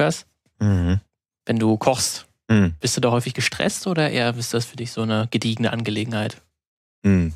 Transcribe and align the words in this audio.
Lukas, 0.00 0.24
Mhm. 0.60 1.00
wenn 1.44 1.58
du 1.58 1.76
kochst, 1.76 2.26
Mhm. 2.50 2.74
bist 2.80 2.96
du 2.96 3.02
da 3.02 3.10
häufig 3.10 3.34
gestresst 3.34 3.86
oder 3.86 4.08
eher 4.10 4.34
ist 4.34 4.54
das 4.54 4.64
für 4.64 4.76
dich 4.76 4.92
so 4.92 5.02
eine 5.02 5.28
gediegene 5.30 5.72
Angelegenheit? 5.74 6.40
Mhm. 7.02 7.34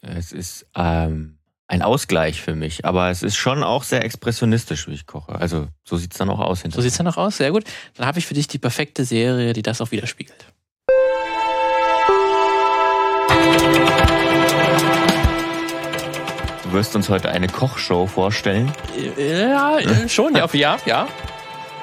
Es 0.00 0.30
ist 0.30 0.64
ähm, 0.76 1.38
ein 1.66 1.82
Ausgleich 1.82 2.40
für 2.40 2.54
mich, 2.54 2.84
aber 2.84 3.10
es 3.10 3.22
ist 3.24 3.34
schon 3.36 3.64
auch 3.64 3.82
sehr 3.82 4.04
expressionistisch, 4.04 4.86
wie 4.86 4.92
ich 4.92 5.06
koche. 5.06 5.34
Also 5.34 5.66
so 5.82 5.96
sieht 5.96 6.12
es 6.12 6.18
dann 6.18 6.30
auch 6.30 6.38
aus 6.38 6.58
So 6.58 6.62
hinterher. 6.62 6.82
sieht's 6.84 6.98
dann 6.98 7.08
auch 7.08 7.16
aus, 7.16 7.36
sehr 7.38 7.50
gut. 7.50 7.64
Dann 7.96 8.06
habe 8.06 8.20
ich 8.20 8.26
für 8.26 8.34
dich 8.34 8.46
die 8.46 8.58
perfekte 8.58 9.04
Serie, 9.04 9.52
die 9.54 9.62
das 9.62 9.80
auch 9.80 9.90
widerspiegelt. 9.90 10.46
Du 16.62 16.72
wirst 16.72 16.96
uns 16.96 17.08
heute 17.08 17.30
eine 17.30 17.46
Kochshow 17.48 18.06
vorstellen. 18.06 18.72
Äh, 19.18 19.50
Ja, 19.50 19.78
äh, 19.78 20.08
schon, 20.08 20.34
ja, 20.36 20.46
ja, 20.52 20.76
ja. 20.86 21.08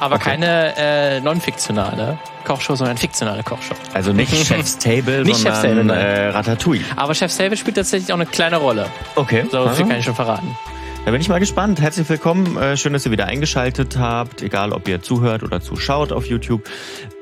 Aber 0.02 0.16
Okay. 0.16 0.32
keine 0.32 0.76
äh, 0.78 1.22
non-fiktionale 1.22 2.18
Kochshow, 2.44 2.76
sondern 2.76 2.98
fiktionale 2.98 3.44
Kochshow. 3.44 3.76
Also 3.94 4.12
nicht 4.12 4.36
Chef's 4.46 4.78
Table, 4.78 5.24
Nicht 5.24 5.40
Chef's 5.42 5.62
sondern 5.62 5.88
Table, 5.88 6.02
nein. 6.04 6.06
äh, 6.06 6.28
Ratatouille. 6.30 6.84
Aber 6.98 7.14
Chef 7.14 7.36
David 7.38 7.58
spielt 7.60 7.78
tatsächlich 7.78 8.12
auch 8.12 8.18
eine 8.18 8.26
kleine 8.26 8.58
Rolle. 8.58 8.88
Okay. 9.16 9.46
So 9.50 9.70
viel 9.70 9.88
kann 9.88 9.98
ich 10.00 10.06
schon 10.06 10.16
verraten. 10.16 10.58
Da 11.06 11.12
bin 11.12 11.22
ich 11.22 11.30
mal 11.30 11.40
gespannt. 11.40 11.80
Herzlich 11.82 12.08
willkommen. 12.10 12.58
Äh, 12.58 12.78
Schön, 12.78 12.94
dass 12.94 13.06
ihr 13.06 13.12
wieder 13.12 13.26
eingeschaltet 13.28 13.98
habt. 13.98 14.42
Egal, 14.42 14.72
ob 14.74 14.88
ihr 14.88 15.02
zuhört 15.02 15.42
oder 15.44 15.62
zuschaut 15.62 16.12
auf 16.12 16.26
YouTube. 16.28 16.64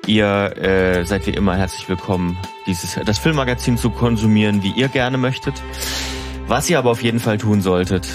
Ihr 0.06 0.58
äh, 0.58 1.06
seid 1.06 1.28
wie 1.28 1.32
immer 1.32 1.56
herzlich 1.56 1.88
willkommen, 1.88 2.38
dieses, 2.66 2.98
das 3.06 3.20
Filmmagazin 3.20 3.78
zu 3.78 3.90
konsumieren, 3.90 4.64
wie 4.64 4.72
ihr 4.72 4.88
gerne 4.88 5.18
möchtet. 5.18 5.54
Was 6.48 6.70
ihr 6.70 6.80
aber 6.80 6.90
auf 6.92 7.04
jeden 7.04 7.20
Fall 7.20 7.38
tun 7.38 7.62
solltet, 7.62 8.08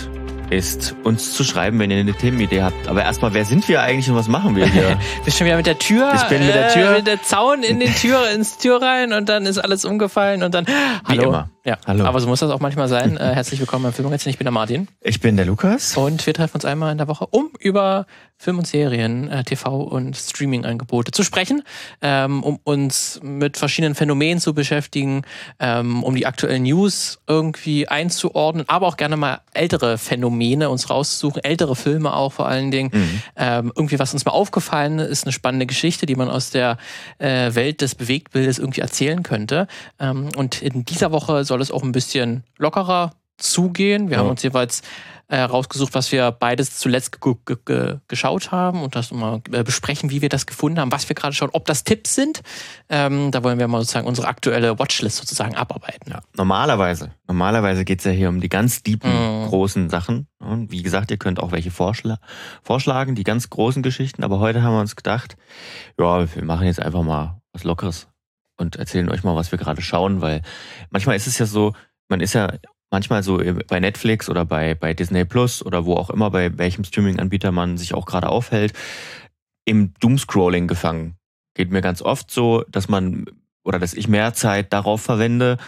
ist 0.51 0.95
uns 1.05 1.33
zu 1.33 1.43
schreiben, 1.43 1.79
wenn 1.79 1.91
ihr 1.91 1.97
eine 1.99 2.13
Themenidee 2.13 2.63
habt. 2.63 2.87
Aber 2.87 3.03
erstmal, 3.03 3.33
wer 3.35 3.45
sind 3.45 3.67
wir 3.69 3.81
eigentlich 3.83 4.09
und 4.11 4.17
was 4.17 4.29
machen 4.29 4.55
wir 4.57 4.67
hier? 4.67 4.99
Bist 5.25 5.39
schon 5.39 5.47
wieder 5.47 5.57
mit 5.57 5.67
der 5.67 5.79
Tür, 5.79 6.13
Ich 6.15 6.23
bin 6.25 6.45
mit 6.45 6.55
der 6.55 6.69
Tür. 6.69 6.91
äh, 6.93 6.97
mit 6.99 7.07
der 7.07 7.23
Zaun 7.23 7.63
in 7.63 7.81
den 7.81 7.93
Tür, 7.95 8.31
ins 8.31 8.59
Tür 8.59 8.81
rein 8.81 9.13
und 9.13 9.29
dann 9.29 9.47
ist 9.47 9.59
alles 9.59 9.85
umgefallen 9.85 10.43
und 10.43 10.55
dann, 10.55 10.67
hallo. 11.09 11.23
immer. 11.25 11.51
Ja, 11.65 11.79
Hallo. 11.87 12.05
aber 12.05 12.21
so 12.21 12.29
muss 12.29 12.41
das 12.41 12.51
auch 12.51 12.61
manchmal 12.61 12.89
sein. 12.89 13.17
Äh, 13.17 13.35
herzlich 13.35 13.59
willkommen 13.59 13.85
beim 13.85 13.93
Filmmagazin. 13.95 14.29
Ich 14.31 14.37
bin 14.39 14.45
der 14.45 14.53
Martin. 14.53 14.87
ich 15.01 15.21
bin 15.21 15.37
der 15.37 15.47
Lukas. 15.47 15.97
Und 15.97 16.27
wir 16.27 16.35
treffen 16.35 16.57
uns 16.57 16.67
einmal 16.67 16.93
in 16.93 16.99
der 16.99 17.09
Woche, 17.09 17.27
um 17.31 17.51
über 17.59 18.07
Film 18.37 18.59
und 18.59 18.67
Serien, 18.67 19.31
äh, 19.31 19.45
TV 19.45 19.83
und 19.83 20.17
Streaming-Angebote 20.17 21.13
zu 21.13 21.23
sprechen, 21.23 21.63
ähm, 22.03 22.43
um 22.43 22.59
uns 22.65 23.21
mit 23.23 23.57
verschiedenen 23.57 23.95
Phänomenen 23.95 24.41
zu 24.41 24.55
beschäftigen, 24.55 25.23
ähm, 25.61 26.03
um 26.03 26.15
die 26.15 26.27
aktuellen 26.27 26.65
News 26.65 27.21
irgendwie 27.27 27.89
einzuordnen, 27.89 28.69
aber 28.69 28.87
auch 28.87 28.97
gerne 28.97 29.17
mal 29.17 29.41
ältere 29.55 29.99
Phänomene 29.99 30.69
uns 30.69 30.91
rauszusuchen, 30.91 31.43
ältere 31.43 31.77
Filme 31.77 32.15
auch 32.15 32.33
vor 32.33 32.47
allen 32.49 32.71
Dingen. 32.71 32.91
Mhm. 32.93 33.23
Ähm, 33.37 33.73
irgendwie, 33.75 33.99
was 33.99 34.13
uns 34.13 34.25
mal 34.25 34.33
aufgefallen 34.33 34.99
ist, 34.99 35.25
eine 35.25 35.33
spannende 35.33 35.67
Geschichte, 35.67 36.07
die 36.07 36.17
man 36.17 36.29
aus 36.29 36.51
der 36.51 36.77
äh, 37.19 37.55
Welt 37.55 37.81
des 37.81 37.95
Bewegtbildes 37.95 38.59
irgendwie 38.59 38.81
erzählen 38.81 39.23
könnte. 39.23 39.69
Ähm, 39.99 40.29
und 40.37 40.61
in 40.61 40.85
dieser 40.85 41.13
Woche 41.13 41.45
soll 41.45 41.61
es 41.63 41.71
auch 41.71 41.83
ein 41.83 41.93
bisschen 41.93 42.45
lockerer 42.59 43.13
zugehen. 43.39 44.09
Wir 44.11 44.17
Ja. 44.17 44.23
haben 44.23 44.31
uns 44.31 44.43
jeweils 44.43 44.83
äh, 45.29 45.39
rausgesucht, 45.41 45.95
was 45.95 46.13
wir 46.13 46.31
beides 46.33 46.79
zuletzt 46.79 47.21
ge 47.23 47.35
ge 47.47 47.57
ge 47.65 47.97
geschaut 48.09 48.53
haben 48.53 48.83
und 48.83 48.95
das 48.95 49.11
mal 49.11 49.41
äh, 49.53 49.65
besprechen, 49.65 50.11
wie 50.11 50.21
wir 50.21 50.29
das 50.29 50.45
gefunden 50.45 50.79
haben, 50.79 50.93
was 50.93 51.09
wir 51.09 51.17
gerade 51.17 51.35
schauen, 51.35 51.49
ob 51.55 51.65
das 51.65 51.83
Tipps 51.83 52.15
sind. 52.15 52.43
Ähm, 52.91 53.31
da 53.31 53.43
wollen 53.43 53.59
wir 53.59 53.67
mal 53.67 53.79
sozusagen 53.81 54.07
unsere 54.07 54.29
aktuelle 54.29 54.79
Watchlist 54.79 55.17
sozusagen 55.17 55.55
abarbeiten. 55.57 56.11
Ja, 56.11 56.21
normalerweise. 56.37 57.13
Normalerweise 57.27 57.87
geht's 57.87 58.05
ja 58.05 58.11
hier 58.13 58.29
um 58.29 58.41
die 58.43 58.51
ganz 58.51 58.83
deepen, 58.83 59.11
Mhm. 59.11 59.49
großen 59.49 59.89
Sachen. 59.89 60.29
Und 60.39 60.71
wie 60.71 60.83
gesagt, 60.83 61.11
ihr 61.11 61.17
könnt 61.17 61.41
auch 61.41 61.53
welche 61.53 61.71
vorschla 61.71 62.19
vorschlagen, 62.63 63.15
die 63.15 63.25
ganz 63.25 63.49
großen 63.49 63.83
Geschichten. 63.83 64.25
Aber 64.25 64.41
heute 64.41 64.63
haben 64.63 64.75
wir 64.75 64.81
uns 64.81 64.95
gedacht, 64.95 65.37
ja, 65.99 66.35
wir 66.35 66.45
machen 66.45 66.67
jetzt 66.67 66.81
einfach 66.81 67.03
mal 67.03 67.41
was 67.55 67.65
Lockeres 67.65 68.09
und 68.59 68.77
erzählen 68.77 69.09
euch 69.09 69.25
mal, 69.25 69.35
was 69.37 69.51
wir 69.53 69.59
gerade 69.59 69.81
schauen, 69.81 70.21
weil 70.21 70.43
manchmal 70.91 71.17
ist 71.17 71.27
es 71.27 71.39
ja 71.39 71.47
so, 71.47 71.73
man 72.09 72.21
ist 72.21 72.35
ja 72.35 72.53
manchmal 72.95 73.25
so 73.25 73.43
bei 73.67 73.81
Netflix 73.81 74.29
oder 74.31 74.45
bei, 74.45 74.77
bei 74.77 74.95
Disney 74.95 75.25
Plus 75.25 75.67
oder 75.67 75.85
wo 75.85 75.97
auch 75.97 76.11
immer, 76.11 76.31
bei 76.31 76.57
welchem 76.57 76.85
Streaming-Anbieter 76.85 77.51
man 77.51 77.77
sich 77.77 77.93
auch 77.93 78.07
gerade 78.07 78.29
aufhält, 78.29 78.73
im 79.65 79.95
Doomscrolling 79.99 80.69
gefangen. 80.69 81.17
Geht 81.55 81.73
mir 81.73 81.81
ganz 81.81 82.03
oft 82.03 82.31
so, 82.31 82.65
dass 82.69 82.89
man 82.89 83.27
oder 83.65 83.81
dass 83.81 83.95
ich 83.95 84.07
mehr 84.07 84.33
Zeit 84.33 84.73
darauf 84.73 85.03
verwende, 85.03 85.59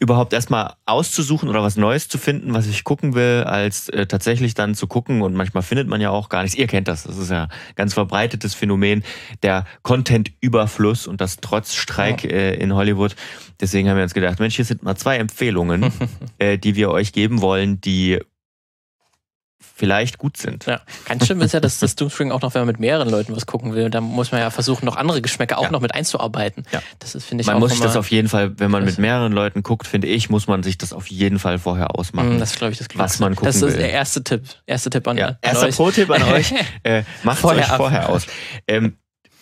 überhaupt 0.00 0.32
erstmal 0.32 0.74
auszusuchen 0.86 1.48
oder 1.48 1.62
was 1.62 1.76
Neues 1.76 2.08
zu 2.08 2.18
finden, 2.18 2.52
was 2.52 2.66
ich 2.66 2.84
gucken 2.84 3.14
will, 3.14 3.44
als 3.44 3.88
äh, 3.88 4.06
tatsächlich 4.06 4.54
dann 4.54 4.74
zu 4.74 4.86
gucken. 4.86 5.22
Und 5.22 5.34
manchmal 5.34 5.62
findet 5.62 5.88
man 5.88 6.00
ja 6.00 6.10
auch 6.10 6.28
gar 6.28 6.42
nichts. 6.42 6.56
Ihr 6.56 6.66
kennt 6.66 6.88
das. 6.88 7.04
Das 7.04 7.16
ist 7.16 7.30
ja 7.30 7.48
ganz 7.76 7.94
verbreitetes 7.94 8.54
Phänomen, 8.54 9.04
der 9.42 9.64
Content-Überfluss 9.82 11.06
und 11.06 11.20
das 11.20 11.38
trotz 11.40 11.74
Streik 11.74 12.24
äh, 12.24 12.54
in 12.54 12.74
Hollywood. 12.74 13.14
Deswegen 13.60 13.88
haben 13.88 13.96
wir 13.96 14.02
uns 14.02 14.14
gedacht, 14.14 14.40
Mensch, 14.40 14.56
hier 14.56 14.64
sind 14.64 14.82
mal 14.82 14.96
zwei 14.96 15.16
Empfehlungen, 15.16 15.92
äh, 16.38 16.58
die 16.58 16.74
wir 16.74 16.90
euch 16.90 17.12
geben 17.12 17.40
wollen, 17.40 17.80
die 17.80 18.18
vielleicht 19.76 20.18
gut 20.18 20.36
sind. 20.36 20.66
Ja, 20.66 20.80
ganz 21.04 21.26
schlimm 21.26 21.40
ist 21.40 21.52
ja, 21.52 21.58
dass 21.58 21.80
das 21.80 21.96
Doomspring 21.96 22.30
auch 22.30 22.40
noch, 22.42 22.54
wenn 22.54 22.60
man 22.60 22.68
mit 22.68 22.78
mehreren 22.78 23.08
Leuten 23.10 23.34
was 23.34 23.44
gucken 23.44 23.74
will, 23.74 23.90
da 23.90 24.00
muss 24.00 24.30
man 24.30 24.40
ja 24.40 24.50
versuchen, 24.50 24.86
noch 24.86 24.94
andere 24.96 25.20
Geschmäcker 25.20 25.58
auch 25.58 25.64
Ja. 25.64 25.70
noch 25.72 25.80
mit 25.80 25.92
einzuarbeiten. 25.94 26.62
Ja. 26.70 26.80
Das 27.00 27.16
ist, 27.16 27.24
finde 27.26 27.42
ich, 27.42 27.48
Man 27.48 27.56
auch 27.56 27.60
muss 27.60 27.72
sich 27.72 27.80
das 27.80 27.96
auf 27.96 28.08
jeden 28.10 28.28
Fall, 28.28 28.58
wenn 28.60 28.70
man 28.70 28.84
mit 28.84 28.98
mehreren 28.98 29.32
Leuten 29.32 29.64
guckt, 29.64 29.88
finde 29.88 30.06
ich, 30.06 30.30
muss 30.30 30.46
man 30.46 30.62
sich 30.62 30.78
das 30.78 30.92
auf 30.92 31.08
jeden 31.08 31.40
Fall 31.40 31.58
vorher 31.58 31.98
ausmachen. 31.98 32.36
Mm, 32.36 32.38
Das 32.38 32.52
ist, 32.52 32.58
glaube 32.58 32.72
ich, 32.72 32.78
das 32.78 32.86
was 32.94 32.94
Klügste. 32.94 33.22
man 33.24 33.34
gucken 33.34 33.46
Das 33.46 33.56
ist 33.56 33.62
will. 33.62 33.76
der 33.78 33.90
erste 33.90 34.22
Tipp. 34.22 34.44
Erste 34.64 34.90
Tipp 34.90 35.08
an, 35.08 35.16
Ja, 35.18 35.26
an 35.28 35.36
erster. 35.42 35.68
Pro-Tipp 35.68 36.08
an 36.10 36.22
euch. 36.22 36.52
Äh, 36.84 37.02
macht 37.24 37.38
Vorher 37.40 37.64
euch 37.64 37.70
ab. 37.70 37.76
vorher 37.78 38.08
aus. 38.10 38.26
Ähm, 38.68 38.96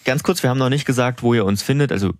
ganz 0.04 0.22
kurz, 0.22 0.42
wir 0.42 0.48
haben 0.48 0.58
noch 0.58 0.70
nicht 0.70 0.84
gesagt, 0.86 1.22
wo 1.22 1.34
ihr 1.34 1.44
uns 1.44 1.62
findet. 1.62 1.92
Also 1.92 2.12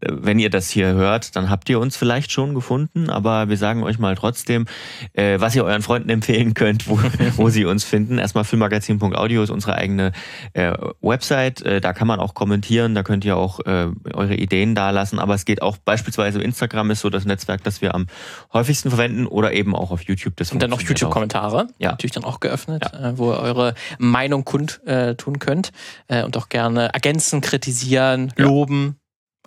wenn 0.00 0.38
ihr 0.38 0.50
das 0.50 0.70
hier 0.70 0.94
hört, 0.94 1.36
dann 1.36 1.50
habt 1.50 1.68
ihr 1.68 1.78
uns 1.78 1.96
vielleicht 1.96 2.32
schon 2.32 2.54
gefunden, 2.54 3.10
aber 3.10 3.48
wir 3.48 3.56
sagen 3.56 3.82
euch 3.82 3.98
mal 3.98 4.14
trotzdem, 4.14 4.66
äh, 5.12 5.38
was 5.40 5.54
ihr 5.54 5.64
euren 5.64 5.82
Freunden 5.82 6.08
empfehlen 6.08 6.54
könnt, 6.54 6.88
wo, 6.88 6.98
wo 7.36 7.48
sie 7.50 7.64
uns 7.64 7.84
finden. 7.84 8.18
Erstmal 8.18 8.44
filmmagazin.audio 8.44 9.42
ist 9.42 9.50
unsere 9.50 9.74
eigene 9.74 10.12
äh, 10.54 10.72
Website. 11.00 11.62
Äh, 11.62 11.80
da 11.80 11.92
kann 11.92 12.06
man 12.08 12.20
auch 12.20 12.34
kommentieren, 12.34 12.94
da 12.94 13.02
könnt 13.02 13.24
ihr 13.24 13.36
auch 13.36 13.60
äh, 13.60 13.88
eure 14.14 14.34
Ideen 14.34 14.74
dalassen, 14.74 15.18
aber 15.18 15.34
es 15.34 15.44
geht 15.44 15.60
auch 15.62 15.76
beispielsweise 15.76 16.40
Instagram 16.42 16.90
ist 16.90 17.00
so 17.00 17.10
das 17.10 17.24
Netzwerk, 17.24 17.62
das 17.64 17.82
wir 17.82 17.94
am 17.94 18.06
häufigsten 18.52 18.88
verwenden 18.88 19.26
oder 19.26 19.52
eben 19.52 19.74
auch 19.76 19.90
auf 19.90 20.02
YouTube. 20.02 20.36
Das 20.36 20.52
Und 20.52 20.62
dann 20.62 20.70
noch. 20.70 20.80
YouTube-Kommentare, 20.80 21.68
Ja. 21.78 21.90
natürlich 21.92 22.12
dann 22.12 22.24
auch 22.24 22.40
geöffnet, 22.40 22.84
äh, 22.92 23.16
wo 23.16 23.32
ihr 23.32 23.38
eure 23.40 23.74
Meinung 23.98 24.44
kundtun 24.44 24.86
äh, 24.86 25.14
tun 25.16 25.38
könnt 25.38 25.72
äh, 26.08 26.22
und 26.24 26.36
auch 26.36 26.48
gerne 26.48 26.92
ergänzen, 26.92 27.40
kritisieren, 27.40 28.32
Ja. 28.38 28.44
loben, 28.44 28.96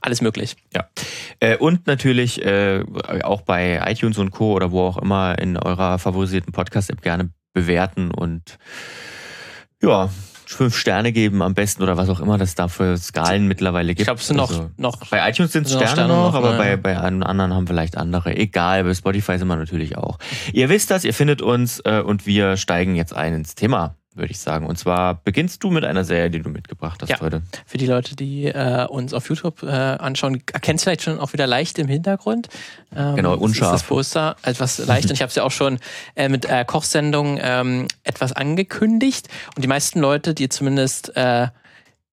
alles 0.02 0.22
möglich. 0.22 0.56
Ja. 0.74 0.88
Äh, 1.40 1.58
und 1.58 1.88
natürlich 1.88 2.44
äh, 2.44 2.84
auch 3.24 3.42
bei 3.42 3.82
iTunes 3.86 4.18
und 4.18 4.32
Co. 4.32 4.54
oder 4.54 4.72
wo 4.72 4.82
auch 4.82 4.98
immer 4.98 5.38
in 5.40 5.58
eurer 5.58 6.00
favorisierten 6.00 6.54
Podcast-App 6.54 7.02
gerne 7.02 7.32
bewerten 7.54 8.12
und 8.12 8.58
ja, 9.82 10.10
fünf 10.46 10.78
Sterne 10.78 11.12
geben 11.12 11.42
am 11.42 11.54
besten 11.54 11.84
oder 11.84 11.98
was 11.98 12.10
auch 12.10 12.20
immer 12.20 12.38
das 12.38 12.56
da 12.56 12.68
für 12.68 12.98
Skalen 12.98 13.48
mittlerweile 13.48 13.90
gibt. 13.90 14.02
Ich 14.02 14.06
glaube, 14.06 14.20
es 14.20 14.28
sind 14.28 14.38
noch, 14.38 14.50
Also, 14.50 14.70
noch 14.78 14.98
bei 15.10 15.30
iTunes 15.30 15.52
sind 15.52 15.66
es 15.66 15.74
noch 15.74 15.82
Sterne, 15.82 15.96
Sterne 15.96 16.14
noch, 16.14 16.32
noch, 16.32 16.36
aber 16.36 16.58
bei, 16.58 16.78
bei 16.78 16.98
anderen 16.98 17.54
haben 17.54 17.68
vielleicht 17.68 17.98
andere. 17.98 18.36
Egal, 18.36 18.84
bei 18.84 18.94
Spotify 18.94 19.38
sind 19.38 19.48
wir 19.48 19.56
natürlich 19.56 19.98
auch. 19.98 20.18
Ihr 20.54 20.70
wisst 20.70 20.90
das, 20.90 21.04
ihr 21.04 21.14
findet 21.14 21.42
uns 21.42 21.80
äh, 21.82 22.02
und 22.02 22.26
wir 22.26 22.58
steigen 22.58 22.96
jetzt 22.96 23.14
ein 23.14 23.34
ins 23.34 23.56
Thema, 23.56 23.96
würde 24.18 24.32
ich 24.32 24.40
sagen. 24.40 24.66
Und 24.66 24.78
zwar 24.78 25.16
beginnst 25.24 25.64
du 25.64 25.70
mit 25.70 25.84
einer 25.86 26.04
Serie, 26.04 26.30
die 26.30 26.40
du 26.42 26.50
mitgebracht 26.50 27.02
hast 27.02 27.10
Ja. 27.10 27.20
heute. 27.22 27.42
für 27.66 27.78
die 27.78 27.86
Leute, 27.86 28.16
die 28.16 28.46
äh, 28.46 28.86
uns 28.88 29.14
auf 29.14 29.30
YouTube 29.30 29.64
äh, 29.64 29.68
anschauen, 29.68 30.42
erkennt 30.52 30.82
vielleicht 30.82 31.04
schon 31.04 31.20
auch 31.20 31.34
wieder 31.34 31.48
leicht 31.48 31.80
im 31.80 31.88
Hintergrund. 31.88 32.50
Ähm, 32.96 33.16
Genau, 33.16 33.34
das 33.34 33.42
unscharf. 33.42 33.74
Ist 33.76 33.82
das 33.82 33.88
Poster 33.88 34.36
etwas 34.44 34.78
leicht 34.86 35.06
und 35.10 35.14
ich 35.14 35.22
habe 35.22 35.30
es 35.30 35.36
ja 35.36 35.44
auch 35.44 35.52
schon 35.52 35.80
äh, 36.16 36.30
mit 36.30 36.46
äh, 36.46 36.66
Kochsendungen 36.66 37.40
ähm, 37.42 37.88
etwas 38.04 38.34
angekündigt 38.34 39.28
und 39.56 39.64
die 39.64 39.68
meisten 39.68 40.00
Leute, 40.00 40.34
die 40.34 40.50
zumindest 40.50 41.16
äh, 41.16 41.48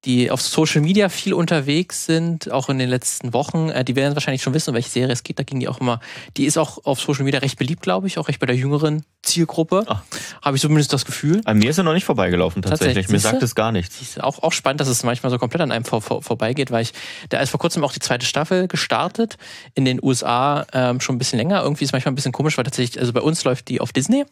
die 0.05 0.31
auf 0.31 0.43
Social 0.43 0.81
Media 0.81 1.09
viel 1.09 1.33
unterwegs 1.33 2.07
sind, 2.07 2.51
auch 2.51 2.69
in 2.69 2.79
den 2.79 2.89
letzten 2.89 3.33
Wochen, 3.33 3.71
äh, 3.71 3.85
die 3.85 3.97
werden 3.97 4.15
wahrscheinlich 4.15 4.43
schon 4.43 4.55
wissen, 4.55 4.71
um 4.71 4.75
welche 4.75 4.91
Serie 4.91 5.13
es 5.13 5.23
geht. 5.23 5.39
Da 5.39 5.43
ging 5.43 5.61
die 5.61 5.69
auch 5.69 5.81
immer. 5.81 6.01
Die 6.37 6.45
ist 6.45 6.59
auch 6.59 6.85
auf 6.85 7.01
Social 7.01 7.25
Media 7.25 7.41
recht 7.41 7.59
beliebt, 7.59 7.83
glaube 7.83 8.07
ich, 8.07 8.19
auch 8.19 8.29
recht 8.29 8.41
bei 8.41 8.47
der 8.47 8.57
jüngeren 8.57 9.05
Zielgruppe. 9.23 9.85
Ach. 9.87 10.03
Habe 10.43 10.57
ich 10.57 10.63
zumindest 10.63 10.93
das 10.93 11.05
Gefühl. 11.05 11.41
An 11.45 11.59
mir 11.59 11.71
ist 11.71 11.79
er 11.79 11.85
noch 11.85 11.95
nicht 11.95 12.05
vorbeigelaufen 12.05 12.63
tatsächlich. 12.63 13.07
Tatsächlich, 13.07 13.13
Mir 13.13 13.21
sagt 13.21 13.43
es 13.43 13.55
gar 13.55 13.73
nichts. 13.73 14.19
Auch, 14.21 14.43
auch 14.43 14.53
spannend, 14.53 14.81
dass 14.81 14.89
es 14.89 15.03
manchmal 15.03 15.31
so 15.31 15.39
komplett 15.39 15.63
an 15.63 15.73
einem 15.73 15.85
vor, 15.85 16.03
vor, 16.03 16.23
vorbeigeht, 16.23 16.71
weil 16.71 16.83
ich, 16.83 16.93
da 17.31 17.41
ist 17.41 17.51
vor 17.51 17.61
kurzem 17.61 17.83
auch 17.85 17.93
die 17.93 18.01
zweite 18.01 18.27
Staffel 18.27 18.69
gestartet. 18.69 19.37
In 19.75 19.85
den 19.85 20.03
USA 20.03 20.67
ähm, 20.73 21.01
schon 21.01 21.17
ein 21.17 21.19
bisschen 21.19 21.39
länger. 21.39 21.63
Irgendwie 21.63 21.85
ist 21.85 21.93
manchmal 21.93 22.13
ein 22.13 22.17
bisschen 22.17 22.33
komisch, 22.33 22.57
weil 22.59 22.65
tatsächlich, 22.65 23.01
also 23.01 23.13
bei 23.13 23.21
uns 23.21 23.45
läuft 23.45 23.69
die 23.69 23.81
auf 23.81 23.93
Disney 23.93 24.25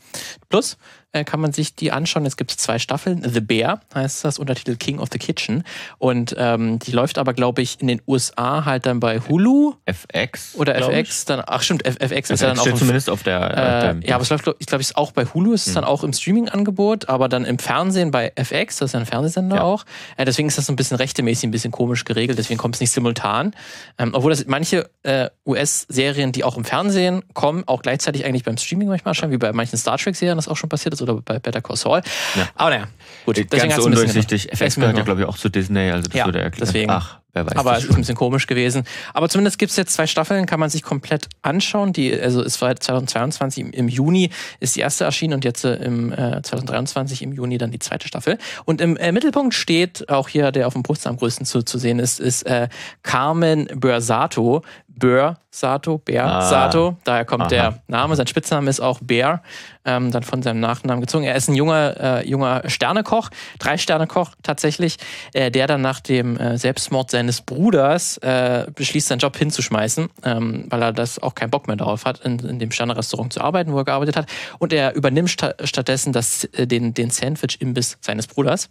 Plus, 0.49 0.77
äh, 1.13 1.25
kann 1.25 1.41
man 1.41 1.53
sich 1.53 1.75
die 1.77 1.93
anschauen. 1.93 2.25
Jetzt 2.25 2.37
gibt 2.37 2.51
es 2.51 2.57
zwei 2.57 2.79
Staffeln. 2.79 3.23
The 3.29 3.41
Bear 3.41 3.81
heißt 3.95 4.25
das, 4.25 4.39
Untertitel 4.39 4.77
King 4.77 4.99
of 4.99 5.09
the 5.13 5.19
Kitchen. 5.19 5.63
Und 5.99 6.35
ähm, 6.39 6.79
die 6.79 6.93
läuft 6.93 7.19
aber, 7.19 7.35
glaube 7.35 7.63
ich, 7.63 7.81
in 7.81 7.87
den 7.87 8.01
USA 8.07 8.65
halt 8.65 8.87
dann 8.87 8.99
bei 9.01 9.21
Hulu. 9.21 9.75
FX. 9.85 10.55
Oder 10.57 10.75
FX, 10.77 11.25
dann, 11.27 11.43
ach 11.47 11.63
stimmt, 11.63 11.85
FX 11.87 12.31
Also 12.31 12.35
ist 12.35 12.41
ja 12.41 12.49
dann 12.49 12.59
auch. 12.59 12.63
steht 12.63 12.79
zumindest 12.79 13.11
auf 13.11 13.23
der. 13.23 13.37
äh, 13.41 13.45
auf 13.45 14.01
der 14.01 14.09
ja, 14.09 14.15
aber 14.17 14.23
es 14.23 14.31
läuft, 14.31 14.45
glaub- 14.45 14.57
ich 14.59 14.67
glaube, 14.67 14.81
es 14.83 14.91
ist 14.91 14.97
auch 14.97 15.13
bei 15.13 15.25
Hulu, 15.27 15.53
es 15.53 15.63
ist 15.67 15.69
Hm. 15.69 15.75
dann 15.77 15.85
auch 15.85 16.03
im 16.05 16.13
Streaming-Angebot, 16.13 17.09
aber 17.09 17.29
dann 17.29 17.45
im 17.45 17.59
Fernsehen 17.59 18.11
bei 18.11 18.33
FX, 18.35 18.79
das 18.79 18.91
ist 18.91 18.93
ja 18.95 19.01
ein 19.01 19.07
Fernsehsender 19.07 19.57
Ja. 19.57 19.63
auch. 19.63 19.85
Äh, 20.17 20.25
deswegen 20.25 20.49
ist 20.49 20.59
das 20.59 20.67
so 20.67 20.73
ein 20.73 20.77
bisschen 20.77 20.97
rechtemäßig, 20.97 21.45
ein 21.45 21.51
bisschen 21.51 21.73
komisch 21.73 22.05
geregelt, 22.05 22.39
deswegen 22.39 22.59
kommt 22.59 22.75
es 22.77 22.81
nicht 22.81 22.91
simultan. 22.91 23.55
Ähm, 23.99 24.11
obwohl 24.15 24.31
das 24.31 24.47
manche 24.47 24.89
äh, 25.03 25.29
US-Serien, 25.67 26.33
die 26.33 26.45
auch 26.45 26.57
im 26.57 26.65
Fernsehen 26.65 27.23
kommen, 27.35 27.65
auch 27.67 27.83
gleichzeitig 27.83 28.25
eigentlich 28.25 28.45
beim 28.45 28.57
Streaming 28.57 28.89
manchmal 28.89 29.11
erscheinen, 29.13 29.33
wie 29.33 29.39
bei 29.39 29.53
manchen 29.53 29.77
Star 29.79 29.99
Trek-Serien 29.99 30.37
das 30.37 30.49
auch 30.49 30.57
schon 30.57 30.69
passiert 30.69 30.95
ist 30.95 31.02
oder 31.03 31.15
bei 31.15 31.39
Better 31.39 31.61
Call 31.61 31.77
Saul. 31.77 32.03
Ja. 32.37 32.49
Aber 32.55 32.71
naja, 32.71 32.89
gut. 33.27 33.37
Ganz 33.37 33.51
hat's 33.53 33.63
ein 33.63 33.69
bisschen 33.69 33.85
undurchsichtig. 33.85 34.53
FX 34.53 34.61
Ist 34.61 34.75
gehört 34.77 34.97
ja, 34.97 35.03
glaube 35.05 35.21
ich, 35.23 35.27
auch 35.27 35.37
zu 35.37 35.49
Disney, 35.49 35.91
also 35.91 36.09
das 36.09 36.19
Ja, 36.19 36.25
würde 36.27 36.41
erklären. 36.41 36.67
deswegen. 36.67 36.91
Ach, 36.91 37.19
wer 37.33 37.47
weiß 37.47 37.57
Aber 37.57 37.77
es 37.77 37.85
ist 37.85 37.91
ein 37.91 37.97
bisschen 37.97 38.17
komisch 38.17 38.47
gewesen. 38.47 38.85
Aber 39.15 39.29
zumindest 39.29 39.59
gibt 39.59 39.71
es 39.71 39.77
jetzt 39.77 39.95
zwei 39.95 40.07
Staffeln, 40.07 40.47
kann 40.47 40.61
man 40.61 40.71
sich 40.71 40.83
komplett 40.83 41.29
anschauen. 41.43 41.93
Die, 41.93 42.19
also 42.19 42.43
es 42.43 42.61
war 42.61 42.75
2022 42.75 43.65
im, 43.65 43.71
im 43.73 43.89
Juni 43.89 44.31
ist 44.61 44.77
die 44.77 44.81
erste 44.81 45.05
erschienen 45.05 45.35
und 45.35 45.45
jetzt 45.45 45.65
äh, 45.65 45.75
im 45.77 46.13
äh, 46.13 46.43
2023 46.43 47.23
im 47.23 47.33
Juni 47.33 47.59
dann 47.59 47.71
die 47.71 47.79
zweite 47.79 48.07
Staffel. 48.09 48.39
Und 48.65 48.81
im 48.81 48.97
äh, 48.97 49.13
Mittelpunkt 49.13 49.55
steht 49.55 50.09
auch 50.09 50.29
hier, 50.29 50.53
der 50.53 50.67
auf 50.67 50.75
dem 50.75 50.83
Poster 50.83 51.11
am 51.11 51.17
größten 51.17 51.47
zu, 51.47 51.63
zu 51.63 51.79
sehen 51.79 51.99
ist, 51.99 52.21
ist 52.21 52.43
äh, 52.45 52.69
Carmen 53.03 53.67
Börsato. 53.75 54.63
Bör 54.97 55.37
Sato, 55.55 55.99
Bär 55.99 56.25
Ah. 56.25 56.41
Sato, 56.41 56.97
daher 57.05 57.27
kommt 57.27 57.43
Aha. 57.43 57.49
der 57.49 57.83
Name. 57.87 58.17
Sein 58.17 58.27
Spitzname 58.27 58.71
ist 58.71 58.81
auch 58.81 59.01
Bär, 59.03 59.43
ähm, 59.85 60.11
dann 60.11 60.23
von 60.23 60.43
seinem 60.43 60.61
Nachnamen 60.61 61.03
gezogen. 61.03 61.25
Er 61.25 61.37
ist 61.37 61.49
ein 61.49 61.55
junger, 61.55 61.95
äh, 62.01 62.29
junger 62.29 62.63
Sternekoch, 62.71 63.29
Drei-Sterne-Koch 63.59 64.31
tatsächlich, 64.43 64.97
äh, 65.35 65.51
der 65.51 65.67
dann 65.67 65.83
nach 65.83 66.01
dem 66.01 66.39
äh, 66.39 66.57
Selbstmord 66.57 67.11
seines 67.11 67.43
Bruders 67.43 68.17
äh, 68.19 68.67
beschließt, 68.75 69.09
seinen 69.09 69.19
Job 69.19 69.37
hinzuschmeißen, 69.37 70.09
ähm, 70.25 70.65
weil 70.71 70.81
er 70.81 70.93
das 70.95 71.19
auch 71.19 71.35
keinen 71.35 71.51
Bock 71.51 71.67
mehr 71.67 71.77
darauf 71.77 72.07
hat, 72.07 72.21
in, 72.21 72.39
in 72.39 72.59
dem 72.59 72.71
Sterne-Restaurant 72.71 73.35
zu 73.35 73.43
arbeiten, 73.43 73.73
wo 73.75 73.79
er 73.79 73.85
gearbeitet 73.85 74.17
hat. 74.17 74.27
Und 74.59 74.73
er 74.73 74.95
übernimmt 74.95 75.29
sta 75.29 75.53
stattdessen 75.65 76.15
das, 76.15 76.45
äh, 76.45 76.67
den, 76.67 76.95
den 76.95 77.11
Sandwich-Imbiss 77.11 77.99
seines 78.01 78.27
Bruders. 78.27 78.71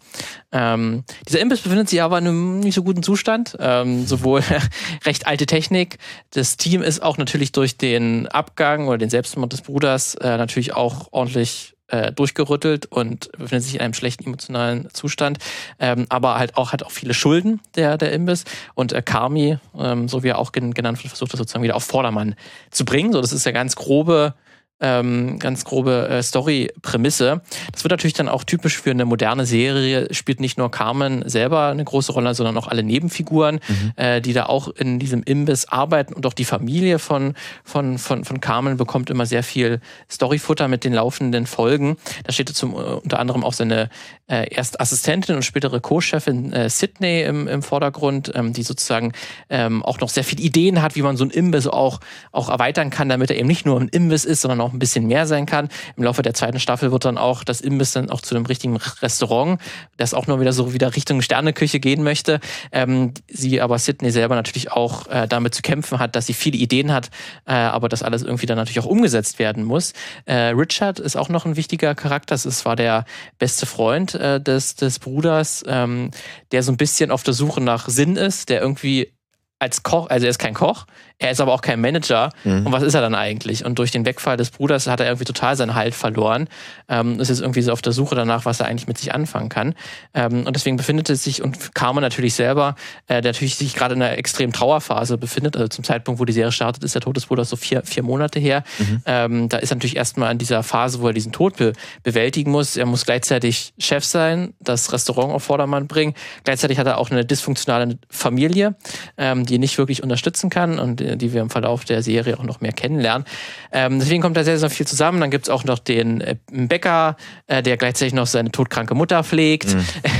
Ähm, 0.51 1.03
dieser 1.27 1.41
Imbiss 1.41 1.61
befindet 1.61 1.89
sich 1.89 2.01
aber 2.01 2.17
in 2.17 2.27
einem 2.27 2.59
nicht 2.61 2.73
so 2.73 2.81
guten 2.81 3.03
Zustand. 3.03 3.55
Ähm, 3.59 4.07
sowohl 4.07 4.41
recht 5.05 5.27
alte 5.27 5.45
Technik. 5.45 5.99
Das 6.31 6.57
Team 6.57 6.81
ist 6.81 7.01
auch 7.01 7.17
natürlich 7.17 7.51
durch 7.51 7.77
den 7.77 8.27
Abgang 8.27 8.87
oder 8.87 8.97
den 8.97 9.09
Selbstmord 9.09 9.53
des 9.53 9.61
Bruders 9.61 10.15
äh, 10.15 10.37
natürlich 10.37 10.73
auch 10.73 11.07
ordentlich 11.11 11.75
äh, 11.91 12.11
durchgerüttelt 12.11 12.85
und 12.85 13.31
befindet 13.33 13.63
sich 13.63 13.75
in 13.75 13.81
einem 13.81 13.93
schlechten 13.93 14.25
emotionalen 14.25 14.87
Zustand. 14.93 15.39
Ähm, 15.79 16.05
aber 16.09 16.37
halt 16.37 16.57
auch 16.57 16.71
hat 16.71 16.83
auch 16.83 16.91
viele 16.91 17.13
Schulden, 17.13 17.59
der, 17.75 17.97
der 17.97 18.13
Imbiss. 18.13 18.45
Und 18.75 18.93
äh, 18.93 19.01
Kami, 19.01 19.57
ähm, 19.77 20.07
so 20.07 20.23
wie 20.23 20.29
er 20.29 20.39
auch 20.39 20.51
gen 20.51 20.73
genannt 20.73 21.03
wird, 21.03 21.09
versucht 21.09 21.33
das 21.33 21.37
sozusagen 21.39 21.63
wieder 21.63 21.75
auf 21.75 21.83
Vordermann 21.83 22.35
zu 22.69 22.85
bringen. 22.85 23.11
So, 23.11 23.21
das 23.21 23.33
ist 23.33 23.45
ja 23.45 23.51
ganz 23.51 23.75
grobe 23.75 24.33
ähm, 24.81 25.39
ganz 25.39 25.63
grobe 25.63 26.07
äh, 26.09 26.23
Story-Prämisse. 26.23 27.41
Das 27.71 27.83
wird 27.83 27.91
natürlich 27.91 28.13
dann 28.13 28.29
auch 28.29 28.43
typisch 28.43 28.81
für 28.81 28.91
eine 28.91 29.05
moderne 29.05 29.45
Serie, 29.45 30.13
spielt 30.13 30.39
nicht 30.39 30.57
nur 30.57 30.71
Carmen 30.71 31.27
selber 31.29 31.67
eine 31.67 31.83
große 31.83 32.11
Rolle, 32.11 32.33
sondern 32.33 32.57
auch 32.57 32.67
alle 32.67 32.83
Nebenfiguren, 32.83 33.59
äh, 33.95 34.21
die 34.21 34.33
da 34.33 34.47
auch 34.47 34.67
in 34.67 34.99
diesem 34.99 35.23
Imbiss 35.23 35.67
arbeiten 35.67 36.13
und 36.13 36.25
auch 36.25 36.33
die 36.33 36.45
Familie 36.45 36.99
von, 36.99 37.35
von, 37.63 37.97
von, 37.97 38.25
von 38.25 38.41
Carmen 38.41 38.77
bekommt 38.77 39.09
immer 39.09 39.25
sehr 39.25 39.43
viel 39.43 39.79
Storyfutter 40.09 40.67
mit 40.67 40.83
den 40.83 40.93
laufenden 40.93 41.45
Folgen. 41.45 41.97
Da 42.25 42.33
steht 42.33 42.49
zum, 42.49 42.73
äh, 42.73 42.77
unter 42.77 43.19
anderem 43.19 43.43
auch 43.43 43.53
seine 43.53 43.89
äh, 44.27 44.47
erst 44.53 44.79
Assistentin 44.79 45.35
und 45.35 45.43
spätere 45.43 45.79
Co-Chefin 45.79 46.53
äh, 46.53 46.69
Sydney 46.69 47.21
im, 47.21 47.47
im 47.47 47.61
Vordergrund, 47.61 48.31
ähm, 48.33 48.53
die 48.53 48.63
sozusagen 48.63 49.11
ähm, 49.49 49.83
auch 49.83 49.99
noch 49.99 50.09
sehr 50.09 50.23
viele 50.23 50.41
Ideen 50.41 50.81
hat, 50.81 50.95
wie 50.95 51.01
man 51.01 51.17
so 51.17 51.25
ein 51.25 51.29
Imbiss 51.29 51.67
auch, 51.67 51.99
auch 52.31 52.49
erweitern 52.49 52.89
kann, 52.89 53.09
damit 53.09 53.29
er 53.29 53.37
eben 53.37 53.47
nicht 53.47 53.65
nur 53.65 53.79
ein 53.79 53.89
Imbiss 53.89 54.25
ist, 54.25 54.41
sondern 54.41 54.61
auch 54.61 54.70
ein 54.73 54.79
bisschen 54.79 55.07
mehr 55.07 55.25
sein 55.27 55.45
kann. 55.45 55.69
Im 55.97 56.03
Laufe 56.03 56.21
der 56.21 56.33
zweiten 56.33 56.59
Staffel 56.59 56.91
wird 56.91 57.05
dann 57.05 57.17
auch 57.17 57.43
das 57.43 57.61
Imbiss 57.61 57.91
dann 57.91 58.09
auch 58.09 58.21
zu 58.21 58.35
einem 58.35 58.45
richtigen 58.45 58.77
Restaurant, 58.77 59.59
das 59.97 60.13
auch 60.13 60.27
nur 60.27 60.39
wieder 60.39 60.53
so 60.53 60.73
wieder 60.73 60.95
Richtung 60.95 61.21
Sterneküche 61.21 61.79
gehen 61.79 62.03
möchte. 62.03 62.39
Ähm, 62.71 63.13
sie 63.27 63.61
aber 63.61 63.79
Sydney 63.79 64.11
selber 64.11 64.35
natürlich 64.35 64.71
auch 64.71 65.07
äh, 65.07 65.27
damit 65.27 65.55
zu 65.55 65.61
kämpfen 65.61 65.99
hat, 65.99 66.15
dass 66.15 66.27
sie 66.27 66.33
viele 66.33 66.57
Ideen 66.57 66.91
hat, 66.91 67.09
äh, 67.45 67.53
aber 67.53 67.89
das 67.89 68.03
alles 68.03 68.23
irgendwie 68.23 68.45
dann 68.45 68.57
natürlich 68.57 68.79
auch 68.79 68.85
umgesetzt 68.85 69.39
werden 69.39 69.63
muss. 69.63 69.93
Äh, 70.25 70.33
Richard 70.53 70.99
ist 70.99 71.15
auch 71.15 71.29
noch 71.29 71.45
ein 71.45 71.55
wichtiger 71.55 71.95
Charakter. 71.95 72.35
Ist, 72.35 72.65
war 72.65 72.75
der 72.75 73.05
beste 73.39 73.65
Freund 73.65 74.15
äh, 74.15 74.39
des, 74.39 74.75
des 74.75 74.99
Bruders, 74.99 75.63
ähm, 75.67 76.11
der 76.51 76.63
so 76.63 76.71
ein 76.71 76.77
bisschen 76.77 77.11
auf 77.11 77.23
der 77.23 77.33
Suche 77.33 77.61
nach 77.61 77.89
Sinn 77.89 78.15
ist, 78.15 78.49
der 78.49 78.61
irgendwie 78.61 79.13
als 79.61 79.83
Koch, 79.83 80.09
also 80.09 80.25
er 80.25 80.31
ist 80.31 80.39
kein 80.39 80.55
Koch, 80.55 80.87
er 81.21 81.29
ist 81.29 81.39
aber 81.39 81.53
auch 81.53 81.61
kein 81.61 81.79
Manager. 81.79 82.31
Mhm. 82.43 82.65
Und 82.65 82.71
was 82.71 82.81
ist 82.81 82.95
er 82.95 83.01
dann 83.01 83.13
eigentlich? 83.13 83.63
Und 83.63 83.77
durch 83.77 83.91
den 83.91 84.05
Wegfall 84.05 84.37
des 84.37 84.49
Bruders 84.49 84.87
hat 84.87 84.99
er 84.99 85.05
irgendwie 85.05 85.25
total 85.25 85.55
seinen 85.55 85.75
Halt 85.75 85.93
verloren. 85.93 86.49
Ähm, 86.89 87.19
ist 87.19 87.29
jetzt 87.29 87.41
irgendwie 87.41 87.61
so 87.61 87.71
auf 87.71 87.83
der 87.83 87.93
Suche 87.93 88.15
danach, 88.15 88.45
was 88.45 88.59
er 88.59 88.65
eigentlich 88.65 88.87
mit 88.87 88.97
sich 88.97 89.13
anfangen 89.13 89.49
kann. 89.49 89.75
Ähm, 90.15 90.47
und 90.47 90.55
deswegen 90.55 90.77
befindet 90.77 91.11
es 91.11 91.23
sich, 91.23 91.43
und 91.43 91.75
Carmen 91.75 92.01
natürlich 92.01 92.33
selber, 92.33 92.75
äh, 93.07 93.21
der 93.21 93.33
natürlich 93.33 93.55
sich 93.55 93.75
gerade 93.75 93.93
in 93.93 94.01
einer 94.01 94.17
extremen 94.17 94.51
Trauerphase 94.51 95.19
befindet. 95.19 95.55
Also 95.55 95.67
zum 95.67 95.83
Zeitpunkt, 95.83 96.19
wo 96.19 96.25
die 96.25 96.33
Serie 96.33 96.51
startet, 96.51 96.83
ist 96.83 96.95
der 96.95 97.01
Tod 97.03 97.15
des 97.15 97.27
Bruders 97.27 97.49
so 97.49 97.55
vier, 97.55 97.83
vier 97.83 98.01
Monate 98.01 98.39
her. 98.39 98.63
Ähm, 99.05 99.47
da 99.47 99.57
ist 99.57 99.71
er 99.71 99.75
natürlich 99.75 99.97
erstmal 99.97 100.31
in 100.31 100.39
dieser 100.39 100.63
Phase, 100.63 101.01
wo 101.01 101.07
er 101.07 101.13
diesen 101.13 101.31
Tod 101.31 101.57
be 101.57 101.73
bewältigen 102.01 102.49
muss. 102.49 102.77
Er 102.77 102.87
muss 102.87 103.05
gleichzeitig 103.05 103.73
Chef 103.77 104.03
sein, 104.03 104.53
das 104.59 104.91
Restaurant 104.91 105.33
auf 105.33 105.43
Vordermann 105.43 105.87
bringen. 105.87 106.15
Gleichzeitig 106.43 106.79
hat 106.79 106.87
er 106.87 106.97
auch 106.97 107.11
eine 107.11 107.25
dysfunktionale 107.25 107.99
Familie, 108.09 108.75
ähm, 109.17 109.45
die 109.45 109.59
nicht 109.59 109.77
wirklich 109.77 110.01
unterstützen 110.01 110.49
kann 110.49 110.79
und 110.79 110.99
äh, 111.01 111.10
die 111.17 111.33
wir 111.33 111.41
im 111.41 111.49
Verlauf 111.49 111.85
der 111.85 112.03
Serie 112.03 112.39
auch 112.39 112.43
noch 112.43 112.61
mehr 112.61 112.71
kennenlernen. 112.71 113.25
Ähm, 113.71 113.99
deswegen 113.99 114.21
kommt 114.21 114.37
da 114.37 114.43
sehr, 114.43 114.57
sehr 114.57 114.69
viel 114.69 114.87
zusammen. 114.87 115.21
Dann 115.21 115.31
gibt's 115.31 115.49
auch 115.49 115.63
noch 115.63 115.79
den 115.79 116.21
äh, 116.21 116.35
Bäcker, 116.51 117.17
äh, 117.47 117.63
der 117.63 117.77
gleichzeitig 117.77 118.13
noch 118.13 118.27
seine 118.27 118.51
todkranke 118.51 118.95
Mutter 118.95 119.23
pflegt 119.23 119.75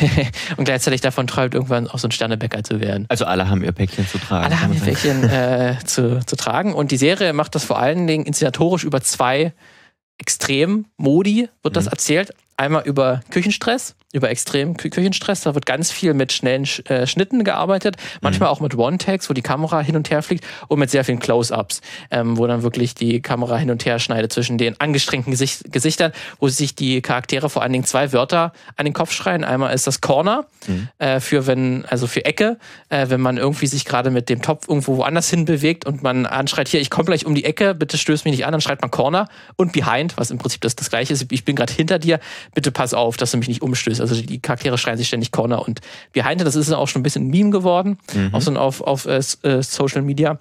und 0.58 0.66
gleichzeitig 0.66 1.02
davon 1.02 1.28
träumt, 1.28 1.54
irgendwann 1.54 1.88
auch 1.88 2.00
so 2.00 2.08
ein 2.08 2.12
Sternebäcker 2.12 2.64
zu 2.64 2.80
werden. 2.80 3.06
Also 3.10 3.26
alle 3.26 3.50
haben 3.50 3.64
ihr 3.64 3.72
Päckchen 3.72 4.08
zu 4.08 4.18
tragen. 4.18 4.46
Alle 4.46 4.62
haben 4.62 4.74
ihr. 4.74 4.82
Päckchen 4.82 5.30
äh, 5.30 5.76
zu, 5.86 6.20
zu 6.26 6.36
tragen. 6.36 6.74
Und 6.74 6.92
die 6.92 6.98
Serie 6.98 7.34
macht 7.34 7.56
das 7.56 7.64
vor 7.64 7.80
allen 7.80 8.08
Dingen 8.08 8.26
inszenatorisch 8.26 8.84
über 8.84 9.02
zwei 9.02 9.54
Extrem-Modi, 10.22 11.50
wird 11.64 11.76
das 11.76 11.88
erzählt. 11.88 12.34
Einmal 12.56 12.84
über 12.86 13.22
Küchenstress, 13.32 13.96
über 14.14 14.30
extremen 14.30 14.78
Kü 14.78 14.90
Küchenstress. 14.90 15.42
Da 15.42 15.56
wird 15.56 15.66
ganz 15.66 15.92
viel 15.92 16.14
mit 16.14 16.32
schnellen 16.34 16.66
Sch 16.66 16.82
äh, 16.90 17.08
Schnitten 17.08 17.44
gearbeitet. 17.44 17.96
Manchmal 18.22 18.50
auch 18.50 18.60
mit 18.60 18.76
One-Tags, 18.76 19.30
wo 19.30 19.34
die 19.34 19.42
Kamera 19.42 19.82
hin 19.82 19.96
und 19.96 20.10
her 20.10 20.22
fliegt. 20.22 20.46
Und 20.68 20.80
mit 20.80 20.90
sehr 20.90 21.04
vielen 21.04 21.20
Close-Ups, 21.20 21.82
ähm, 22.12 22.38
wo 22.38 22.48
dann 22.48 22.64
wirklich 22.64 22.96
die 22.96 23.22
Kamera 23.22 23.58
hin 23.58 23.72
und 23.72 23.86
her 23.86 24.00
schneidet 24.00 24.34
zwischen 24.34 24.58
den 24.58 24.80
angestrengten 24.80 25.32
Gesicht 25.32 25.72
Gesichtern, 25.72 26.12
wo 26.40 26.48
sich 26.48 26.76
die 26.76 27.02
Charaktere 27.02 27.50
vor 27.50 27.62
allen 27.62 27.72
Dingen 27.72 27.86
zwei 27.86 28.12
Wörter 28.14 28.54
an 28.76 28.86
den 28.86 28.94
Kopf 28.94 29.12
schreien. 29.12 29.44
Einmal 29.44 29.74
ist 29.74 29.88
das 29.88 30.02
Corner, 30.02 30.46
äh, 30.98 31.20
für 31.20 31.48
wenn, 31.48 31.86
also 31.86 32.08
für 32.08 32.26
Ecke, 32.26 32.58
äh, 32.90 33.10
wenn 33.10 33.22
man 33.22 33.38
irgendwie 33.38 33.68
sich 33.68 33.86
gerade 33.86 34.12
mit 34.12 34.30
dem 34.30 34.42
Topf 34.42 34.68
irgendwo 34.68 34.98
woanders 34.98 35.30
hin 35.30 35.46
bewegt 35.46 35.86
und 35.86 36.04
man 36.04 36.26
anschreit, 36.26 36.68
hier, 36.68 36.82
ich 36.82 36.90
komme 36.90 37.06
gleich 37.06 37.26
um 37.26 37.36
die 37.36 37.46
Ecke, 37.46 37.74
bitte 37.74 37.98
stöß 37.98 38.26
mich 38.26 38.32
nicht 38.32 38.46
an, 38.46 38.52
dann 38.52 38.62
schreit 38.62 38.82
man 38.82 38.92
Corner 38.92 39.28
und 39.56 39.72
Behind, 39.72 40.18
was 40.18 40.32
im 40.32 40.38
Prinzip 40.38 40.62
das, 40.62 40.76
das 40.76 40.90
gleiche 40.90 41.14
ist, 41.14 41.32
ich 41.32 41.46
bin 41.46 41.56
gerade 41.56 41.74
hinter 41.74 42.00
dir, 42.00 42.20
bitte 42.54 42.72
pass 42.72 42.94
auf, 42.94 43.18
dass 43.18 43.32
du 43.32 43.38
mich 43.38 43.48
nicht 43.48 43.62
umstößt. 43.62 44.01
Also 44.02 44.22
die 44.22 44.42
Charaktere 44.42 44.78
schreien 44.78 44.98
sich 44.98 45.08
ständig 45.08 45.32
Corner 45.32 45.66
und 45.66 45.82
Behind, 46.14 46.42
das 46.42 46.56
ist 46.56 46.72
auch 46.72 46.88
schon 46.88 47.02
ein 47.02 47.04
bisschen 47.04 47.28
ein 47.28 47.30
Meme 47.30 47.52
geworden, 47.52 47.98
auch 48.32 48.42
so 48.42 48.52
auf, 48.56 48.82
auf 48.82 49.06
äh, 49.06 49.22
äh, 49.44 49.62
Social 49.64 50.02
Media. 50.02 50.40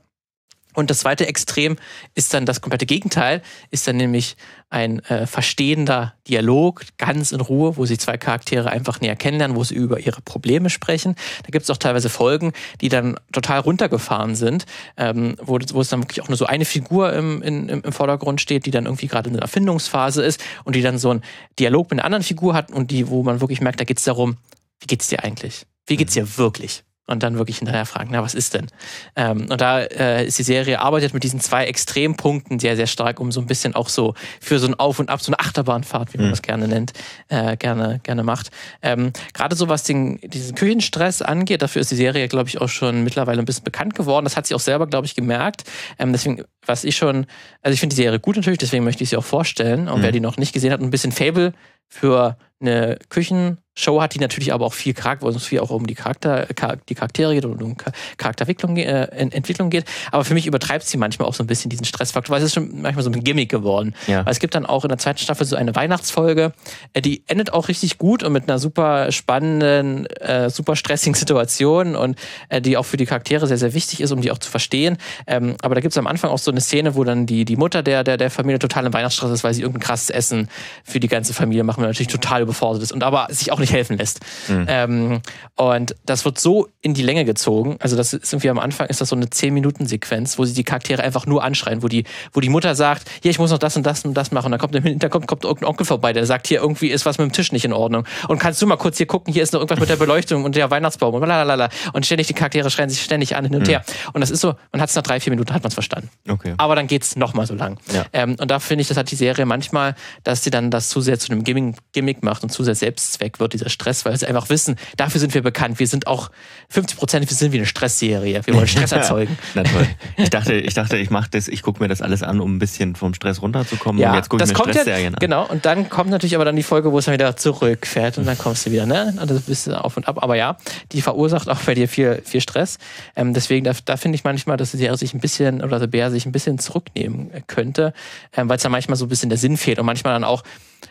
Und 0.75 0.91
das 0.91 1.01
zweite 1.01 1.27
Extrem 1.27 1.77
ist 2.15 2.33
dann 2.33 2.47
das 2.47 2.61
komplette 2.61 2.87
Gegenteil, 2.87 3.43
ist 3.71 3.87
dann 3.89 3.97
nämlich 3.97 4.37
ein 4.69 5.01
äh, 5.07 5.27
verstehender 5.27 6.15
Dialog, 6.29 6.85
ganz 6.97 7.33
in 7.33 7.41
Ruhe, 7.41 7.77
wo 7.77 7.87
sich 7.87 7.99
zwei 7.99 8.17
Charaktere 8.17 8.71
einfach 8.71 9.01
näher 9.01 9.17
kennenlernen, 9.17 9.57
wo 9.57 9.65
sie 9.65 9.75
über 9.75 9.99
ihre 9.99 10.21
Probleme 10.23 10.71
sprechen. 10.71 11.17
Da 11.43 11.51
gibt 11.51 11.65
es 11.65 11.71
auch 11.71 11.77
teilweise 11.77 12.09
Folgen, 12.09 12.53
die 12.81 12.89
dann 12.89 13.17
total 13.33 13.61
runtergefahren 13.61 14.37
sind, 14.37 14.67
ähm, 14.97 15.35
wo, 15.41 15.59
wo 15.73 15.81
es 15.81 15.89
dann 15.89 16.03
wirklich 16.03 16.23
auch 16.23 16.29
nur 16.29 16.37
so 16.37 16.47
eine 16.47 16.65
Figur 16.65 17.13
im, 17.13 17.43
in, 17.43 17.69
im, 17.69 17.83
im 17.83 17.93
Vordergrund 17.93 18.41
steht, 18.41 18.65
die 18.67 18.71
dann 18.71 18.85
irgendwie 18.87 19.09
gerade 19.09 19.29
in 19.29 19.35
der 19.35 19.43
Erfindungsphase 19.43 20.23
ist 20.23 20.43
und 20.65 20.77
die 20.77 20.83
dann 20.83 20.99
so 20.99 21.11
einen 21.11 21.23
Dialog 21.59 21.91
mit 21.91 21.99
einer 21.99 22.07
anderen 22.07 22.25
Figur 22.25 22.55
hat 22.55 22.71
und 22.71 22.93
die, 22.93 23.09
wo 23.09 23.25
man 23.25 23.41
wirklich 23.41 23.61
merkt, 23.61 23.81
da 23.81 23.85
geht 23.85 23.99
es 23.99 24.05
darum, 24.05 24.37
wie 24.79 24.87
geht's 24.87 25.09
dir 25.09 25.25
eigentlich? 25.25 25.67
Wie 25.87 25.97
geht's 25.97 26.15
dir 26.15 26.39
wirklich? 26.39 26.85
Und 27.11 27.23
dann 27.25 27.37
wirklich 27.39 27.59
hinterher 27.59 27.87
fragen, 27.87 28.11
na, 28.13 28.23
was 28.23 28.35
ist 28.35 28.55
denn? 28.55 28.69
Ähm, 29.17 29.47
und 29.51 29.61
da 29.61 29.81
äh, 29.81 30.25
ist 30.27 30.39
die 30.39 30.45
Serie 30.45 30.81
arbeitet 30.81 31.13
mit 31.13 31.25
diesen 31.25 31.41
zwei 31.41 31.65
Extrempunkten 31.67 32.59
sehr, 32.61 32.77
sehr 32.77 32.87
stark, 32.87 33.19
um 33.19 33.33
so 33.33 33.41
ein 33.41 33.47
bisschen 33.47 33.75
auch 33.75 33.89
so 33.89 34.15
für 34.41 34.59
so 34.61 34.69
ein 34.69 34.75
Auf 34.79 35.01
und 35.01 35.11
Ab, 35.11 35.21
so 35.21 35.31
eine 35.33 35.41
Achterbahnfahrt, 35.41 36.15
wie 36.15 36.19
man 36.19 36.29
Mhm. 36.29 36.31
das 36.31 36.43
gerne 36.43 36.69
nennt, 36.69 36.93
äh, 37.29 37.57
gerne, 37.57 37.99
gerne 38.05 38.23
macht. 38.23 38.51
Ähm, 38.81 39.13
Gerade 39.35 39.57
so 39.57 39.69
was 39.69 39.83
den, 39.83 40.19
diesen 40.23 40.55
Küchenstress 40.55 41.21
angeht, 41.21 41.63
dafür 41.63 41.83
ist 41.83 41.91
die 41.91 41.97
Serie, 41.97 42.29
glaube 42.29 42.49
ich, 42.49 42.61
auch 42.61 42.69
schon 42.69 43.03
mittlerweile 43.03 43.41
ein 43.41 43.45
bisschen 43.45 43.65
bekannt 43.65 43.95
geworden. 43.97 44.25
Das 44.25 44.37
hat 44.37 44.47
sie 44.47 44.55
auch 44.55 44.61
selber, 44.61 44.87
glaube 44.87 45.07
ich, 45.07 45.17
gemerkt. 45.17 45.65
Ähm, 45.99 46.13
deswegen, 46.13 46.45
was 46.65 46.85
ich 46.85 46.97
schon, 46.97 47.27
also 47.63 47.75
ich 47.75 47.81
finde 47.81 47.97
die 47.97 48.03
Serie 48.03 48.21
gut 48.21 48.37
natürlich, 48.37 48.59
deswegen 48.61 48.85
möchte 48.85 49.03
ich 49.03 49.11
sie 49.11 49.17
auch 49.17 49.25
vorstellen. 49.25 49.89
Und 49.89 49.99
Mhm. 49.99 50.03
wer 50.05 50.13
die 50.13 50.21
noch 50.21 50.37
nicht 50.37 50.53
gesehen 50.53 50.73
hat 50.73 50.81
und 50.81 50.87
ein 50.87 50.91
bisschen 50.91 51.13
Fable 51.13 51.53
für 51.91 52.39
eine 52.61 52.99
Küchenshow 53.09 54.03
hat, 54.03 54.15
die 54.15 54.19
natürlich 54.19 54.53
aber 54.53 54.67
auch 54.67 54.75
viel 54.75 54.93
Charakter, 54.93 55.25
wo 55.25 55.31
es 55.31 55.45
viel 55.45 55.61
auch 55.61 55.71
um 55.71 55.87
die 55.87 55.95
Charakter, 55.95 56.47
die 56.89 56.95
Charaktere 56.95 57.35
geht 57.35 57.47
und 57.47 57.63
um 57.63 57.77
Charakterentwicklung 58.19 58.77
äh, 58.77 59.05
Entwicklung 59.05 59.71
geht. 59.71 59.87
Aber 60.13 60.25
für 60.25 60.35
mich 60.35 60.47
übertreibt 60.47 60.85
sie 60.85 60.99
manchmal 60.99 61.27
auch 61.27 61.33
so 61.33 61.43
ein 61.43 61.47
bisschen 61.47 61.71
diesen 61.71 61.87
Stressfaktor, 61.87 62.35
weil 62.35 62.43
es 62.43 62.49
ist 62.49 62.55
schon 62.55 62.83
manchmal 62.83 63.03
so 63.03 63.11
ein 63.11 63.25
Gimmick 63.25 63.49
geworden. 63.49 63.95
Ja. 64.07 64.27
Weil 64.27 64.33
es 64.33 64.41
gibt 64.41 64.55
dann 64.55 64.67
auch 64.67 64.85
in 64.85 64.91
der 64.91 64.99
zweiten 64.99 65.19
Staffel 65.19 65.47
so 65.47 65.57
eine 65.57 65.75
Weihnachtsfolge, 65.75 66.53
äh, 66.93 67.01
die 67.01 67.25
endet 67.29 67.53
auch 67.55 67.69
richtig 67.69 67.97
gut 67.97 68.23
und 68.23 68.33
mit 68.35 68.49
einer 68.49 68.59
super 68.59 69.11
spannenden, 69.11 70.05
äh, 70.07 70.51
super 70.51 70.77
stressigen 70.77 71.15
Situation 71.15 71.97
und 71.97 72.19
äh, 72.51 72.61
die 72.61 72.77
auch 72.77 72.85
für 72.85 72.99
die 72.99 73.07
Charaktere 73.07 73.47
sehr, 73.47 73.59
sehr 73.59 73.73
wichtig 73.73 74.03
ist, 74.03 74.13
um 74.13 74.21
die 74.21 74.31
auch 74.31 74.39
zu 74.39 74.51
verstehen. 74.51 74.99
Ähm, 75.27 75.57
aber 75.63 75.75
da 75.75 75.81
gibt 75.81 75.93
es 75.93 75.99
am 75.99 76.07
Anfang 76.07 76.31
auch 76.31 76.39
so 76.39 76.51
eine 76.51 76.61
Szene, 76.61 76.95
wo 76.95 77.05
dann 77.05 77.25
die, 77.25 77.47
die 77.47 77.57
Mutter 77.57 77.83
der, 77.83 78.05
der, 78.05 78.19
der 78.19 78.31
Familie 78.31 78.59
total 78.59 78.85
im 78.85 78.93
Weihnachtsstress 78.93 79.31
ist, 79.31 79.45
weil 79.45 79.55
sie 79.55 79.63
irgendein 79.63 79.81
krasses 79.81 80.11
Essen 80.11 80.51
für 80.85 81.01
die 81.01 81.09
ganze 81.09 81.33
Familie 81.33 81.65
machen 81.65 81.80
und 81.83 81.91
natürlich 81.91 82.09
total 82.09 82.43
überfordert 82.43 82.83
ist 82.83 82.93
und 82.93 83.03
aber 83.03 83.27
sich 83.31 83.53
auch 83.53 83.59
nicht 83.59 83.73
helfen 83.73 83.99
lässt. 83.99 84.21
Mhm. 84.49 84.67
Ähm, 84.69 85.21
und 85.57 85.95
das 86.05 86.25
wird 86.25 86.39
so 86.39 86.69
in 86.83 86.95
die 86.95 87.03
Länge 87.03 87.25
gezogen. 87.25 87.77
Also 87.81 87.97
das 87.97 88.13
ist 88.13 88.33
irgendwie 88.33 88.51
am 88.51 88.59
Anfang 88.59 88.87
ist 88.89 89.01
das 89.01 89.09
so 89.09 89.17
eine 89.17 89.27
10-Minuten-Sequenz, 89.27 90.39
wo 90.39 90.45
sie 90.45 90.55
die 90.55 90.65
Charaktere 90.65 91.03
einfach 91.03 91.27
nur 91.27 91.43
anschreien, 91.45 91.83
wo 91.83 91.89
die, 91.89 92.05
wo 92.33 92.41
die 92.41 92.49
Mutter 92.49 92.75
sagt, 92.75 93.09
hier, 93.23 93.31
ich 93.31 93.39
muss 93.39 93.51
noch 93.51 93.59
das 93.59 93.77
und 93.77 93.85
das 93.85 94.05
und 94.05 94.15
das 94.15 94.31
machen. 94.31 94.47
Und 94.47 94.53
dann 94.53 94.61
kommt 94.61 94.75
im 94.75 94.83
Hintergrund 94.83 95.27
kommt 95.27 95.45
irgendein 95.45 95.69
Onkel 95.69 95.87
vorbei, 95.87 96.13
der 96.13 96.27
sagt, 96.27 96.47
hier 96.47 96.61
irgendwie 96.61 96.89
ist 96.89 97.07
was 97.07 97.19
mit 97.19 97.27
dem 97.29 97.33
Tisch 97.33 97.53
nicht 97.53 97.65
in 97.65 97.73
Ordnung. 97.73 98.05
Und 98.29 98.39
kannst 98.39 98.61
du 98.63 98.67
mal 98.67 98.77
kurz 98.77 98.97
hier 98.97 99.07
gucken, 99.07 99.33
hier 99.33 99.43
ist 99.43 99.53
noch 99.53 99.61
irgendwas 99.61 99.81
mit 99.81 99.89
der 99.89 99.97
Beleuchtung 100.01 100.45
und 100.45 100.57
der 100.57 100.71
Weihnachtsbaum 100.71 101.15
und 101.15 101.27
lalala. 101.27 101.69
Und 101.93 102.07
ständig 102.07 102.27
die 102.27 102.35
Charaktere 102.35 102.71
schreien 102.71 102.91
sich 102.91 103.03
ständig 103.03 103.37
an 103.37 103.45
hin 103.45 103.55
und 103.55 103.63
mhm. 103.63 103.71
her. 103.71 103.85
Und 104.13 104.21
das 104.21 104.31
ist 104.31 104.41
so, 104.41 104.55
man 104.73 104.81
hat 104.81 104.89
es 104.89 104.97
nach 104.97 105.03
drei, 105.03 105.21
vier 105.21 105.31
Minuten 105.31 105.53
hat 105.53 105.63
man 105.63 105.69
es 105.69 105.75
verstanden. 105.75 106.11
Okay. 106.29 106.55
Aber 106.57 106.75
dann 106.75 106.87
geht 106.87 107.03
es 107.03 107.17
nochmal 107.17 107.47
so 107.47 107.55
lang. 107.55 107.79
Ja. 107.93 108.07
Ähm, 108.13 108.37
und 108.41 108.51
da 108.51 108.59
finde 108.59 108.83
ich, 108.83 108.89
das 108.89 108.97
hat 108.97 109.11
die 109.11 109.17
Serie 109.17 109.47
manchmal, 109.47 109.95
dass 110.25 110.45
sie 110.45 110.51
dann 110.51 110.71
das 110.71 110.89
zu 110.89 111.01
sehr 111.01 111.19
zu 111.19 111.33
einem 111.33 111.45
Gimmick, 111.93 112.11
Gimmick 112.11 112.23
macht 112.23 112.43
und 112.43 112.51
zu 112.51 112.65
sehr 112.65 112.75
Selbstzweck 112.75 113.41
wird, 113.41 113.53
dieser 113.53 113.69
Stress, 113.69 114.05
weil 114.05 114.17
sie 114.17 114.27
einfach 114.27 114.49
wissen, 114.49 114.77
dafür 114.97 115.21
sind 115.21 115.35
wir 115.35 115.43
bekannt. 115.43 115.79
Wir 115.79 115.87
sind 115.87 116.07
auch 116.07 116.31
50 116.71 116.99
Prozent, 116.99 117.31
wir 117.31 117.37
sind 117.37 117.53
wie 117.53 117.59
eine 117.59 117.67
Stressserie. 117.67 118.41
Wir 118.45 118.55
wollen 118.55 118.67
Stress 118.67 118.93
erzeugen. 119.01 119.39
Na 119.55 119.63
toll. 119.63 119.87
Ich 120.17 120.31
dachte, 120.31 120.55
ich 120.55 120.75
dachte, 120.75 120.97
ich 120.97 121.11
mache 121.11 121.29
das, 121.31 121.49
ich 121.49 121.63
gucke 121.63 121.83
mir 121.83 121.89
das 121.89 122.03
alles 122.03 122.23
an, 122.23 122.41
um 122.41 122.57
ein 122.57 122.59
bisschen 122.59 122.97
vom 122.97 123.15
Stress 123.15 123.43
runterzukommen. 123.43 124.01
Ja, 124.01 124.11
und 124.11 124.17
jetzt 124.17 124.29
gucke 124.29 124.45
ich 124.45 124.51
mir 124.51 124.57
Stressserien 124.57 125.13
ja, 125.13 125.17
an. 125.17 125.21
Genau, 125.21 125.47
und 125.47 125.67
dann 125.67 125.89
kommt 125.89 126.11
natürlich 126.11 126.35
aber 126.35 126.45
dann 126.45 126.57
die 126.57 126.63
Folge, 126.63 126.91
wo 126.91 126.99
es 126.99 127.05
dann 127.05 127.15
wieder 127.15 127.37
zurückfährt 127.37 128.19
und 128.19 128.27
dann 128.27 128.39
kommst 128.39 128.67
du 128.67 128.71
wieder, 128.71 128.87
ne? 128.87 129.15
Und 129.21 129.31
das 129.31 129.43
bist 129.43 129.67
du 129.67 129.85
auf 129.85 129.97
und 129.97 130.09
ab. 130.09 130.23
Aber 130.23 130.37
ja, 130.37 130.57
die 130.93 131.03
verursacht 131.03 131.49
auch 131.49 131.61
bei 131.61 131.75
dir 131.75 131.89
viel, 131.89 132.23
viel 132.25 132.41
Stress. 132.41 132.79
Ähm, 133.15 133.35
deswegen, 133.35 133.65
da, 133.65 133.73
da 133.85 133.97
finde 133.97 134.17
ich 134.17 134.25
manchmal, 134.25 134.57
dass 134.57 134.71
die 134.71 134.79
Serie 134.79 134.97
sich 134.97 135.15
ein 135.15 135.21
bisschen, 135.21 135.63
oder 135.63 135.79
der 135.79 135.87
Bär 135.87 136.11
sich 136.11 136.27
ein 136.27 136.33
bisschen 136.33 136.59
zurücknehmen 136.59 137.31
könnte, 137.47 137.93
ähm, 138.37 138.49
weil 138.49 138.57
es 138.57 138.63
da 138.63 138.69
manchmal 138.69 138.97
so 138.97 139.07
ein 139.07 139.09
bisschen 139.09 139.29
der 139.29 139.39
Sinn 139.39 139.57
fehlt 139.57 139.79
und 139.79 139.87
manchmal 139.87 140.15
dann 140.15 140.25
auch 140.25 140.43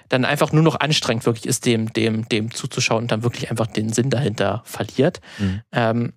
dann 0.09 0.25
einfach 0.25 0.51
nur 0.51 0.63
noch 0.63 0.79
anstrengend 0.79 1.25
wirklich 1.25 1.45
ist, 1.45 1.65
dem, 1.65 1.91
dem, 1.93 2.27
dem 2.29 2.51
zuzuschauen 2.51 3.03
und 3.03 3.11
dann 3.11 3.23
wirklich 3.23 3.49
einfach 3.49 3.67
den 3.67 3.91
Sinn 3.91 4.09
dahinter 4.09 4.61
verliert. 4.65 5.21
Mhm. 5.37 5.61
Ähm, 5.71 6.13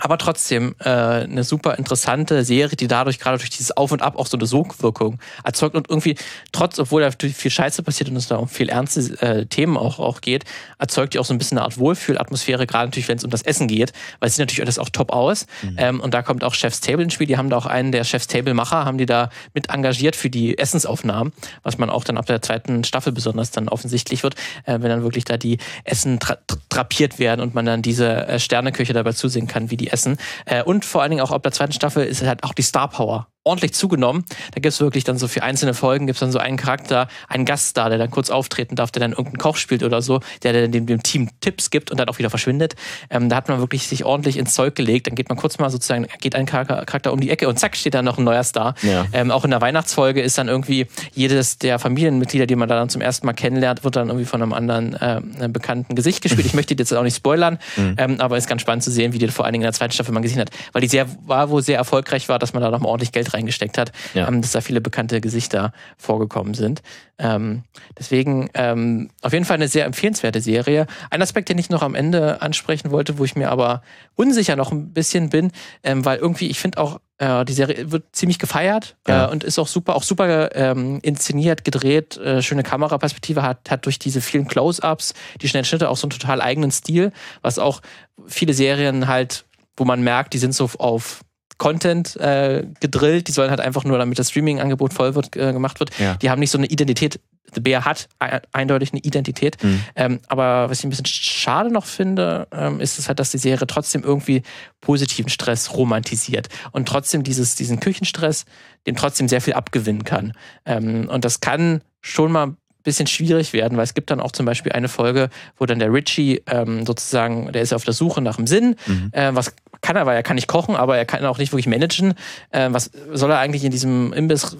aber 0.00 0.18
trotzdem 0.18 0.74
äh, 0.80 0.88
eine 0.88 1.44
super 1.44 1.78
interessante 1.78 2.44
Serie, 2.44 2.76
die 2.76 2.88
dadurch 2.88 3.20
gerade 3.20 3.38
durch 3.38 3.50
dieses 3.50 3.76
Auf 3.76 3.92
und 3.92 4.02
Ab 4.02 4.18
auch 4.18 4.26
so 4.26 4.36
eine 4.36 4.46
Sogwirkung 4.46 5.20
erzeugt 5.44 5.76
und 5.76 5.88
irgendwie 5.88 6.16
trotz, 6.50 6.78
obwohl 6.80 7.02
da 7.02 7.10
viel 7.12 7.50
Scheiße 7.50 7.82
passiert 7.82 8.10
und 8.10 8.16
es 8.16 8.26
da 8.26 8.36
um 8.36 8.48
viel 8.48 8.68
ernste 8.68 9.00
äh, 9.20 9.46
Themen 9.46 9.76
auch, 9.76 10.00
auch 10.00 10.20
geht, 10.20 10.44
erzeugt 10.78 11.14
die 11.14 11.18
auch 11.20 11.24
so 11.24 11.32
ein 11.32 11.38
bisschen 11.38 11.58
eine 11.58 11.64
Art 11.64 11.78
Wohlfühlatmosphäre, 11.78 12.66
gerade 12.66 12.88
natürlich, 12.88 13.08
wenn 13.08 13.18
es 13.18 13.24
um 13.24 13.30
das 13.30 13.42
Essen 13.42 13.68
geht, 13.68 13.92
weil 14.18 14.28
es 14.28 14.34
sieht 14.34 14.40
natürlich 14.40 14.62
alles 14.62 14.80
auch 14.80 14.88
top 14.88 15.12
aus. 15.12 15.46
Mhm. 15.62 15.76
Ähm, 15.78 16.00
und 16.00 16.12
da 16.12 16.22
kommt 16.22 16.42
auch 16.42 16.54
Chef's 16.54 16.80
Table 16.80 17.04
ins 17.04 17.14
Spiel. 17.14 17.28
Die 17.28 17.36
haben 17.36 17.48
da 17.48 17.56
auch 17.56 17.66
einen 17.66 17.92
der 17.92 18.02
Chef's 18.02 18.26
Table 18.26 18.52
Macher, 18.52 18.84
haben 18.84 18.98
die 18.98 19.06
da 19.06 19.30
mit 19.54 19.70
engagiert 19.70 20.16
für 20.16 20.28
die 20.28 20.58
Essensaufnahmen, 20.58 21.32
was 21.62 21.78
man 21.78 21.88
auch 21.88 22.02
dann 22.02 22.18
ab 22.18 22.26
der 22.26 22.42
zweiten 22.42 22.82
Staffel 22.82 23.12
besonders 23.12 23.52
dann 23.52 23.68
offensichtlich 23.68 24.24
wird, 24.24 24.34
äh, 24.64 24.72
wenn 24.80 24.88
dann 24.88 25.02
wirklich 25.04 25.24
da 25.24 25.36
die 25.36 25.58
Essen 25.84 26.18
tra 26.18 26.36
drapiert 26.68 27.20
werden 27.20 27.40
und 27.40 27.54
man 27.54 27.64
dann 27.64 27.82
diese 27.82 28.26
äh, 28.26 28.38
Sterneküche 28.40 28.92
dabei 28.92 29.12
zusehen 29.12 29.46
kann, 29.46 29.70
wie 29.70 29.76
die 29.76 29.83
essen. 29.88 30.16
Äh, 30.46 30.62
und 30.62 30.84
vor 30.84 31.02
allen 31.02 31.10
Dingen 31.10 31.22
auch 31.22 31.30
ab 31.30 31.42
der 31.42 31.52
zweiten 31.52 31.72
Staffel 31.72 32.04
ist 32.04 32.22
halt 32.22 32.44
auch 32.44 32.54
die 32.54 32.62
Star 32.62 32.88
Power 32.88 33.28
ordentlich 33.44 33.74
zugenommen. 33.74 34.24
Da 34.52 34.60
gibt 34.60 34.72
es 34.72 34.80
wirklich 34.80 35.04
dann 35.04 35.18
so 35.18 35.28
für 35.28 35.42
einzelne 35.42 35.74
Folgen 35.74 36.06
gibt 36.06 36.16
es 36.16 36.20
dann 36.20 36.32
so 36.32 36.38
einen 36.38 36.56
Charakter, 36.56 37.08
einen 37.28 37.44
Gaststar, 37.44 37.90
der 37.90 37.98
dann 37.98 38.10
kurz 38.10 38.30
auftreten 38.30 38.74
darf, 38.74 38.90
der 38.90 39.00
dann 39.00 39.12
irgendeinen 39.12 39.38
Koch 39.38 39.56
spielt 39.56 39.82
oder 39.82 40.00
so, 40.00 40.20
der 40.42 40.54
dann 40.54 40.72
dem, 40.72 40.86
dem 40.86 41.02
Team 41.02 41.28
Tipps 41.40 41.70
gibt 41.70 41.90
und 41.90 42.00
dann 42.00 42.08
auch 42.08 42.18
wieder 42.18 42.30
verschwindet. 42.30 42.74
Ähm, 43.10 43.28
da 43.28 43.36
hat 43.36 43.48
man 43.48 43.58
wirklich 43.58 43.86
sich 43.86 44.04
ordentlich 44.04 44.38
ins 44.38 44.54
Zeug 44.54 44.74
gelegt. 44.74 45.06
Dann 45.06 45.14
geht 45.14 45.28
man 45.28 45.36
kurz 45.36 45.58
mal 45.58 45.68
sozusagen, 45.68 46.06
geht 46.20 46.34
ein 46.34 46.46
Charakter 46.46 47.12
um 47.12 47.20
die 47.20 47.30
Ecke 47.30 47.46
und 47.48 47.58
zack, 47.58 47.76
steht 47.76 47.94
da 47.94 48.02
noch 48.02 48.16
ein 48.16 48.24
neuer 48.24 48.44
Star. 48.44 48.74
Ja. 48.82 49.06
Ähm, 49.12 49.30
auch 49.30 49.44
in 49.44 49.50
der 49.50 49.60
Weihnachtsfolge 49.60 50.22
ist 50.22 50.38
dann 50.38 50.48
irgendwie 50.48 50.86
jedes 51.14 51.58
der 51.58 51.78
Familienmitglieder, 51.78 52.46
die 52.46 52.56
man 52.56 52.68
da 52.68 52.76
dann 52.76 52.88
zum 52.88 53.02
ersten 53.02 53.26
Mal 53.26 53.34
kennenlernt, 53.34 53.84
wird 53.84 53.96
dann 53.96 54.08
irgendwie 54.08 54.26
von 54.26 54.42
einem 54.42 54.54
anderen 54.54 54.94
äh, 54.94 55.20
einem 55.36 55.52
bekannten 55.52 55.94
Gesicht 55.94 56.22
gespielt. 56.22 56.46
Ich 56.46 56.54
möchte 56.54 56.74
jetzt 56.74 56.94
auch 56.94 57.02
nicht 57.02 57.16
spoilern, 57.16 57.58
mhm. 57.76 57.96
ähm, 57.98 58.20
aber 58.20 58.38
ist 58.38 58.48
ganz 58.48 58.62
spannend 58.62 58.84
zu 58.84 58.90
sehen, 58.90 59.12
wie 59.12 59.18
die 59.18 59.28
vor 59.28 59.44
allen 59.44 59.52
Dingen 59.52 59.64
in 59.64 59.66
der 59.66 59.74
zweiten 59.74 59.92
Staffel 59.92 60.12
man 60.12 60.22
gesehen 60.22 60.40
hat, 60.40 60.50
weil 60.72 60.80
die 60.80 60.88
sehr 60.88 61.06
war 61.26 61.50
wohl 61.50 61.62
sehr 61.62 61.76
erfolgreich 61.76 62.28
war, 62.30 62.38
dass 62.38 62.54
man 62.54 62.62
da 62.62 62.70
noch 62.70 62.80
mal 62.80 62.88
ordentlich 62.88 63.12
Geld 63.12 63.33
reingesteckt 63.34 63.76
hat, 63.76 63.92
ja. 64.14 64.26
ähm, 64.28 64.40
dass 64.40 64.52
da 64.52 64.60
viele 64.60 64.80
bekannte 64.80 65.20
Gesichter 65.20 65.72
vorgekommen 65.98 66.54
sind. 66.54 66.82
Ähm, 67.18 67.62
deswegen 67.98 68.50
ähm, 68.54 69.10
auf 69.22 69.32
jeden 69.32 69.44
Fall 69.44 69.56
eine 69.56 69.68
sehr 69.68 69.84
empfehlenswerte 69.84 70.40
Serie. 70.40 70.86
Ein 71.10 71.22
Aspekt, 71.22 71.48
den 71.48 71.58
ich 71.58 71.70
noch 71.70 71.82
am 71.82 71.94
Ende 71.94 72.42
ansprechen 72.42 72.90
wollte, 72.90 73.18
wo 73.18 73.24
ich 73.24 73.36
mir 73.36 73.50
aber 73.50 73.82
unsicher 74.16 74.56
noch 74.56 74.72
ein 74.72 74.92
bisschen 74.92 75.30
bin, 75.30 75.52
ähm, 75.84 76.04
weil 76.04 76.18
irgendwie, 76.18 76.48
ich 76.48 76.58
finde 76.58 76.78
auch, 76.78 77.00
äh, 77.18 77.44
die 77.44 77.52
Serie 77.52 77.92
wird 77.92 78.04
ziemlich 78.12 78.38
gefeiert 78.38 78.96
ja. 79.06 79.26
äh, 79.26 79.30
und 79.30 79.44
ist 79.44 79.58
auch 79.58 79.68
super, 79.68 79.94
auch 79.94 80.02
super 80.02 80.54
ähm, 80.56 80.98
inszeniert, 81.02 81.64
gedreht, 81.64 82.16
äh, 82.16 82.42
schöne 82.42 82.64
Kameraperspektive 82.64 83.42
hat, 83.42 83.70
hat 83.70 83.86
durch 83.86 83.98
diese 83.98 84.20
vielen 84.20 84.48
Close-ups, 84.48 85.14
die 85.40 85.48
schnellen 85.48 85.64
Schnitte 85.64 85.90
auch 85.90 85.96
so 85.96 86.06
einen 86.06 86.18
total 86.18 86.40
eigenen 86.40 86.72
Stil, 86.72 87.12
was 87.42 87.58
auch 87.58 87.80
viele 88.26 88.54
Serien 88.54 89.06
halt, 89.06 89.44
wo 89.76 89.84
man 89.84 90.02
merkt, 90.02 90.34
die 90.34 90.38
sind 90.38 90.54
so 90.54 90.68
auf 90.78 91.23
Content 91.58 92.16
äh, 92.16 92.66
gedrillt. 92.80 93.28
Die 93.28 93.32
sollen 93.32 93.50
halt 93.50 93.60
einfach 93.60 93.84
nur, 93.84 93.98
damit 93.98 94.18
das 94.18 94.30
Streaming-Angebot 94.30 94.92
voll 94.92 95.14
wird, 95.14 95.36
äh, 95.36 95.52
gemacht 95.52 95.80
wird. 95.80 95.98
Ja. 95.98 96.14
Die 96.16 96.30
haben 96.30 96.40
nicht 96.40 96.50
so 96.50 96.58
eine 96.58 96.66
Identität. 96.66 97.20
The 97.54 97.60
Bear 97.60 97.84
hat 97.84 98.08
eindeutig 98.52 98.92
eine 98.92 99.00
Identität. 99.02 99.62
Mhm. 99.62 99.84
Ähm, 99.94 100.20
aber 100.26 100.68
was 100.68 100.80
ich 100.80 100.84
ein 100.84 100.90
bisschen 100.90 101.06
schade 101.06 101.70
noch 101.70 101.86
finde, 101.86 102.48
ähm, 102.52 102.80
ist 102.80 102.98
es 102.98 103.06
halt, 103.06 103.20
dass 103.20 103.30
die 103.30 103.38
Serie 103.38 103.66
trotzdem 103.66 104.02
irgendwie 104.02 104.42
positiven 104.80 105.30
Stress 105.30 105.72
romantisiert 105.72 106.48
und 106.72 106.88
trotzdem 106.88 107.22
dieses, 107.22 107.54
diesen 107.54 107.78
Küchenstress, 107.78 108.44
den 108.86 108.96
trotzdem 108.96 109.28
sehr 109.28 109.40
viel 109.40 109.54
abgewinnen 109.54 110.04
kann. 110.04 110.32
Ähm, 110.66 111.08
und 111.08 111.24
das 111.24 111.40
kann 111.40 111.82
schon 112.00 112.32
mal 112.32 112.56
bisschen 112.84 113.06
schwierig 113.06 113.52
werden, 113.52 113.76
weil 113.76 113.84
es 113.84 113.94
gibt 113.94 114.10
dann 114.10 114.20
auch 114.20 114.30
zum 114.30 114.46
Beispiel 114.46 114.72
eine 114.72 114.88
Folge, 114.88 115.30
wo 115.56 115.66
dann 115.66 115.78
der 115.78 115.92
Richie 115.92 116.42
ähm, 116.46 116.86
sozusagen, 116.86 117.50
der 117.50 117.62
ist 117.62 117.72
auf 117.72 117.84
der 117.84 117.94
Suche 117.94 118.20
nach 118.20 118.36
dem 118.36 118.46
Sinn, 118.46 118.76
mhm. 118.86 119.10
äh, 119.12 119.34
was 119.34 119.54
kann 119.84 119.96
er, 119.96 120.06
weil 120.06 120.16
er 120.16 120.22
kann 120.22 120.36
nicht 120.36 120.48
kochen, 120.48 120.74
aber 120.76 120.96
er 120.96 121.04
kann 121.04 121.24
auch 121.26 121.38
nicht 121.38 121.52
wirklich 121.52 121.66
managen. 121.66 122.14
Äh, 122.50 122.68
was 122.70 122.90
soll 123.12 123.30
er 123.30 123.38
eigentlich 123.38 123.64
in 123.64 123.70
diesem 123.70 124.12
Imbiss 124.12 124.56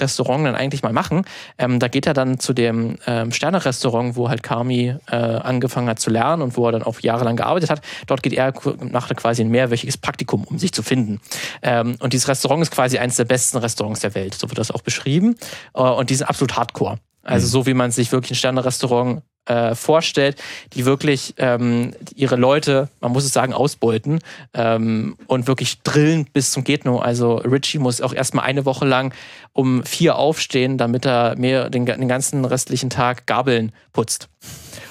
Restaurant 0.00 0.44
dann 0.44 0.56
eigentlich 0.56 0.82
mal 0.82 0.92
machen. 0.92 1.24
Ähm, 1.56 1.78
da 1.78 1.86
geht 1.86 2.06
er 2.06 2.14
dann 2.14 2.40
zu 2.40 2.52
dem 2.52 2.96
ähm, 3.06 3.30
Sterne-Restaurant, 3.30 4.16
wo 4.16 4.28
halt 4.28 4.42
Kami 4.42 4.94
äh, 5.08 5.14
angefangen 5.14 5.88
hat 5.88 6.00
zu 6.00 6.10
lernen 6.10 6.42
und 6.42 6.56
wo 6.56 6.66
er 6.66 6.72
dann 6.72 6.82
auch 6.82 6.98
jahrelang 7.00 7.36
gearbeitet 7.36 7.70
hat. 7.70 7.80
Dort 8.08 8.24
geht 8.24 8.32
er 8.32 8.52
macht 8.80 9.14
quasi 9.16 9.42
ein 9.42 9.50
mehrwöchiges 9.50 9.96
Praktikum, 9.96 10.44
um 10.44 10.58
sich 10.58 10.72
zu 10.72 10.82
finden. 10.82 11.20
Ähm, 11.62 11.96
und 12.00 12.12
dieses 12.12 12.26
Restaurant 12.26 12.62
ist 12.62 12.72
quasi 12.72 12.98
eines 12.98 13.16
der 13.16 13.24
besten 13.24 13.58
Restaurants 13.58 14.00
der 14.00 14.14
Welt, 14.14 14.34
so 14.34 14.48
wird 14.50 14.58
das 14.58 14.70
auch 14.70 14.82
beschrieben. 14.82 15.36
Äh, 15.74 15.82
und 15.82 16.10
die 16.10 16.16
sind 16.16 16.26
absolut 16.26 16.56
hardcore. 16.56 16.98
Also 17.22 17.46
mhm. 17.46 17.50
so 17.50 17.66
wie 17.66 17.74
man 17.74 17.90
sich 17.90 18.10
wirklich 18.10 18.32
ein 18.32 18.36
Sterne-Restaurant 18.36 19.22
äh, 19.48 19.74
vorstellt, 19.74 20.40
die 20.74 20.84
wirklich 20.84 21.34
ähm, 21.38 21.92
ihre 22.14 22.36
Leute, 22.36 22.88
man 23.00 23.12
muss 23.12 23.24
es 23.24 23.32
sagen, 23.32 23.52
ausbeuten 23.52 24.20
ähm, 24.54 25.16
und 25.26 25.46
wirklich 25.46 25.82
drillen 25.82 26.26
bis 26.32 26.52
zum 26.52 26.64
Getno. 26.64 26.98
Also 26.98 27.36
Richie 27.36 27.78
muss 27.78 28.00
auch 28.00 28.12
erstmal 28.12 28.44
eine 28.44 28.64
Woche 28.64 28.86
lang 28.86 29.14
um 29.52 29.82
vier 29.84 30.16
aufstehen, 30.16 30.78
damit 30.78 31.06
er 31.06 31.36
mehr 31.36 31.70
den, 31.70 31.86
den 31.86 32.08
ganzen 32.08 32.44
restlichen 32.44 32.90
Tag 32.90 33.26
Gabeln 33.26 33.72
putzt. 33.92 34.28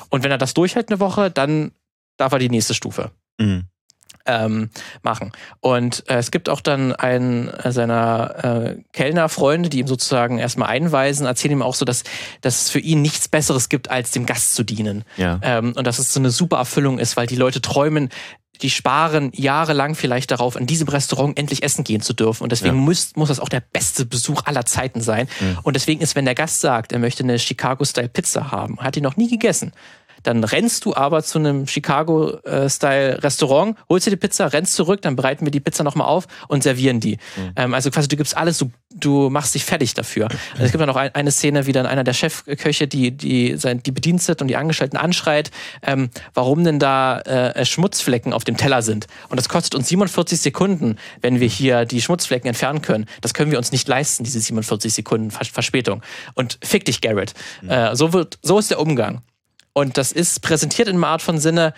Und 0.09 0.23
wenn 0.23 0.31
er 0.31 0.37
das 0.37 0.53
durchhält 0.53 0.89
eine 0.89 0.99
Woche, 0.99 1.31
dann 1.31 1.71
darf 2.17 2.33
er 2.33 2.39
die 2.39 2.49
nächste 2.49 2.73
Stufe. 2.73 3.11
Mhm 3.39 3.65
ähm, 4.27 4.69
machen. 5.01 5.31
Und 5.59 6.03
äh, 6.09 6.17
es 6.17 6.31
gibt 6.31 6.49
auch 6.49 6.61
dann 6.61 6.93
einen 6.93 7.47
äh, 7.49 7.71
seiner 7.71 8.43
äh, 8.43 8.83
Kellnerfreunde, 8.93 9.69
die 9.69 9.79
ihm 9.79 9.87
sozusagen 9.87 10.37
erstmal 10.37 10.69
einweisen, 10.69 11.25
erzählen 11.25 11.53
ihm 11.53 11.61
auch 11.61 11.75
so, 11.75 11.85
dass, 11.85 12.03
dass 12.41 12.63
es 12.63 12.69
für 12.69 12.79
ihn 12.79 13.01
nichts 13.01 13.27
Besseres 13.27 13.69
gibt, 13.69 13.89
als 13.89 14.11
dem 14.11 14.25
Gast 14.25 14.55
zu 14.55 14.63
dienen. 14.63 15.03
Ja. 15.17 15.39
Ähm, 15.41 15.73
und 15.75 15.87
dass 15.87 15.99
es 15.99 16.13
so 16.13 16.19
eine 16.19 16.29
super 16.29 16.57
Erfüllung 16.57 16.99
ist, 16.99 17.17
weil 17.17 17.27
die 17.27 17.35
Leute 17.35 17.61
träumen, 17.61 18.09
die 18.61 18.69
sparen 18.69 19.31
jahrelang 19.35 19.95
vielleicht 19.95 20.31
darauf, 20.31 20.55
an 20.55 20.65
diesem 20.65 20.87
Restaurant 20.87 21.37
endlich 21.37 21.63
essen 21.63 21.83
gehen 21.83 22.01
zu 22.01 22.13
dürfen. 22.13 22.43
Und 22.43 22.51
deswegen 22.51 22.75
ja. 22.75 22.81
muss, 22.81 23.15
muss 23.15 23.29
das 23.29 23.39
auch 23.39 23.49
der 23.49 23.61
beste 23.61 24.05
Besuch 24.05 24.43
aller 24.45 24.65
Zeiten 24.65 25.01
sein. 25.01 25.27
Mhm. 25.39 25.59
Und 25.63 25.75
deswegen 25.75 26.01
ist, 26.01 26.15
wenn 26.15 26.25
der 26.25 26.35
Gast 26.35 26.61
sagt, 26.61 26.91
er 26.91 26.99
möchte 26.99 27.23
eine 27.23 27.39
Chicago-Style-Pizza 27.39 28.51
haben, 28.51 28.79
hat 28.79 28.95
die 28.95 29.01
noch 29.01 29.15
nie 29.15 29.29
gegessen, 29.29 29.73
Dann 30.23 30.43
rennst 30.43 30.85
du 30.85 30.95
aber 30.95 31.23
zu 31.23 31.39
einem 31.39 31.67
Chicago-Style-Restaurant, 31.67 33.77
holst 33.89 34.07
dir 34.07 34.11
die 34.11 34.17
Pizza, 34.17 34.53
rennst 34.53 34.73
zurück, 34.73 35.01
dann 35.01 35.15
bereiten 35.15 35.45
wir 35.45 35.51
die 35.51 35.59
Pizza 35.59 35.83
nochmal 35.83 36.07
auf 36.07 36.27
und 36.47 36.63
servieren 36.63 36.99
die. 36.99 37.17
Mhm. 37.35 37.51
Ähm, 37.55 37.73
also 37.73 37.91
quasi, 37.91 38.07
du 38.07 38.17
gibst 38.17 38.35
alles, 38.35 38.57
du, 38.57 38.71
du 38.95 39.29
machst 39.29 39.55
dich 39.55 39.65
fertig 39.65 39.93
dafür. 39.93 40.29
Also 40.53 40.65
es 40.65 40.71
gibt 40.71 40.81
dann 40.81 40.89
auch 40.89 40.95
ein, 40.95 41.13
eine 41.13 41.31
Szene, 41.31 41.65
wie 41.65 41.71
dann 41.71 41.85
einer 41.85 42.03
der 42.03 42.13
Chefköche 42.13 42.87
die, 42.87 43.11
die, 43.11 43.57
sein, 43.57 43.81
die 43.83 43.91
Bediensteten 43.91 44.45
und 44.45 44.47
die 44.47 44.55
Angestellten 44.55 44.97
anschreit, 44.97 45.51
ähm, 45.81 46.09
warum 46.33 46.63
denn 46.63 46.79
da 46.79 47.19
äh, 47.21 47.65
Schmutzflecken 47.65 48.33
auf 48.33 48.43
dem 48.43 48.57
Teller 48.57 48.81
sind. 48.81 49.07
Und 49.29 49.37
das 49.37 49.49
kostet 49.49 49.75
uns 49.75 49.87
47 49.89 50.39
Sekunden, 50.39 50.97
wenn 51.21 51.39
wir 51.39 51.47
hier 51.47 51.85
die 51.85 52.01
Schmutzflecken 52.01 52.47
entfernen 52.47 52.81
können. 52.81 53.05
Das 53.21 53.33
können 53.33 53.51
wir 53.51 53.57
uns 53.57 53.71
nicht 53.71 53.87
leisten, 53.87 54.23
diese 54.23 54.39
47 54.39 54.93
Sekunden 54.93 55.31
Verspätung. 55.31 56.01
Und 56.33 56.59
fick 56.63 56.85
dich, 56.85 57.01
Garrett. 57.01 57.33
Mhm. 57.61 57.69
Äh, 57.69 57.95
so, 57.95 58.13
wird, 58.13 58.39
so 58.41 58.59
ist 58.59 58.71
der 58.71 58.79
Umgang. 58.79 59.21
Und 59.77 59.95
das 59.99 60.11
ist 60.11 60.41
präsentiert 60.41 60.87
in 60.87 60.95
einer 60.95 61.05
Art 61.05 61.21
von 61.21 61.37
Sinne, 61.37 61.71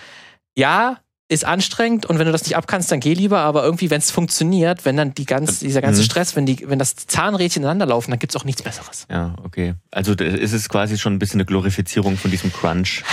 ja, 0.56 1.00
ist 1.28 1.44
anstrengend 1.44 2.06
und 2.06 2.18
wenn 2.18 2.28
du 2.28 2.32
das 2.32 2.44
nicht 2.44 2.56
abkannst, 2.56 2.90
dann 2.94 3.02
geh 3.02 3.14
lieber, 3.14 3.40
aber 3.40 3.66
irgendwie, 3.66 3.90
wenn 3.90 3.98
es 3.98 4.10
funktioniert, 4.10 4.86
wenn 4.86 4.96
dann 4.96 5.14
die 5.14 5.26
ganz, 5.26 5.60
dieser 5.60 5.82
ganze 5.82 6.00
mhm. 6.00 6.06
Stress, 6.06 6.34
wenn, 6.38 6.46
die, 6.46 6.64
wenn 6.70 6.80
das 6.80 6.96
Zahnrädchen 6.96 7.62
ineinander 7.62 7.88
laufen, 7.88 8.12
dann 8.12 8.20
gibt 8.20 8.34
es 8.34 8.40
auch 8.40 8.46
nichts 8.46 8.64
Besseres. 8.64 9.06
Ja, 9.12 9.36
okay. 9.44 9.74
Also 9.92 10.14
ist 10.14 10.54
es 10.54 10.70
quasi 10.70 10.98
schon 10.98 11.14
ein 11.14 11.20
bisschen 11.20 11.42
eine 11.42 11.46
Glorifizierung 11.46 12.16
von 12.16 12.32
diesem 12.32 12.54
Crunch. 12.54 13.04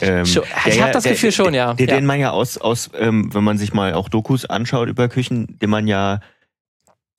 Ähm, 0.00 0.24
ich 0.24 0.82
habe 0.82 0.90
das 0.90 1.04
Gefühl 1.04 1.30
der, 1.30 1.36
schon, 1.36 1.54
ja. 1.54 1.74
Den, 1.74 1.86
den 1.86 2.04
man 2.04 2.18
ja 2.18 2.32
aus, 2.32 2.58
aus 2.58 2.90
ähm, 2.98 3.32
wenn 3.32 3.44
man 3.44 3.56
sich 3.56 3.72
mal 3.72 3.94
auch 3.94 4.08
Dokus 4.08 4.44
anschaut 4.46 4.88
über 4.88 5.08
Küchen, 5.08 5.60
den 5.60 5.70
man 5.70 5.86
ja 5.86 6.18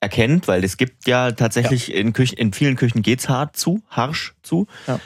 erkennt, 0.00 0.48
weil 0.48 0.62
es 0.62 0.76
gibt 0.76 1.08
ja 1.08 1.32
tatsächlich 1.32 1.88
ja. 1.88 1.94
in 1.94 2.12
Küchen, 2.12 2.36
in 2.36 2.52
vielen 2.52 2.76
Küchen 2.76 3.00
geht's 3.00 3.30
hart 3.30 3.56
zu, 3.56 3.80
harsch 3.88 4.34
zu. 4.42 4.66
Ja. 4.86 5.00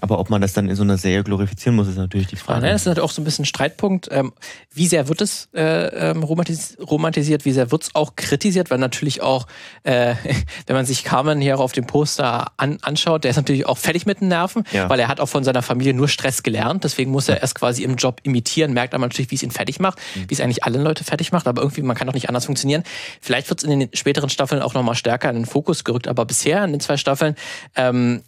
Aber 0.00 0.18
ob 0.18 0.30
man 0.30 0.40
das 0.40 0.52
dann 0.52 0.68
in 0.68 0.76
so 0.76 0.82
einer 0.82 0.98
Serie 0.98 1.22
glorifizieren 1.22 1.76
muss, 1.76 1.88
ist 1.88 1.96
natürlich 1.96 2.26
die 2.26 2.36
Frage. 2.36 2.60
Ja, 2.60 2.66
ne, 2.66 2.72
das 2.72 2.82
ist 2.82 2.86
natürlich 2.86 3.04
auch 3.04 3.12
so 3.12 3.22
ein 3.22 3.24
bisschen 3.24 3.44
ein 3.44 3.46
Streitpunkt. 3.46 4.08
Ähm, 4.10 4.32
wie 4.72 4.86
sehr 4.86 5.08
wird 5.08 5.20
es 5.20 5.48
äh, 5.54 6.10
ähm, 6.10 6.22
romantisiert, 6.22 7.44
wie 7.44 7.52
sehr 7.52 7.70
wird 7.70 7.84
es 7.84 7.94
auch 7.94 8.16
kritisiert, 8.16 8.70
weil 8.70 8.78
natürlich 8.78 9.22
auch, 9.22 9.46
äh, 9.84 10.14
wenn 10.66 10.76
man 10.76 10.86
sich 10.86 11.04
Carmen 11.04 11.40
hier 11.40 11.58
auf 11.58 11.72
dem 11.72 11.86
Poster 11.86 12.52
an, 12.56 12.78
anschaut, 12.82 13.24
der 13.24 13.30
ist 13.30 13.36
natürlich 13.36 13.66
auch 13.66 13.78
fertig 13.78 14.06
mit 14.06 14.20
den 14.20 14.28
Nerven, 14.28 14.64
ja. 14.72 14.88
weil 14.88 15.00
er 15.00 15.08
hat 15.08 15.20
auch 15.20 15.28
von 15.28 15.44
seiner 15.44 15.62
Familie 15.62 15.94
nur 15.94 16.08
Stress 16.08 16.42
gelernt. 16.42 16.84
Deswegen 16.84 17.10
muss 17.10 17.28
er 17.28 17.40
erst 17.40 17.54
quasi 17.54 17.82
im 17.84 17.96
Job 17.96 18.20
imitieren, 18.24 18.72
merkt 18.72 18.94
aber 18.94 19.06
natürlich, 19.06 19.30
wie 19.30 19.36
es 19.36 19.42
ihn 19.42 19.50
fertig 19.50 19.80
macht, 19.80 19.98
mhm. 20.14 20.24
wie 20.28 20.34
es 20.34 20.40
eigentlich 20.40 20.64
alle 20.64 20.78
Leute 20.78 21.04
fertig 21.04 21.32
macht, 21.32 21.46
aber 21.46 21.62
irgendwie, 21.62 21.82
man 21.82 21.96
kann 21.96 22.08
auch 22.08 22.14
nicht 22.14 22.28
anders 22.28 22.46
funktionieren. 22.46 22.82
Vielleicht 23.20 23.48
wird 23.48 23.62
es 23.62 23.68
in 23.68 23.78
den 23.78 23.90
späteren 23.94 24.28
Staffeln 24.28 24.62
auch 24.62 24.74
nochmal 24.74 24.94
stärker 24.94 25.28
in 25.30 25.36
den 25.36 25.46
Fokus 25.46 25.84
gerückt, 25.84 26.08
aber 26.08 26.24
bisher 26.24 26.64
in 26.64 26.72
den 26.72 26.80
zwei 26.80 26.96
Staffeln 26.96 27.36
ähm, 27.76 28.22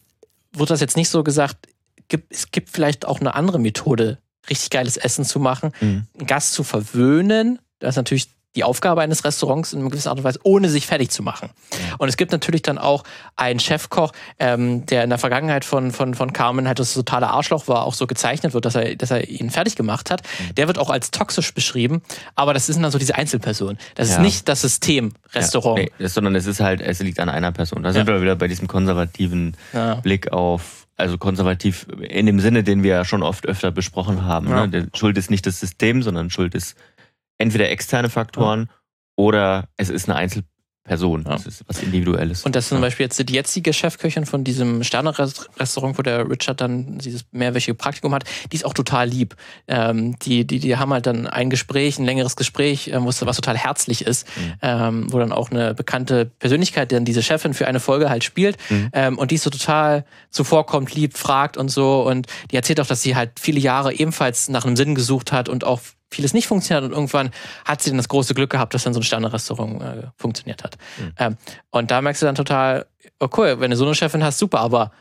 wird 0.59 0.71
das 0.71 0.81
jetzt 0.81 0.97
nicht 0.97 1.09
so 1.09 1.23
gesagt, 1.23 1.69
es 2.29 2.51
gibt 2.51 2.71
vielleicht 2.71 3.05
auch 3.05 3.21
eine 3.21 3.35
andere 3.35 3.59
Methode, 3.59 4.19
richtig 4.49 4.71
geiles 4.71 4.97
Essen 4.97 5.25
zu 5.25 5.41
machen, 5.41 5.73
mhm. 5.81 6.07
einen 6.17 6.27
Gast 6.27 6.53
zu 6.53 6.63
verwöhnen. 6.63 7.59
Das 7.79 7.91
ist 7.91 7.97
natürlich 7.97 8.29
die 8.57 8.65
Aufgabe 8.65 9.03
eines 9.03 9.25
Restaurants 9.25 9.73
in 9.73 9.81
einer 9.81 9.91
gewissen 9.91 10.09
Art 10.09 10.19
und 10.19 10.25
Weise, 10.25 10.41
ohne 10.43 10.69
sich 10.69 10.87
fertig 10.87 11.11
zu 11.11 11.23
machen. 11.23 11.51
Ja. 11.73 11.97
Und 11.99 12.09
es 12.09 12.17
gibt 12.17 12.33
natürlich 12.33 12.63
dann 12.63 12.79
auch 12.79 13.05
einen 13.37 13.61
Chefkoch, 13.61 14.13
ähm, 14.39 14.87
der 14.87 15.05
in 15.05 15.11
der 15.11 15.19
Vergangenheit 15.19 15.65
von, 15.65 15.93
von, 15.93 16.15
von 16.15 16.33
Carmen 16.33 16.67
halt 16.67 16.79
das 16.79 16.95
totale 16.95 17.29
Arschloch 17.29 17.69
war, 17.69 17.85
auch 17.85 17.95
so 17.95 18.07
gezeichnet 18.07 18.55
wird, 18.55 18.65
dass 18.65 18.75
er, 18.75 18.97
dass 18.97 19.11
er 19.11 19.29
ihn 19.29 19.51
fertig 19.51 19.77
gemacht 19.77 20.11
hat. 20.11 20.23
Mhm. 20.23 20.55
Der 20.57 20.67
wird 20.67 20.79
auch 20.79 20.91
als 20.91 21.11
toxisch 21.11 21.53
beschrieben, 21.55 22.03
aber 22.35 22.55
das 22.55 22.67
sind 22.67 22.83
dann 22.83 22.91
so 22.91 22.99
diese 22.99 23.15
Einzelpersonen. 23.15 23.79
Das 23.95 24.09
ja. 24.09 24.17
ist 24.17 24.23
nicht 24.23 24.49
das 24.49 24.63
System 24.63 25.13
Restaurant. 25.35 25.79
Ja, 25.79 25.87
nee, 25.99 26.07
sondern 26.07 26.35
es 26.35 26.47
ist 26.47 26.61
halt, 26.61 26.81
es 26.81 27.01
liegt 27.01 27.21
an 27.21 27.29
einer 27.29 27.53
Person. 27.53 27.83
Da 27.83 27.93
sind 27.93 28.07
wir 28.07 28.23
wieder 28.23 28.37
bei 28.37 28.49
diesem 28.49 28.69
konservativen 28.69 29.57
Blick 30.03 30.33
auf 30.33 30.87
also 30.97 31.19
konservativ 31.19 31.87
in 32.09 32.25
dem 32.27 32.41
Sinne, 32.41 32.65
den 32.65 32.83
wir 32.83 32.91
ja 32.91 33.05
schon 33.05 33.23
oft 33.23 33.47
öfter 33.47 33.71
besprochen 33.71 34.25
haben. 34.25 34.49
Ja. 34.49 34.67
Ne? 34.67 34.89
Schuld 34.95 35.19
ist 35.19 35.31
nicht 35.31 35.47
das 35.47 35.61
System, 35.61 36.03
sondern 36.03 36.31
Schuld 36.31 36.55
ist 36.55 36.75
entweder 37.39 37.71
externe 37.71 38.11
Faktoren 38.11 38.69
ja. 38.69 38.75
oder 39.17 39.69
es 39.77 39.89
ist 39.91 40.09
eine 40.09 40.17
Einzelperson. 40.17 41.25
Ja. 41.25 41.33
Das 41.33 41.47
ist 41.47 41.65
was 41.67 41.83
Individuelles. 41.83 42.45
Und 42.45 42.57
das 42.57 42.65
ist 42.65 42.69
zum 42.71 42.81
Beispiel 42.81 43.05
jetzt 43.05 43.19
die 43.19 43.33
jetzige 43.33 43.73
Chefköchin 43.73 44.27
von 44.27 44.45
diesem 44.45 44.83
Sterne-Restaurant, 44.85 45.99
wo 45.99 46.03
der 46.03 46.29
Richard 46.29 46.61
dann 46.61 46.99
dieses 46.99 47.25
mehrwöchige 47.33 47.75
Praktikum 47.75 48.15
hat, 48.15 48.25
die 48.51 48.57
ist 48.57 48.65
auch 48.65 48.75
total 48.75 49.09
lieb. 49.09 49.37
Ähm, 49.69 50.19
die, 50.21 50.47
die, 50.47 50.59
die 50.61 50.77
haben 50.77 50.93
halt 50.93 51.07
dann 51.07 51.27
ein 51.27 51.51
Gespräch, 51.51 51.99
ein 51.99 52.05
längeres 52.05 52.37
Gespräch, 52.37 52.89
äh, 52.89 53.05
was 53.05 53.37
total 53.37 53.57
herzlich 53.57 54.07
ist, 54.07 54.27
mhm. 54.37 54.55
ähm, 54.63 55.13
wo 55.13 55.19
dann 55.19 55.33
auch 55.33 55.51
eine 55.51 55.75
bekannte 55.75 56.27
Persönlichkeit, 56.39 56.91
die 56.91 56.95
dann 56.95 57.05
diese 57.05 57.23
Chefin 57.23 57.53
für 57.53 57.67
eine 57.67 57.81
Folge 57.81 58.09
halt 58.09 58.25
spielt 58.25 58.57
mhm. 58.71 58.91
ähm, 58.93 59.19
und 59.19 59.31
die 59.31 59.37
so 59.37 59.51
total 59.51 60.05
zuvorkommt, 60.31 60.95
lieb, 60.95 61.17
fragt 61.17 61.57
und 61.57 61.69
so 61.69 62.07
und 62.07 62.27
die 62.51 62.57
erzählt 62.57 62.81
auch, 62.81 62.87
dass 62.87 63.03
sie 63.03 63.17
halt 63.17 63.41
viele 63.41 63.61
Jahre 63.61 63.93
ebenfalls 63.93 64.49
nach 64.49 64.65
einem 64.65 64.77
Sinn 64.77 64.95
gesucht 64.95 65.33
hat 65.33 65.49
und 65.49 65.65
auch 65.65 65.81
vieles 66.11 66.35
nicht 66.35 66.47
funktioniert 66.47 66.85
hat 66.85 66.91
und 66.91 66.97
irgendwann 66.97 67.31
hat 67.65 67.83
sie 67.83 67.91
dann 67.91 67.97
das 67.97 68.09
große 68.09 68.35
Glück 68.35 68.51
gehabt, 68.51 68.75
dass 68.75 68.85
dann 68.85 68.95
so 68.95 69.01
ein 69.01 69.03
Sterne-Restaurant 69.03 69.83
äh, 69.83 70.03
funktioniert 70.17 70.63
hat. 70.63 70.77
Mhm. 70.99 71.13
Ähm, 71.19 71.37
und 71.71 71.91
da 71.91 72.01
merkst 72.01 72.23
du 72.23 72.27
dann 72.27 72.35
total, 72.35 72.87
oh 73.21 73.29
cool, 73.37 73.61
wenn 73.61 73.71
du 73.71 73.77
so 73.77 73.85
eine 73.85 73.95
Chefin 73.95 74.23
hast, 74.23 74.39
super, 74.39 74.61
aber 74.61 74.93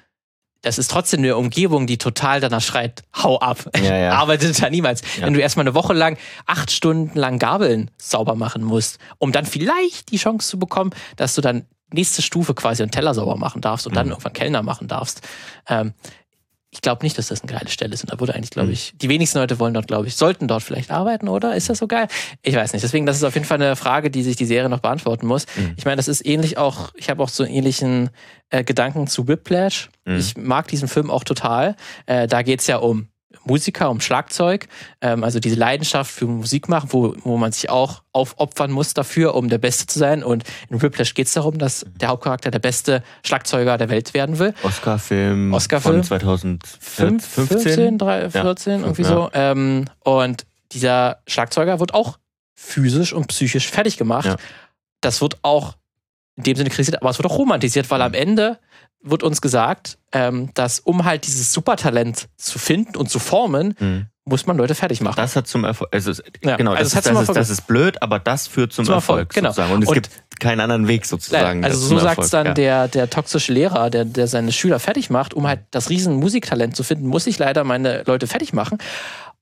das 0.66 0.80
ist 0.80 0.90
trotzdem 0.90 1.20
eine 1.20 1.38
Umgebung, 1.38 1.86
die 1.86 2.00
total 2.00 2.42
danach 2.42 2.62
schreit, 2.62 3.04
hau 3.22 3.38
ab. 3.40 3.70
Ja, 3.76 3.96
ja. 3.96 4.12
Arbeitet 4.18 4.60
da 4.62 4.70
niemals. 4.70 5.02
Ja. 5.18 5.28
Wenn 5.28 5.36
du 5.36 5.40
erstmal 5.40 5.64
eine 5.64 5.76
Woche 5.76 5.94
lang, 5.94 6.18
acht 6.48 6.72
Stunden 6.72 7.18
lang 7.18 7.38
Gabeln 7.38 7.92
sauber 7.98 8.34
machen 8.34 8.64
musst, 8.64 8.98
um 9.20 9.32
dann 9.32 9.46
vielleicht 9.46 10.12
die 10.12 10.18
Chance 10.18 10.50
zu 10.50 10.58
bekommen, 10.58 10.90
dass 11.18 11.36
du 11.36 11.42
dann 11.42 11.66
nächste 11.94 12.24
Stufe 12.24 12.56
quasi 12.56 12.82
einen 12.82 12.92
Teller 12.92 13.14
sauber 13.14 13.38
machen 13.38 13.62
darfst 13.62 13.86
und 13.86 13.94
mhm. 13.94 13.96
dann 13.96 14.10
irgendwann 14.10 14.34
Kellner 14.34 14.64
machen 14.64 14.88
darfst. 14.88 15.22
Ähm, 15.68 15.94
ich 16.76 16.82
glaube 16.82 17.06
nicht, 17.06 17.18
dass 17.18 17.28
das 17.28 17.42
eine 17.42 17.52
geile 17.52 17.70
Stelle 17.70 17.94
ist. 17.94 18.04
Und 18.04 18.12
da 18.12 18.20
wurde 18.20 18.36
eigentlich, 18.36 18.52
glaube 18.52 18.68
hm. 18.68 18.74
ich, 18.74 18.94
die 18.96 19.08
wenigsten 19.08 19.40
Leute 19.40 19.60
wollen 19.60 19.74
dort, 19.74 19.88
glaube 19.88 20.08
ich, 20.08 20.16
sollten 20.18 20.48
dort 20.48 20.62
vielleicht 20.62 20.92
arbeiten, 20.92 21.30
oder? 21.30 21.56
Ist 21.56 21.70
das 21.70 21.78
so 21.78 21.88
geil? 21.88 22.08
Ich 22.42 22.54
weiß 22.54 22.74
nicht. 22.74 22.84
Deswegen, 22.84 23.06
das 23.06 23.16
ist 23.16 23.24
auf 23.24 23.34
jeden 23.34 23.46
Fall 23.46 23.62
eine 23.62 23.78
Frage, 23.78 24.12
die 24.12 24.24
sich 24.24 24.36
die 24.36 24.46
Serie 24.46 24.68
noch 24.70 24.80
beantworten 24.80 25.26
muss. 25.26 25.46
Mhm. 25.56 25.74
Ich 25.78 25.86
meine, 25.86 25.96
das 25.96 26.10
ist 26.10 26.26
ähnlich 26.26 26.58
auch, 26.58 26.92
ich 26.96 27.10
habe 27.10 27.24
auch 27.24 27.30
so 27.30 27.44
einen 27.44 27.54
ähnlichen 27.54 28.10
äh, 28.50 28.66
Gedanken 28.66 29.08
zu 29.08 29.28
Whiplash. 29.28 29.90
Mhm. 30.04 30.18
Ich 30.18 30.36
mag 30.36 30.68
diesen 30.68 30.90
Film 30.90 31.10
auch 31.10 31.24
total. 31.24 31.78
Äh, 32.08 32.28
da 32.28 32.42
geht's 32.42 32.68
ja 32.68 32.78
um 32.78 33.08
Musiker, 33.46 33.90
um 33.90 34.02
Schlagzeug, 34.02 34.68
ähm, 35.02 35.24
also 35.24 35.40
diese 35.40 35.56
Leidenschaft 35.56 36.12
für 36.12 36.26
Musik 36.26 36.68
machen, 36.70 36.90
wo, 36.92 37.16
wo 37.24 37.38
man 37.38 37.52
sich 37.52 37.70
auch 37.70 38.04
aufopfern 38.12 38.72
muss 38.72 38.94
dafür, 38.94 39.36
um 39.36 39.50
der 39.50 39.58
Beste 39.58 39.88
zu 39.88 40.00
sein. 40.00 40.24
Und 40.24 40.44
in 40.70 40.82
Whiplash 40.82 41.14
geht 41.14 41.28
es 41.28 41.34
darum, 41.34 41.58
dass 41.58 41.86
der 42.00 42.10
Hauptcharakter 42.10 42.52
der 42.52 42.60
beste 42.60 43.04
Schlagzeuger 43.24 43.78
der 43.78 43.90
Welt 43.90 44.14
werden 44.14 44.40
will. 44.40 44.54
Oscar-Film 44.64 45.54
Oscar 45.54 45.82
von 45.82 46.04
2015, 46.04 47.20
14, 47.20 47.98
3, 47.98 48.30
14 48.30 48.74
ja, 48.74 48.80
irgendwie 48.80 49.02
ja. 49.04 49.08
so. 49.08 49.30
Ähm, 49.34 49.86
und 50.04 50.46
dieser 50.72 51.20
Schlagzeuger 51.28 51.80
wird 51.80 51.94
auch 51.94 52.18
physisch 52.54 53.14
und 53.14 53.28
psychisch 53.28 53.70
fertig 53.70 53.98
gemacht. 53.98 54.26
Ja. 54.26 54.38
Das 55.02 55.22
wird 55.22 55.38
auch 55.44 55.76
in 56.36 56.44
dem 56.44 56.56
Sinne 56.56 56.70
kritisiert, 56.70 57.02
aber 57.02 57.12
es 57.12 57.18
wird 57.18 57.30
auch 57.30 57.38
romantisiert, 57.38 57.90
weil 57.90 58.02
am 58.02 58.12
mhm. 58.12 58.18
Ende 58.18 58.60
wird 59.06 59.24
uns 59.24 59.40
gesagt, 59.42 59.98
ähm, 60.12 60.50
dass 60.54 60.80
um 60.80 61.06
halt 61.06 61.28
dieses 61.28 61.54
Supertalent 61.54 62.28
zu 62.38 62.60
finden 62.60 62.98
und 62.98 63.10
zu 63.10 63.20
formen, 63.20 63.76
mhm. 63.80 64.08
muss 64.26 64.48
man 64.48 64.58
Leute 64.58 64.76
fertig 64.76 65.02
machen. 65.02 65.16
Das 65.18 65.36
hat 65.36 65.48
zum 65.48 65.64
Erfolg, 65.64 65.90
also 65.94 66.12
ja, 66.44 66.58
genau, 66.58 66.72
also 66.72 66.84
das, 66.84 67.06
ist, 67.06 67.16
das, 67.16 67.22
ist, 67.22 67.36
das, 67.36 67.50
ist, 67.50 67.68
blöd, 67.68 68.02
aber 68.02 68.20
das 68.20 68.48
führt 68.48 68.74
zum, 68.74 68.86
zum 68.86 68.96
Erfolg, 68.96 69.20
Erfolg, 69.20 69.34
genau. 69.34 69.50
sozusagen. 69.50 69.74
Und 69.74 69.84
es 69.84 69.90
und 69.90 69.94
gibt 69.94 70.10
keinen 70.40 70.60
anderen 70.60 70.88
Weg 70.88 71.06
sozusagen. 71.06 71.64
Also 71.64 71.78
so 71.78 72.00
sagt 72.00 72.20
es 72.20 72.30
dann 72.32 72.48
ja. 72.48 72.54
der, 72.54 72.88
der 72.88 73.10
toxische 73.10 73.54
Lehrer, 73.54 73.90
der, 73.90 74.06
der 74.06 74.28
seine 74.28 74.52
Schüler 74.52 74.80
fertig 74.80 75.10
macht, 75.10 75.34
um 75.34 75.48
halt 75.48 75.62
das 75.72 75.90
riesen 75.90 76.16
Musiktalent 76.16 76.76
zu 76.76 76.84
finden, 76.84 77.08
muss 77.08 77.28
ich 77.28 77.38
leider 77.38 77.64
meine 77.64 78.04
Leute 78.06 78.28
fertig 78.28 78.54
machen. 78.54 78.80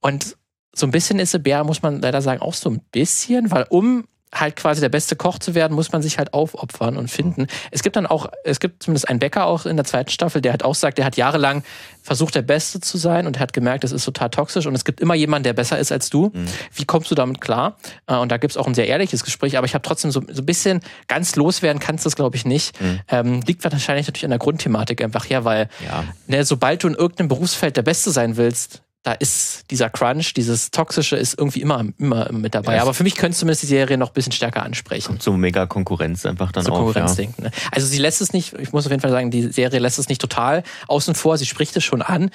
Und 0.01 0.37
so 0.75 0.87
ein 0.87 0.91
bisschen 0.91 1.19
ist 1.19 1.41
Bär, 1.43 1.63
muss 1.63 1.81
man 1.81 2.01
leider 2.01 2.21
sagen, 2.21 2.41
auch 2.41 2.53
so 2.53 2.69
ein 2.69 2.81
bisschen, 2.91 3.51
weil 3.51 3.65
um 3.69 4.05
halt 4.33 4.55
quasi 4.55 4.81
der 4.81 4.89
beste 4.89 5.15
Koch 5.15 5.39
zu 5.39 5.55
werden, 5.55 5.73
muss 5.73 5.91
man 5.91 6.01
sich 6.01 6.17
halt 6.17 6.33
aufopfern 6.33 6.97
und 6.97 7.09
finden. 7.09 7.47
Es 7.71 7.83
gibt 7.83 7.95
dann 7.95 8.05
auch, 8.05 8.27
es 8.43 8.59
gibt 8.59 8.83
zumindest 8.83 9.09
einen 9.09 9.19
Bäcker 9.19 9.45
auch 9.45 9.65
in 9.65 9.75
der 9.75 9.85
zweiten 9.85 10.09
Staffel, 10.09 10.41
der 10.41 10.51
halt 10.51 10.63
auch 10.63 10.75
sagt, 10.75 10.97
der 10.97 11.05
hat 11.05 11.17
jahrelang 11.17 11.63
versucht, 12.01 12.35
der 12.35 12.41
Beste 12.41 12.81
zu 12.81 12.97
sein 12.97 13.27
und 13.27 13.39
hat 13.39 13.53
gemerkt, 13.53 13.83
das 13.83 13.91
ist 13.91 14.05
total 14.05 14.29
toxisch 14.29 14.65
und 14.65 14.75
es 14.75 14.85
gibt 14.85 14.99
immer 14.99 15.15
jemanden, 15.15 15.43
der 15.43 15.53
besser 15.53 15.79
ist 15.79 15.91
als 15.91 16.09
du. 16.09 16.31
Mhm. 16.33 16.45
Wie 16.73 16.85
kommst 16.85 17.09
du 17.09 17.15
damit 17.15 17.41
klar? 17.41 17.77
Äh, 18.07 18.15
und 18.15 18.31
da 18.31 18.37
gibt 18.37 18.51
es 18.51 18.57
auch 18.57 18.67
ein 18.67 18.73
sehr 18.73 18.87
ehrliches 18.87 19.23
Gespräch, 19.23 19.57
aber 19.57 19.65
ich 19.65 19.73
habe 19.73 19.83
trotzdem 19.83 20.11
so, 20.11 20.21
so 20.29 20.41
ein 20.41 20.45
bisschen 20.45 20.81
ganz 21.07 21.35
loswerden 21.35 21.79
kannst 21.79 22.05
du 22.05 22.07
das, 22.07 22.15
glaube 22.15 22.35
ich, 22.35 22.45
nicht. 22.45 22.79
Mhm. 22.81 22.99
Ähm, 23.07 23.41
liegt 23.41 23.63
wahrscheinlich 23.63 24.07
natürlich 24.07 24.25
an 24.25 24.31
der 24.31 24.39
Grundthematik 24.39 25.01
einfach 25.01 25.29
her, 25.29 25.45
weil 25.45 25.69
ja. 25.85 26.03
ne, 26.27 26.43
sobald 26.43 26.83
du 26.83 26.87
in 26.87 26.95
irgendeinem 26.95 27.29
Berufsfeld 27.29 27.77
der 27.77 27.83
Beste 27.83 28.11
sein 28.11 28.37
willst, 28.37 28.82
da 29.03 29.11
ist 29.11 29.69
dieser 29.69 29.89
Crunch, 29.89 30.33
dieses 30.33 30.71
Toxische 30.71 31.17
ist 31.17 31.37
irgendwie 31.37 31.61
immer, 31.61 31.85
immer 31.99 32.31
mit 32.31 32.55
dabei. 32.55 32.77
Ja, 32.77 32.81
Aber 32.81 32.93
für 32.93 33.03
mich 33.03 33.15
könnte 33.15 33.37
zumindest 33.37 33.63
die 33.63 33.67
Serie 33.67 33.97
noch 33.97 34.09
ein 34.09 34.13
bisschen 34.13 34.31
stärker 34.31 34.63
ansprechen. 34.63 35.19
So 35.19 35.33
mega 35.33 35.65
Konkurrenz 35.65 36.25
einfach 36.25 36.53
dann 36.53 36.63
so 36.63 36.71
auch. 36.71 36.77
Konkurrenzdenken. 36.77 37.43
Ja. 37.43 37.49
Ne? 37.49 37.55
Also 37.71 37.85
sie 37.85 37.97
lässt 37.97 38.21
es 38.21 38.31
nicht, 38.31 38.53
ich 38.53 38.71
muss 38.71 38.85
auf 38.85 38.91
jeden 38.91 39.01
Fall 39.01 39.11
sagen, 39.11 39.29
die 39.29 39.43
Serie 39.51 39.79
lässt 39.79 39.99
es 39.99 40.07
nicht 40.07 40.21
total 40.21 40.63
außen 40.87 41.15
vor, 41.15 41.37
sie 41.37 41.45
spricht 41.45 41.75
es 41.75 41.83
schon 41.83 42.01
an. 42.01 42.31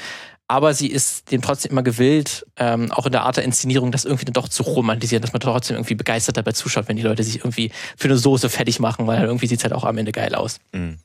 Aber 0.47 0.73
sie 0.73 0.89
ist 0.89 1.31
dem 1.31 1.43
trotzdem 1.43 1.73
immer 1.73 1.83
gewillt, 1.83 2.47
ähm, 2.57 2.91
auch 2.93 3.05
in 3.05 3.13
der 3.13 3.23
Art 3.23 3.37
der 3.37 3.45
Inszenierung, 3.45 3.93
das 3.93 4.07
irgendwie 4.07 4.25
dann 4.25 4.33
doch 4.33 4.49
zu 4.49 4.63
romantisieren, 4.63 5.21
dass 5.21 5.33
man 5.33 5.41
trotzdem 5.41 5.77
irgendwie 5.77 5.95
begeistert 5.95 6.39
dabei 6.39 6.53
zuschaut, 6.53 6.89
wenn 6.89 6.97
die 6.97 7.03
Leute 7.03 7.23
sich 7.23 7.37
irgendwie 7.37 7.71
für 7.99 8.09
eine 8.09 8.17
Soße 8.17 8.49
fertig 8.49 8.79
machen, 8.79 9.07
weil 9.07 9.25
irgendwie 9.25 9.47
sieht 9.47 9.59
es 9.59 9.65
halt 9.65 9.75
auch 9.75 9.85
am 9.85 9.99
Ende 9.99 10.13
geil 10.13 10.35
aus. 10.35 10.59
Mhm. 10.73 10.99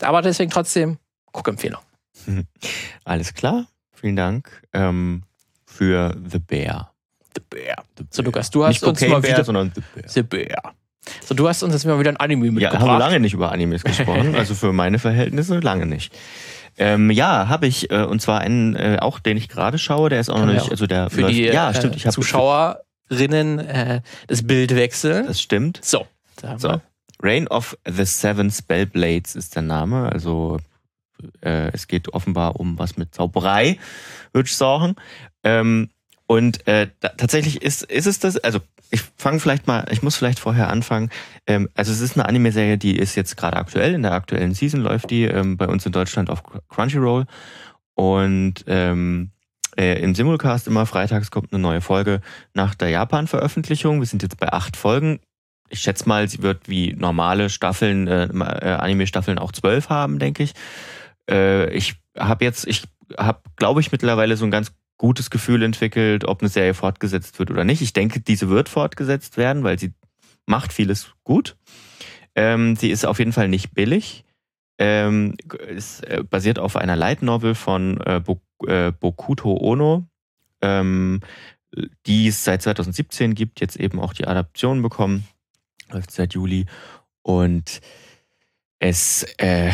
Aber 0.00 0.22
deswegen 0.22 0.50
trotzdem, 0.50 0.98
Guckempfehlung. 1.32 1.80
Alles 3.04 3.34
klar 3.34 3.66
vielen 4.00 4.16
Dank 4.16 4.62
ähm, 4.72 5.22
für 5.66 6.14
The 6.30 6.38
Bear. 6.38 6.92
The 7.34 7.42
Bear. 7.48 7.76
So, 8.10 8.22
Lukas, 8.22 8.50
du 8.50 8.64
hast 8.64 8.82
Nicht 8.82 8.84
uns 8.84 9.00
mal 9.02 9.20
Bear, 9.20 9.34
wieder. 9.34 9.44
sondern 9.44 9.72
The 9.74 9.82
Bear. 9.94 10.08
The 10.08 10.22
Bear. 10.22 10.74
So, 11.24 11.34
du 11.34 11.48
hast 11.48 11.62
uns 11.62 11.72
jetzt 11.74 11.86
mal 11.86 11.98
wieder 11.98 12.10
ein 12.10 12.16
Anime 12.18 12.46
Ja, 12.46 12.52
mitgebracht. 12.52 12.80
haben 12.80 12.88
wir 12.88 12.98
lange 12.98 13.20
nicht 13.20 13.32
über 13.34 13.52
Animes 13.52 13.82
gesprochen, 13.84 14.34
also 14.36 14.54
für 14.54 14.72
meine 14.72 14.98
Verhältnisse 14.98 15.58
lange 15.60 15.86
nicht. 15.86 16.12
Ähm, 16.76 17.10
ja, 17.10 17.48
habe 17.48 17.66
ich, 17.66 17.90
äh, 17.90 18.04
und 18.04 18.20
zwar 18.20 18.40
einen, 18.40 18.74
äh, 18.76 18.98
auch 19.00 19.18
den 19.18 19.36
ich 19.36 19.48
gerade 19.48 19.78
schaue, 19.78 20.08
der 20.08 20.20
ist 20.20 20.28
auch 20.30 20.38
noch 20.38 20.46
nicht, 20.46 20.62
auch 20.62 20.70
also 20.70 20.86
der 20.86 21.10
Für 21.10 21.22
läuft, 21.22 21.34
die 21.34 21.42
ja, 21.44 21.70
äh, 21.70 21.74
stimmt, 21.74 21.96
ich 21.96 22.06
habe 22.06 22.14
Zuschauerinnen 22.14 23.58
äh, 23.58 24.00
das 24.28 24.46
Bild 24.46 24.74
wechseln. 24.74 25.26
Das 25.26 25.40
stimmt. 25.40 25.80
so, 25.82 26.06
da 26.40 26.48
haben 26.50 26.58
So. 26.58 26.68
wir. 26.68 26.82
Reign 27.22 27.48
of 27.48 27.76
the 27.86 28.04
Seven 28.04 28.50
Spellblades 28.50 29.34
ist 29.36 29.54
der 29.54 29.62
Name. 29.62 30.10
Also 30.10 30.58
äh, 31.40 31.70
es 31.72 31.88
geht 31.88 32.12
offenbar 32.12 32.56
um 32.56 32.78
was 32.78 32.96
mit 32.96 33.14
Zauberei, 33.14 33.78
würde 34.32 34.46
ich 34.46 34.56
sagen. 34.56 34.96
Ähm, 35.44 35.90
und 36.26 36.66
äh, 36.66 36.88
da, 37.00 37.08
tatsächlich 37.08 37.62
ist, 37.62 37.82
ist 37.82 38.06
es 38.06 38.18
das, 38.18 38.36
also 38.38 38.60
ich 38.90 39.02
fange 39.16 39.40
vielleicht 39.40 39.66
mal, 39.66 39.86
ich 39.90 40.02
muss 40.02 40.16
vielleicht 40.16 40.38
vorher 40.38 40.68
anfangen. 40.68 41.10
Ähm, 41.46 41.68
also 41.74 41.92
es 41.92 42.00
ist 42.00 42.16
eine 42.16 42.28
Anime-Serie, 42.28 42.78
die 42.78 42.96
ist 42.96 43.14
jetzt 43.14 43.36
gerade 43.36 43.56
aktuell, 43.56 43.94
in 43.94 44.02
der 44.02 44.12
aktuellen 44.12 44.54
Season 44.54 44.80
läuft 44.80 45.10
die 45.10 45.24
ähm, 45.24 45.56
bei 45.56 45.66
uns 45.66 45.86
in 45.86 45.92
Deutschland 45.92 46.30
auf 46.30 46.42
Crunchyroll. 46.68 47.26
Und 47.94 48.64
ähm, 48.66 49.30
äh, 49.76 50.00
im 50.02 50.14
Simulcast 50.14 50.66
immer 50.66 50.86
freitags 50.86 51.30
kommt 51.30 51.52
eine 51.52 51.62
neue 51.62 51.80
Folge 51.80 52.20
nach 52.54 52.74
der 52.74 52.90
Japan-Veröffentlichung. 52.90 54.00
Wir 54.00 54.06
sind 54.06 54.22
jetzt 54.22 54.38
bei 54.38 54.52
acht 54.52 54.76
Folgen 54.76 55.20
ich 55.70 55.80
schätze 55.80 56.08
mal, 56.08 56.28
sie 56.28 56.42
wird 56.42 56.68
wie 56.68 56.92
normale 56.92 57.48
Staffeln, 57.48 58.08
äh, 58.08 58.24
äh, 58.24 58.74
Anime-Staffeln 58.74 59.38
auch 59.38 59.52
zwölf 59.52 59.88
haben, 59.88 60.18
denke 60.18 60.42
ich. 60.42 60.52
Äh, 61.30 61.72
ich 61.72 61.96
habe 62.18 62.44
jetzt, 62.44 62.66
ich 62.66 62.84
habe, 63.16 63.40
glaube 63.56 63.80
ich, 63.80 63.92
mittlerweile 63.92 64.36
so 64.36 64.44
ein 64.44 64.50
ganz 64.50 64.72
gutes 64.96 65.30
Gefühl 65.30 65.62
entwickelt, 65.62 66.24
ob 66.24 66.40
eine 66.42 66.50
Serie 66.50 66.74
fortgesetzt 66.74 67.38
wird 67.38 67.50
oder 67.50 67.64
nicht. 67.64 67.80
Ich 67.80 67.92
denke, 67.92 68.20
diese 68.20 68.50
wird 68.50 68.68
fortgesetzt 68.68 69.36
werden, 69.36 69.64
weil 69.64 69.78
sie 69.78 69.94
macht 70.46 70.72
vieles 70.72 71.12
gut. 71.24 71.56
Ähm, 72.34 72.76
sie 72.76 72.90
ist 72.90 73.06
auf 73.06 73.18
jeden 73.18 73.32
Fall 73.32 73.48
nicht 73.48 73.72
billig. 73.72 74.24
Ähm, 74.78 75.36
ist 75.68 76.06
äh, 76.06 76.22
basiert 76.22 76.58
auf 76.58 76.76
einer 76.76 76.96
Light 76.96 77.22
Novel 77.22 77.54
von 77.54 78.00
äh, 78.00 78.20
Bo 78.20 78.40
äh, 78.66 78.92
Bokuto 78.92 79.56
Ono, 79.56 80.06
ähm, 80.62 81.20
die 82.06 82.28
es 82.28 82.44
seit 82.44 82.62
2017 82.62 83.34
gibt, 83.34 83.60
jetzt 83.60 83.76
eben 83.76 84.00
auch 84.00 84.12
die 84.12 84.26
Adaption 84.26 84.82
bekommen 84.82 85.26
läuft 85.92 86.10
seit 86.10 86.34
Juli. 86.34 86.66
Und 87.22 87.80
es, 88.78 89.24
äh, 89.38 89.72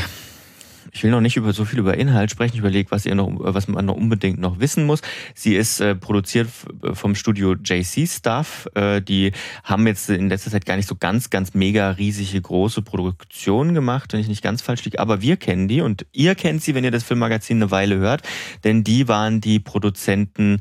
ich 0.96 1.04
will 1.04 1.10
noch 1.10 1.20
nicht 1.20 1.36
über 1.36 1.52
so 1.52 1.66
viel 1.66 1.78
über 1.78 1.98
Inhalt 1.98 2.30
sprechen. 2.30 2.54
Ich 2.54 2.60
überlege, 2.60 2.90
was 2.90 3.04
ihr 3.04 3.14
noch, 3.14 3.28
was 3.30 3.68
man 3.68 3.84
noch 3.84 3.96
unbedingt 3.96 4.40
noch 4.40 4.60
wissen 4.60 4.86
muss. 4.86 5.02
Sie 5.34 5.54
ist 5.54 5.78
äh, 5.80 5.94
produziert 5.94 6.48
vom 6.94 7.14
Studio 7.14 7.54
JC 7.54 8.08
Stuff. 8.08 8.66
Äh, 8.74 9.02
die 9.02 9.32
haben 9.62 9.86
jetzt 9.86 10.08
in 10.08 10.30
letzter 10.30 10.50
Zeit 10.50 10.64
gar 10.64 10.76
nicht 10.76 10.88
so 10.88 10.96
ganz, 10.96 11.28
ganz 11.28 11.52
mega 11.52 11.90
riesige 11.90 12.40
große 12.40 12.80
Produktionen 12.80 13.74
gemacht, 13.74 14.14
wenn 14.14 14.20
ich 14.20 14.28
nicht 14.28 14.42
ganz 14.42 14.62
falsch 14.62 14.86
liege. 14.86 14.98
Aber 14.98 15.20
wir 15.20 15.36
kennen 15.36 15.68
die 15.68 15.82
und 15.82 16.06
ihr 16.12 16.34
kennt 16.34 16.62
sie, 16.62 16.74
wenn 16.74 16.84
ihr 16.84 16.90
das 16.90 17.04
Filmmagazin 17.04 17.58
eine 17.58 17.70
Weile 17.70 17.98
hört, 17.98 18.22
denn 18.64 18.82
die 18.82 19.06
waren 19.06 19.42
die 19.42 19.60
Produzenten 19.60 20.60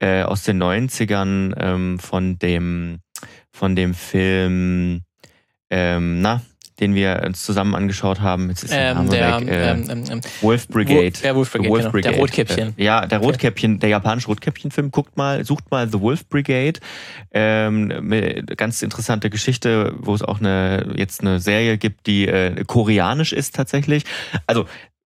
äh, 0.00 0.22
aus 0.22 0.42
den 0.42 0.62
90ern 0.62 1.54
ähm, 1.58 1.98
von 1.98 2.38
dem 2.38 3.00
von 3.50 3.76
dem 3.76 3.92
Film, 3.94 5.02
ähm, 5.70 6.20
na, 6.20 6.42
den 6.80 6.94
wir 6.94 7.22
uns 7.24 7.42
zusammen 7.42 7.74
angeschaut 7.74 8.20
haben. 8.20 8.48
Jetzt 8.50 8.64
ist 8.64 8.72
der 8.72 8.96
Ähm, 8.96 9.08
der 9.10 9.40
weg. 9.40 9.48
Äh, 9.48 9.70
ähm, 9.70 9.84
ähm, 9.88 10.04
ähm, 10.10 10.20
Wolf 10.42 10.68
Brigade. 10.68 11.12
Wo- 11.22 11.26
ja, 11.26 11.34
Wolf 11.34 11.50
Brigade, 11.52 11.70
Wolf 11.70 11.80
genau. 11.82 11.92
Brigade. 11.92 12.12
Der 12.12 12.20
Rotkäppchen. 12.20 12.74
Äh, 12.76 12.84
Ja, 12.84 13.06
der 13.06 13.18
Rotkäppchen, 13.18 13.78
der 13.78 13.88
japanische 13.88 14.26
Rotkäppchen-Film. 14.28 14.90
Guckt 14.90 15.16
mal, 15.16 15.44
sucht 15.44 15.70
mal 15.70 15.88
The 15.90 16.00
Wolf 16.00 16.28
Brigade. 16.28 16.80
Ähm, 17.32 18.44
ganz 18.56 18.82
interessante 18.82 19.30
Geschichte, 19.30 19.94
wo 19.98 20.14
es 20.14 20.22
auch 20.22 20.40
eine 20.40 20.92
jetzt 20.96 21.20
eine 21.22 21.40
Serie 21.40 21.78
gibt, 21.78 22.06
die 22.06 22.28
äh, 22.28 22.64
koreanisch 22.64 23.32
ist 23.32 23.54
tatsächlich. 23.54 24.04
Also 24.46 24.66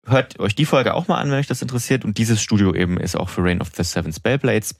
hört 0.04 0.40
euch 0.40 0.54
die 0.56 0.64
Folge 0.64 0.94
auch 0.94 1.06
mal 1.06 1.18
an, 1.18 1.30
wenn 1.30 1.38
euch 1.38 1.46
das 1.46 1.62
interessiert. 1.62 2.04
Und 2.04 2.18
dieses 2.18 2.42
Studio 2.42 2.74
eben 2.74 2.98
ist 2.98 3.16
auch 3.16 3.28
für 3.28 3.44
Reign 3.44 3.60
of 3.60 3.70
the 3.76 3.84
Seven 3.84 4.12
Spellblades 4.12 4.74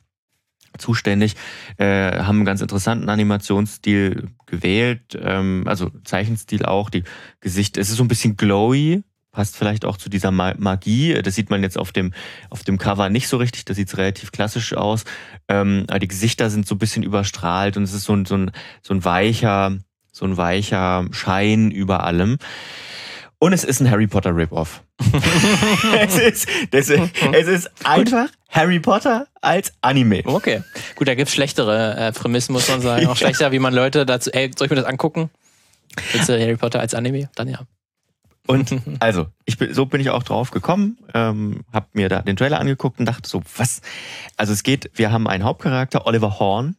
zuständig, 0.78 1.36
äh, 1.76 1.84
haben 2.18 2.36
einen 2.38 2.44
ganz 2.46 2.60
interessanten 2.62 3.08
Animationsstil 3.08 4.28
gewählt, 4.52 5.18
ähm, 5.20 5.64
also 5.66 5.90
Zeichenstil 6.04 6.64
auch, 6.66 6.90
die 6.90 7.04
Gesicht, 7.40 7.78
es 7.78 7.88
ist 7.88 7.96
so 7.96 8.04
ein 8.04 8.08
bisschen 8.08 8.36
glowy, 8.36 9.02
passt 9.32 9.56
vielleicht 9.56 9.86
auch 9.86 9.96
zu 9.96 10.10
dieser 10.10 10.30
Ma 10.30 10.52
Magie, 10.58 11.14
das 11.22 11.34
sieht 11.34 11.48
man 11.48 11.62
jetzt 11.62 11.78
auf 11.78 11.90
dem, 11.90 12.12
auf 12.50 12.62
dem 12.62 12.76
Cover 12.76 13.08
nicht 13.08 13.28
so 13.28 13.38
richtig, 13.38 13.64
da 13.64 13.72
sieht 13.72 13.96
relativ 13.96 14.30
klassisch 14.30 14.74
aus, 14.74 15.04
ähm, 15.48 15.84
aber 15.88 16.00
die 16.00 16.08
Gesichter 16.08 16.50
sind 16.50 16.66
so 16.66 16.74
ein 16.74 16.78
bisschen 16.78 17.02
überstrahlt 17.02 17.78
und 17.78 17.84
es 17.84 17.94
ist 17.94 18.04
so 18.04 18.12
ein, 18.12 18.26
so 18.26 18.36
ein, 18.36 18.52
so 18.82 18.92
ein 18.92 19.04
weicher, 19.06 19.78
so 20.12 20.26
ein 20.26 20.36
weicher 20.36 21.06
Schein 21.12 21.70
über 21.70 22.04
allem. 22.04 22.36
Und 23.42 23.52
es 23.52 23.64
ist 23.64 23.80
ein 23.80 23.90
Harry 23.90 24.06
Potter 24.06 24.36
Rip-Off. 24.36 24.84
es, 25.98 26.16
ist, 26.16 26.48
das, 26.70 26.88
es 26.88 27.48
ist 27.48 27.70
einfach 27.82 28.28
Harry 28.48 28.78
Potter 28.78 29.26
als 29.40 29.72
Anime. 29.80 30.22
Okay. 30.24 30.62
Gut, 30.94 31.08
da 31.08 31.16
gibt's 31.16 31.34
schlechtere 31.34 31.96
äh, 31.96 32.12
Prämissen, 32.12 32.52
muss 32.52 32.68
man 32.68 32.80
sagen. 32.80 33.04
Auch 33.08 33.16
schlechter, 33.16 33.50
wie 33.50 33.58
man 33.58 33.74
Leute 33.74 34.06
dazu, 34.06 34.30
ey, 34.30 34.52
soll 34.56 34.66
ich 34.66 34.70
mir 34.70 34.76
das 34.76 34.84
angucken? 34.84 35.28
Willst 36.12 36.28
du 36.28 36.40
Harry 36.40 36.56
Potter 36.56 36.78
als 36.78 36.94
Anime? 36.94 37.30
Dann 37.34 37.48
ja. 37.48 37.62
Und 38.46 38.80
also, 39.00 39.26
ich 39.44 39.58
bin, 39.58 39.74
so 39.74 39.86
bin 39.86 40.00
ich 40.00 40.10
auch 40.10 40.22
drauf 40.22 40.52
gekommen, 40.52 40.98
ähm, 41.12 41.64
habe 41.72 41.86
mir 41.94 42.08
da 42.08 42.22
den 42.22 42.36
Trailer 42.36 42.60
angeguckt 42.60 43.00
und 43.00 43.06
dachte 43.06 43.28
so, 43.28 43.42
was? 43.56 43.80
Also 44.36 44.52
es 44.52 44.62
geht, 44.62 44.92
wir 44.94 45.10
haben 45.10 45.26
einen 45.26 45.42
Hauptcharakter, 45.42 46.06
Oliver 46.06 46.38
Horn 46.38 46.76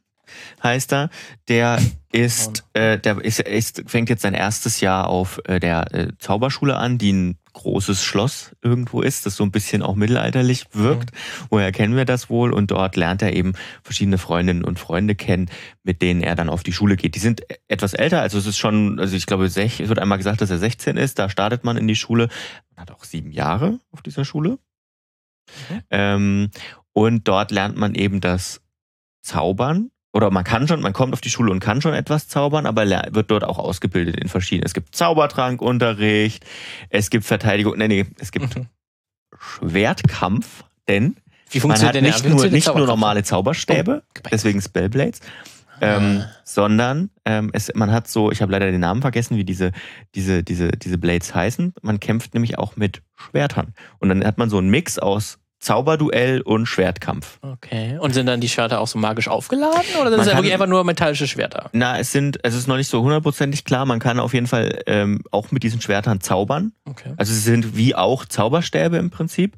heißt 0.62 0.94
er, 0.94 1.10
der 1.48 1.80
ist, 2.12 2.64
äh, 2.74 3.00
der 3.00 3.24
ist, 3.24 3.40
ist, 3.40 3.84
fängt 3.88 4.10
jetzt 4.10 4.22
sein 4.22 4.34
erstes 4.34 4.82
Jahr 4.82 5.08
auf 5.08 5.42
äh, 5.46 5.60
der 5.60 5.94
äh, 5.94 6.08
Zauberschule 6.20 6.76
an, 6.78 6.98
die 6.98 7.12
ein 7.12 7.38
großes 7.54 8.04
Schloss 8.04 8.56
irgendwo 8.62 9.02
ist, 9.02 9.26
das 9.26 9.36
so 9.36 9.44
ein 9.44 9.52
bisschen 9.52 9.84
auch 9.84 9.96
mittelalterlich 9.96 10.66
wirkt. 10.74 11.12
Woher 11.50 11.72
kennen 11.72 11.96
wir 11.96 12.06
das 12.06 12.30
wohl? 12.30 12.52
Und 12.52 12.72
dort 12.72 12.96
lernt 12.96 13.22
er 13.22 13.34
eben 13.34 13.54
verschiedene 13.84 14.18
Freundinnen 14.18 14.64
und 14.64 14.80
Freunde 14.80 15.16
kennen, 15.16 15.50
mit 15.84 16.02
denen 16.02 16.22
er 16.22 16.36
dann 16.36 16.50
auf 16.50 16.64
die 16.64 16.74
Schule 16.74 16.96
geht. 16.96 17.16
Die 17.16 17.20
sind 17.20 17.44
etwas 17.68 17.94
älter, 17.94 18.22
also 18.22 18.38
es 18.38 18.48
ist 18.48 18.58
schon, 18.58 19.00
also 19.00 19.16
ich 19.16 19.28
glaube, 19.28 19.50
sech, 19.50 19.80
es 19.80 19.90
wird 19.90 20.00
einmal 20.00 20.18
gesagt, 20.18 20.42
dass 20.42 20.50
er 20.50 20.58
16 20.58 20.98
ist, 20.98 21.20
da 21.20 21.30
startet 21.30 21.64
man 21.64 21.78
in 21.78 21.88
die 21.88 21.96
Schule. 21.96 22.28
Man 22.72 22.82
hat 22.82 22.92
auch 22.92 23.04
sieben 23.04 23.32
Jahre 23.32 23.80
auf 23.92 24.02
dieser 24.02 24.26
Schule. 24.26 24.58
Ähm, 25.90 26.50
und 26.92 27.28
dort 27.28 27.52
lernt 27.52 27.78
man 27.78 27.96
eben 27.96 28.22
das 28.22 28.62
Zaubern. 29.22 29.90
Oder 30.14 30.30
man 30.30 30.44
kann 30.44 30.68
schon, 30.68 30.80
man 30.82 30.94
kommt 30.94 31.14
auf 31.14 31.22
die 31.22 31.32
Schule 31.32 31.52
und 31.52 31.60
kann 31.60 31.82
schon 31.82 31.94
etwas 31.96 32.28
zaubern, 32.28 32.68
aber 32.68 32.88
wird 32.88 33.32
dort 33.32 33.44
auch 33.44 33.58
ausgebildet 33.58 34.16
in 34.18 34.30
verschiedenen. 34.30 34.66
Es 34.68 34.76
gibt 34.76 34.96
Zaubertrankunterricht, 34.96 36.46
es 36.90 37.10
gibt 37.10 37.26
Verteidigung, 37.26 37.78
nee, 37.78 37.88
nee, 37.88 38.06
es 38.20 38.32
gibt 38.32 38.56
Mhm. 38.56 38.68
Schwertkampf, 39.38 40.64
denn 40.88 41.16
Wie 41.50 41.58
man 41.58 41.62
funktioniert 41.62 41.88
hat 41.88 41.96
denn 41.96 42.04
nicht 42.04 42.26
nur, 42.30 42.46
nicht 42.48 42.68
nur 42.76 42.86
normale 42.86 43.24
Zauberstäbe, 43.24 44.04
Oh, 44.06 44.22
deswegen 44.32 44.62
Spellblades, 44.62 45.20
ähm, 45.82 46.22
Ah. 46.24 46.30
sondern 46.44 47.10
ähm, 47.26 47.50
es, 47.54 47.72
man 47.74 47.92
hat 47.92 48.08
so, 48.08 48.32
ich 48.32 48.42
habe 48.44 48.52
leider 48.52 48.70
den 48.70 48.80
Namen 48.82 49.02
vergessen, 49.02 49.38
wie 49.38 49.44
diese, 49.44 49.72
diese, 50.14 50.44
diese, 50.44 50.70
diese 50.70 50.98
Blades 51.00 51.34
heißen. 51.34 51.74
Man 51.82 52.00
kämpft 52.00 52.36
nämlich 52.36 52.60
auch 52.60 52.76
mit 52.76 53.02
Schwertern. 53.16 53.74
Und 53.98 54.10
dann 54.10 54.24
hat 54.24 54.38
man 54.38 54.50
so 54.52 54.60
einen 54.60 54.70
Mix 54.70 55.00
aus 55.00 55.40
Zauberduell 55.64 56.42
und 56.42 56.66
Schwertkampf. 56.66 57.40
Okay. 57.42 57.98
Und 58.00 58.14
sind 58.14 58.26
dann 58.26 58.42
die 58.42 58.50
Schwerter 58.50 58.80
auch 58.82 58.88
so 58.88 59.00
magisch 59.00 59.28
aufgeladen? 59.30 59.82
Oder 60.00 60.10
sind 60.12 60.26
kann- 60.26 60.38
wirklich 60.38 60.54
einfach 60.54 60.68
nur 60.68 60.84
metallische 60.84 61.26
Schwerter? 61.28 61.70
Na, 61.74 61.98
es 61.98 62.12
sind, 62.12 62.40
es 62.44 62.54
ist 62.54 62.68
noch 62.68 62.76
nicht 62.78 62.90
so 62.90 63.02
hundertprozentig 63.02 63.64
klar. 63.64 63.86
Man 63.86 64.00
kann 64.00 64.20
auf 64.20 64.34
jeden 64.34 64.48
Fall 64.48 64.82
ähm, 64.88 65.22
auch 65.32 65.52
mit 65.52 65.64
diesen 65.64 65.80
Schwertern 65.82 66.20
zaubern. 66.22 66.74
Okay. 66.86 67.14
Also 67.18 67.34
sie 67.34 67.40
sind 67.40 67.78
wie 67.78 67.96
auch 67.96 68.26
Zauberstäbe 68.26 68.98
im 68.98 69.10
Prinzip. 69.10 69.56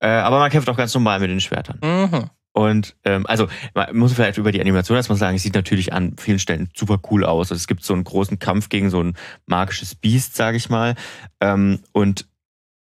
Äh, 0.00 0.08
aber 0.08 0.38
man 0.38 0.50
kämpft 0.50 0.68
auch 0.70 0.76
ganz 0.76 0.94
normal 0.94 1.20
mit 1.20 1.30
den 1.30 1.40
Schwertern. 1.40 1.78
Mhm. 1.82 2.30
Und 2.54 2.96
ähm, 3.04 3.26
also 3.26 3.48
man 3.74 3.96
muss 3.96 4.12
vielleicht 4.12 4.36
über 4.38 4.52
die 4.52 4.60
Animation 4.60 4.96
erstmal 4.96 5.16
sagen, 5.18 5.36
es 5.36 5.42
sieht 5.42 5.54
natürlich 5.54 5.92
an 5.92 6.16
vielen 6.18 6.38
Stellen 6.38 6.68
super 6.74 6.98
cool 7.10 7.24
aus. 7.24 7.50
Also 7.50 7.60
es 7.60 7.66
gibt 7.66 7.82
so 7.84 7.94
einen 7.94 8.04
großen 8.04 8.38
Kampf 8.38 8.68
gegen 8.68 8.90
so 8.90 9.02
ein 9.02 9.14
magisches 9.46 9.94
Biest, 9.94 10.36
sage 10.36 10.56
ich 10.56 10.68
mal. 10.68 10.94
Ähm, 11.40 11.80
und 11.92 12.26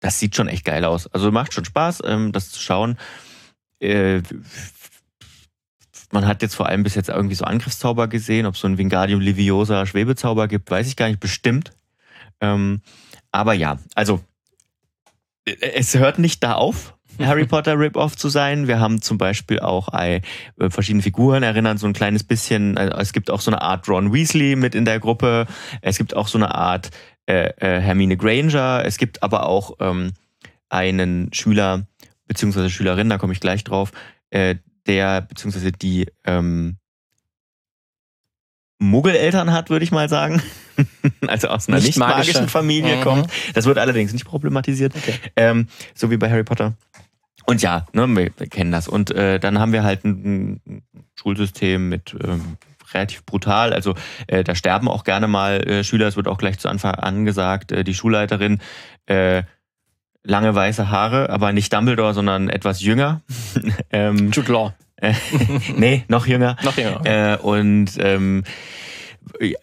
das 0.02 0.20
sieht 0.20 0.36
schon 0.36 0.50
echt 0.50 0.66
geil 0.66 0.84
aus. 0.84 1.08
Also 1.08 1.32
macht 1.32 1.54
schon 1.54 1.64
Spaß, 1.64 2.02
ähm, 2.06 2.34
das 2.34 2.52
zu 2.52 2.60
schauen. 2.60 2.98
Äh, 3.80 4.22
man 6.12 6.28
hat 6.28 6.42
jetzt 6.42 6.56
vor 6.56 6.66
allem 6.66 6.84
bis 6.84 6.96
jetzt 6.96 7.08
irgendwie 7.08 7.36
so 7.36 7.46
Angriffszauber 7.46 8.08
gesehen, 8.08 8.46
ob 8.46 8.56
es 8.56 8.62
so 8.62 8.68
ein 8.68 8.78
Wingardium 8.78 9.22
Leviosa 9.22 9.86
Schwebezauber 9.86 10.50
gibt, 10.50 10.70
weiß 10.70 10.88
ich 10.88 10.98
gar 10.98 11.08
nicht, 11.08 11.22
bestimmt. 11.22 11.72
Ähm, 12.42 12.82
aber 13.32 13.54
ja, 13.54 13.78
also 13.96 14.20
äh, 15.46 15.56
es 15.74 15.96
hört 15.96 16.20
nicht 16.20 16.44
da 16.44 16.56
auf, 16.56 16.96
Harry 17.20 17.46
Potter 17.46 17.78
Rip-Off 17.78 18.18
zu 18.18 18.30
sein. 18.30 18.68
Wir 18.68 18.80
haben 18.80 19.02
zum 19.02 19.18
Beispiel 19.18 19.60
auch 19.60 19.94
äh, 19.94 20.22
verschiedene 20.70 21.04
Figuren, 21.04 21.44
erinnern 21.44 21.78
so 21.78 21.88
ein 21.88 21.94
kleines 21.94 22.24
bisschen, 22.24 22.78
also 22.78 22.98
es 22.98 23.14
gibt 23.14 23.30
auch 23.30 23.42
so 23.42 23.52
eine 23.52 23.62
Art 23.62 23.88
Ron 23.88 24.14
Weasley 24.14 24.56
mit 24.56 24.76
in 24.76 24.86
der 24.86 25.00
Gruppe. 25.00 25.46
Es 25.82 25.98
gibt 25.98 26.16
auch 26.16 26.28
so 26.28 26.38
eine 26.38 26.56
Art 26.56 26.90
äh, 27.28 27.50
äh, 27.58 27.82
Hermine 27.82 28.18
Granger. 28.18 28.84
Es 28.86 28.98
gibt 28.98 29.24
aber 29.24 29.46
auch 29.46 29.78
ähm, 29.80 30.14
einen 30.70 31.34
Schüler 31.34 31.86
beziehungsweise 32.28 32.70
Schülerin, 32.70 33.10
da 33.10 33.18
komme 33.18 33.34
ich 33.34 33.42
gleich 33.42 33.64
drauf, 33.64 33.92
äh, 34.30 34.56
der 34.88 35.22
beziehungsweise 35.22 35.72
die 35.72 36.08
ähm, 36.24 36.78
Muggeleltern 38.80 39.52
hat, 39.52 39.70
würde 39.70 39.84
ich 39.84 39.92
mal 39.92 40.10
sagen. 40.10 40.42
also 41.28 41.50
aus 41.50 41.68
einer 41.68 41.78
nicht, 41.78 41.88
nicht 41.88 41.98
magischen 41.98 42.48
Familie 42.50 42.98
mhm. 42.98 43.02
kommt. 43.02 43.32
Das 43.54 43.66
wird 43.66 43.78
allerdings 43.78 44.14
nicht 44.14 44.26
problematisiert. 44.26 44.96
Okay. 44.96 45.16
Ähm, 45.36 45.68
so 45.94 46.10
wie 46.10 46.18
bei 46.18 46.30
Harry 46.30 46.44
Potter. 46.44 46.74
Und 47.46 47.62
ja, 47.62 47.86
ne, 47.94 48.08
wir, 48.08 48.32
wir 48.38 48.48
kennen 48.48 48.72
das. 48.72 48.88
Und 48.88 49.12
äh, 49.12 49.40
dann 49.40 49.60
haben 49.60 49.74
wir 49.74 49.84
halt 49.84 50.04
ein, 50.06 50.62
ein 50.66 50.84
Schulsystem 51.16 51.90
mit 51.90 52.16
ähm, 52.24 52.58
relativ 52.94 53.26
brutal. 53.26 53.74
Also 53.74 53.96
äh, 54.28 54.44
da 54.44 54.56
sterben 54.56 54.88
auch 54.88 55.04
gerne 55.04 55.28
mal 55.28 55.68
äh, 55.68 55.84
Schüler. 55.84 56.08
Es 56.08 56.16
wird 56.16 56.28
auch 56.28 56.38
gleich 56.38 56.60
zu 56.60 56.70
Anfang 56.70 56.96
an 56.96 57.26
gesagt, 57.26 57.72
äh, 57.72 57.84
die 57.84 57.94
Schulleiterin 57.94 58.60
äh, 59.06 59.44
lange 60.24 60.54
weiße 60.54 60.90
Haare, 60.90 61.30
aber 61.30 61.52
nicht 61.52 61.74
Dumbledore, 61.74 62.14
sondern 62.14 62.50
etwas 62.50 62.82
jünger. 62.82 63.22
ähm, 63.92 64.32
Jude 64.32 64.52
Law. 64.52 64.74
Äh, 64.98 65.14
nee, 65.76 66.04
noch 66.08 66.28
jünger. 66.28 66.58
noch 66.64 66.78
jünger. 66.78 67.02
Äh, 67.06 67.38
und 67.38 67.92
ähm, 68.00 68.44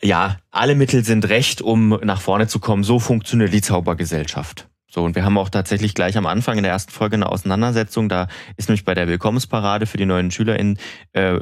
ja, 0.03 0.37
alle 0.51 0.75
Mittel 0.75 1.05
sind 1.05 1.29
recht, 1.29 1.63
um 1.63 1.91
nach 2.03 2.21
vorne 2.21 2.49
zu 2.49 2.59
kommen. 2.59 2.85
So 2.85 2.99
funktioniert 2.99 3.53
die 3.53 3.63
Zaubergesellschaft. 3.63 4.69
So, 4.91 5.05
und 5.05 5.15
wir 5.15 5.25
haben 5.25 5.37
auch 5.37 5.51
tatsächlich 5.51 5.95
gleich 5.95 6.17
am 6.17 6.27
Anfang 6.27 6.57
in 6.57 6.63
der 6.63 6.73
ersten 6.73 6.93
Folge 6.93 7.17
eine 7.17 7.29
Auseinandersetzung. 7.29 8.09
Da 8.09 8.27
ist 8.57 8.69
nämlich 8.69 8.85
bei 8.85 8.95
der 8.95 9.07
Willkommensparade 9.07 9.87
für 9.87 9.99
die 9.99 10.07
neuen 10.07 10.31
SchülerInnen 10.31 10.79
äh, 11.13 11.39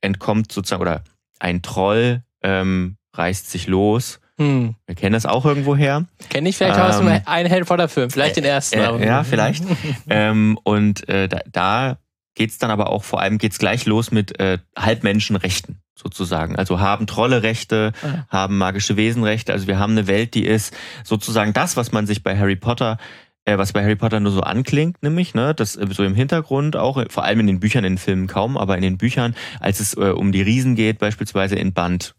entkommt 0.00 0.50
sozusagen, 0.50 0.82
oder 0.82 1.04
ein 1.40 1.62
Troll 1.62 2.22
ähm, 2.42 2.96
reißt 3.14 3.50
sich 3.50 3.66
los. 3.66 4.20
Hm. 4.38 4.74
Wir 4.86 4.94
kennen 4.94 5.12
das 5.12 5.26
auch 5.26 5.44
irgendwo 5.44 5.76
her. 5.76 6.06
Kenne 6.30 6.48
ich 6.48 6.56
vielleicht 6.56 6.78
ähm, 6.78 6.82
aus 6.82 6.98
einem 7.26 7.50
Harry 7.50 7.64
Potter 7.64 7.88
Film, 7.88 8.10
vielleicht 8.10 8.36
den 8.36 8.44
ersten. 8.44 8.78
Äh, 8.78 9.06
ja, 9.06 9.24
vielleicht. 9.24 9.64
ähm, 10.08 10.58
und 10.62 11.08
äh, 11.08 11.28
da, 11.28 11.40
da 11.50 11.98
geht 12.34 12.50
es 12.50 12.58
dann 12.58 12.70
aber 12.70 12.88
auch, 12.88 13.04
vor 13.04 13.20
allem 13.20 13.36
geht 13.36 13.52
es 13.52 13.58
gleich 13.58 13.84
los 13.84 14.12
mit 14.12 14.38
äh, 14.40 14.58
Halbmenschenrechten 14.78 15.82
sozusagen. 15.94 16.56
Also 16.56 16.80
haben 16.80 17.06
Trolle 17.06 17.42
Rechte, 17.42 17.92
ja. 18.02 18.26
haben 18.30 18.56
magische 18.56 18.96
Wesenrechte. 18.96 19.52
Also 19.52 19.66
wir 19.66 19.78
haben 19.78 19.92
eine 19.92 20.06
Welt, 20.06 20.34
die 20.34 20.46
ist 20.46 20.74
sozusagen 21.04 21.52
das, 21.52 21.76
was 21.76 21.92
man 21.92 22.06
sich 22.06 22.22
bei 22.22 22.38
Harry 22.38 22.56
Potter 22.56 22.96
äh, 23.44 23.58
was 23.58 23.72
bei 23.72 23.82
Harry 23.82 23.96
Potter 23.96 24.20
nur 24.20 24.32
so 24.32 24.42
anklingt, 24.42 25.02
nämlich, 25.02 25.34
ne, 25.34 25.54
das 25.54 25.76
äh, 25.76 25.86
so 25.90 26.04
im 26.04 26.14
Hintergrund 26.14 26.76
auch, 26.76 27.02
vor 27.08 27.24
allem 27.24 27.40
in 27.40 27.46
den 27.46 27.60
Büchern, 27.60 27.84
in 27.84 27.94
den 27.94 27.98
Filmen 27.98 28.26
kaum, 28.26 28.56
aber 28.56 28.76
in 28.76 28.82
den 28.82 28.98
Büchern, 28.98 29.34
als 29.60 29.80
es 29.80 29.96
äh, 29.96 30.12
um 30.12 30.32
die 30.32 30.42
Riesen 30.42 30.74
geht, 30.74 30.98
beispielsweise 30.98 31.56
in 31.56 31.72
Band, 31.72 32.14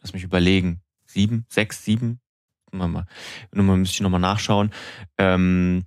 lass 0.00 0.12
mich 0.12 0.24
überlegen, 0.24 0.80
sieben, 1.06 1.46
sechs, 1.48 1.84
sieben, 1.84 2.20
mal, 2.72 2.88
mal, 2.88 3.06
müsste 3.52 3.94
ich 3.94 4.00
nochmal 4.00 4.20
nachschauen, 4.20 4.70
ähm, 5.18 5.84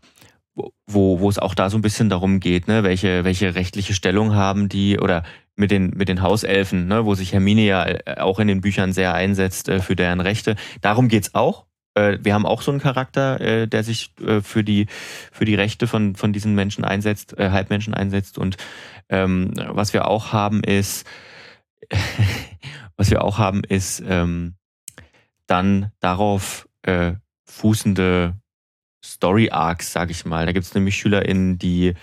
wo, 0.86 1.20
wo 1.20 1.30
es 1.30 1.40
auch 1.40 1.56
da 1.56 1.70
so 1.70 1.78
ein 1.78 1.82
bisschen 1.82 2.10
darum 2.10 2.40
geht, 2.40 2.68
ne, 2.68 2.84
welche, 2.84 3.24
welche 3.24 3.56
rechtliche 3.56 3.94
Stellung 3.94 4.36
haben 4.36 4.70
die 4.70 5.00
oder 5.00 5.24
mit 5.56 5.72
den, 5.72 5.92
mit 5.92 6.10
den 6.10 6.22
Hauselfen, 6.22 6.88
ne, 6.88 7.06
wo 7.06 7.16
sich 7.16 7.34
Hermine 7.34 7.62
ja 7.62 7.86
äh, 7.86 8.20
auch 8.20 8.40
in 8.40 8.48
den 8.48 8.62
Büchern 8.62 8.94
sehr 8.94 9.14
einsetzt 9.14 9.70
äh, 9.70 9.80
für 9.80 9.96
deren 9.96 10.20
Rechte. 10.20 10.56
Darum 10.82 11.08
geht's 11.08 11.36
auch. 11.36 11.66
Äh, 11.96 12.20
wir 12.22 12.34
haben 12.34 12.46
auch 12.46 12.62
so 12.62 12.72
einen 12.72 12.80
Charakter, 12.80 13.40
äh, 13.42 13.68
der 13.68 13.84
sich 13.84 14.12
äh, 14.20 14.42
für, 14.42 14.64
die, 14.64 14.88
für 15.32 15.46
die 15.46 15.56
Rechte 15.56 15.88
von, 15.88 16.16
von 16.16 16.34
diesen 16.34 16.56
Menschen 16.56 16.84
einsetzt, 16.84 17.36
Halbmenschen 17.38 17.94
einsetzt. 17.94 18.38
Und 18.38 18.58
ähm, 19.10 19.52
was 19.56 19.94
wir 19.94 20.08
auch 20.08 20.34
haben, 20.34 20.64
ist, 20.64 21.08
was 22.98 23.10
wir 23.12 23.24
auch 23.24 23.38
haben, 23.38 23.64
ist 23.64 24.04
ähm, 24.06 24.56
dann 25.48 25.92
darauf 26.00 26.68
äh, 26.84 27.14
fußende 27.46 28.36
Story 29.04 29.50
Arcs, 29.52 29.92
sag 29.92 30.10
ich 30.10 30.26
mal. 30.26 30.46
Da 30.46 30.54
gibt 30.54 30.66
es 30.66 30.74
nämlich 30.74 30.98
SchülerInnen, 30.98 31.58
die 31.58 31.94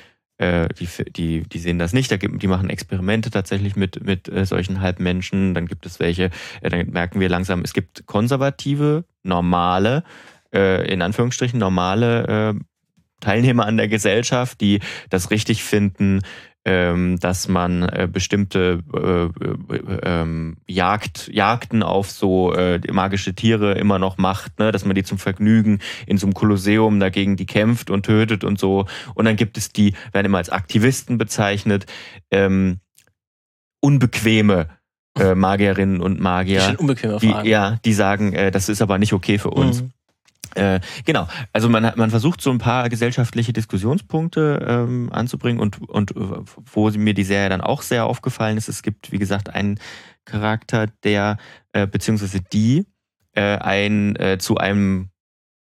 die, 0.40 0.88
die, 1.10 1.42
die 1.42 1.58
sehen 1.58 1.78
das 1.78 1.92
nicht, 1.92 2.10
da 2.10 2.16
gibt, 2.16 2.42
die 2.42 2.46
machen 2.46 2.70
Experimente 2.70 3.30
tatsächlich 3.30 3.76
mit, 3.76 4.04
mit 4.04 4.28
äh, 4.28 4.46
solchen 4.46 4.80
Halbmenschen. 4.80 5.54
Dann 5.54 5.66
gibt 5.66 5.84
es 5.84 6.00
welche, 6.00 6.30
äh, 6.62 6.70
dann 6.70 6.88
merken 6.90 7.20
wir 7.20 7.28
langsam, 7.28 7.60
es 7.60 7.74
gibt 7.74 8.06
konservative, 8.06 9.04
normale, 9.22 10.02
äh, 10.54 10.90
in 10.90 11.02
Anführungsstrichen 11.02 11.58
normale 11.58 12.54
äh, 12.56 12.60
Teilnehmer 13.20 13.66
an 13.66 13.76
der 13.76 13.88
Gesellschaft, 13.88 14.60
die 14.62 14.80
das 15.10 15.30
richtig 15.30 15.62
finden, 15.62 16.22
dass 17.18 17.48
man 17.48 17.82
äh, 17.82 18.08
bestimmte 18.10 18.82
äh, 18.94 19.24
äh, 19.24 19.30
ähm, 20.02 20.56
Jagd, 20.66 21.28
Jagden 21.32 21.82
auf 21.82 22.10
so 22.10 22.52
äh, 22.54 22.80
magische 22.92 23.34
Tiere 23.34 23.72
immer 23.74 23.98
noch 23.98 24.18
macht, 24.18 24.58
ne? 24.58 24.72
dass 24.72 24.84
man 24.84 24.94
die 24.94 25.04
zum 25.04 25.18
Vergnügen 25.18 25.80
in 26.06 26.18
so 26.18 26.26
einem 26.26 26.34
Kolosseum 26.34 27.00
dagegen 27.00 27.36
die 27.36 27.46
kämpft 27.46 27.90
und 27.90 28.04
tötet 28.04 28.44
und 28.44 28.58
so. 28.58 28.86
Und 29.14 29.24
dann 29.24 29.36
gibt 29.36 29.56
es 29.56 29.72
die, 29.72 29.94
werden 30.12 30.26
immer 30.26 30.38
als 30.38 30.50
Aktivisten 30.50 31.18
bezeichnet, 31.18 31.86
ähm, 32.30 32.80
unbequeme 33.80 34.68
äh, 35.18 35.34
Magierinnen 35.34 36.00
und 36.00 36.20
Magier. 36.20 36.68
Die, 36.70 36.76
unbequeme 36.76 37.18
die, 37.18 37.48
ja, 37.48 37.78
die 37.84 37.92
sagen, 37.92 38.32
äh, 38.32 38.50
das 38.50 38.68
ist 38.68 38.82
aber 38.82 38.98
nicht 38.98 39.12
okay 39.12 39.38
für 39.38 39.50
uns. 39.50 39.82
Mhm. 39.82 39.90
Äh, 40.54 40.80
genau, 41.04 41.28
also 41.52 41.68
man, 41.68 41.92
man 41.96 42.10
versucht 42.10 42.40
so 42.40 42.50
ein 42.50 42.58
paar 42.58 42.88
gesellschaftliche 42.88 43.52
Diskussionspunkte 43.52 44.66
ähm, 44.68 45.10
anzubringen 45.12 45.60
und, 45.60 45.80
und 45.88 46.12
äh, 46.12 46.20
wo 46.72 46.90
mir 46.90 47.14
die 47.14 47.24
Serie 47.24 47.48
dann 47.48 47.60
auch 47.60 47.82
sehr 47.82 48.06
aufgefallen 48.06 48.56
ist, 48.56 48.68
es 48.68 48.82
gibt, 48.82 49.12
wie 49.12 49.18
gesagt, 49.18 49.50
einen 49.50 49.78
Charakter, 50.24 50.86
der, 51.04 51.38
äh, 51.72 51.86
beziehungsweise 51.86 52.40
die, 52.40 52.86
äh, 53.34 53.58
ein, 53.58 54.16
äh, 54.16 54.38
zu 54.38 54.56
einem 54.56 55.10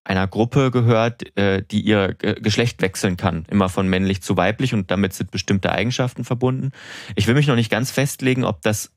einer 0.05 0.27
Gruppe 0.27 0.71
gehört, 0.73 1.37
äh, 1.37 1.63
die 1.63 1.81
ihr 1.81 2.15
Geschlecht 2.15 2.83
wechseln 2.83 3.17
kann, 3.17 3.45
immer 3.49 3.69
von 3.69 3.87
männlich 3.87 4.21
zu 4.21 4.37
weiblich 4.37 4.75
und 4.75 4.91
damit 4.91 5.13
sind 5.13 5.31
bestimmte 5.31 5.71
Eigenschaften 5.71 6.25
verbunden. 6.25 6.73
Ich 7.15 7.29
will 7.29 7.35
mich 7.35 7.47
noch 7.47 7.55
nicht 7.55 7.71
ganz 7.71 7.93
festlegen, 7.93 8.45
ob 8.45 8.63
das 8.63 8.92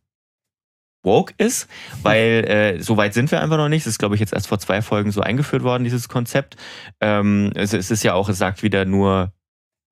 woke 1.06 1.34
ist, 1.38 1.68
weil 2.02 2.78
äh, 2.78 2.82
so 2.82 2.98
weit 2.98 3.14
sind 3.14 3.32
wir 3.32 3.42
einfach 3.42 3.58
noch 3.58 3.70
nicht. 3.70 3.82
Es 3.82 3.88
ist, 3.88 4.00
glaube 4.00 4.16
ich, 4.16 4.22
jetzt 4.22 4.34
erst 4.34 4.48
vor 4.48 4.60
zwei 4.60 4.82
Folgen 4.82 5.12
so 5.12 5.22
eingeführt 5.22 5.64
worden, 5.64 5.84
dieses 5.84 6.10
Konzept. 6.10 6.56
Ähm, 7.00 7.52
es, 7.56 7.74
es 7.74 7.92
ist 7.92 8.04
ja 8.04 8.14
auch, 8.14 8.28
es 8.30 8.38
sagt 8.38 8.64
wieder 8.64 8.86
nur, 8.86 9.32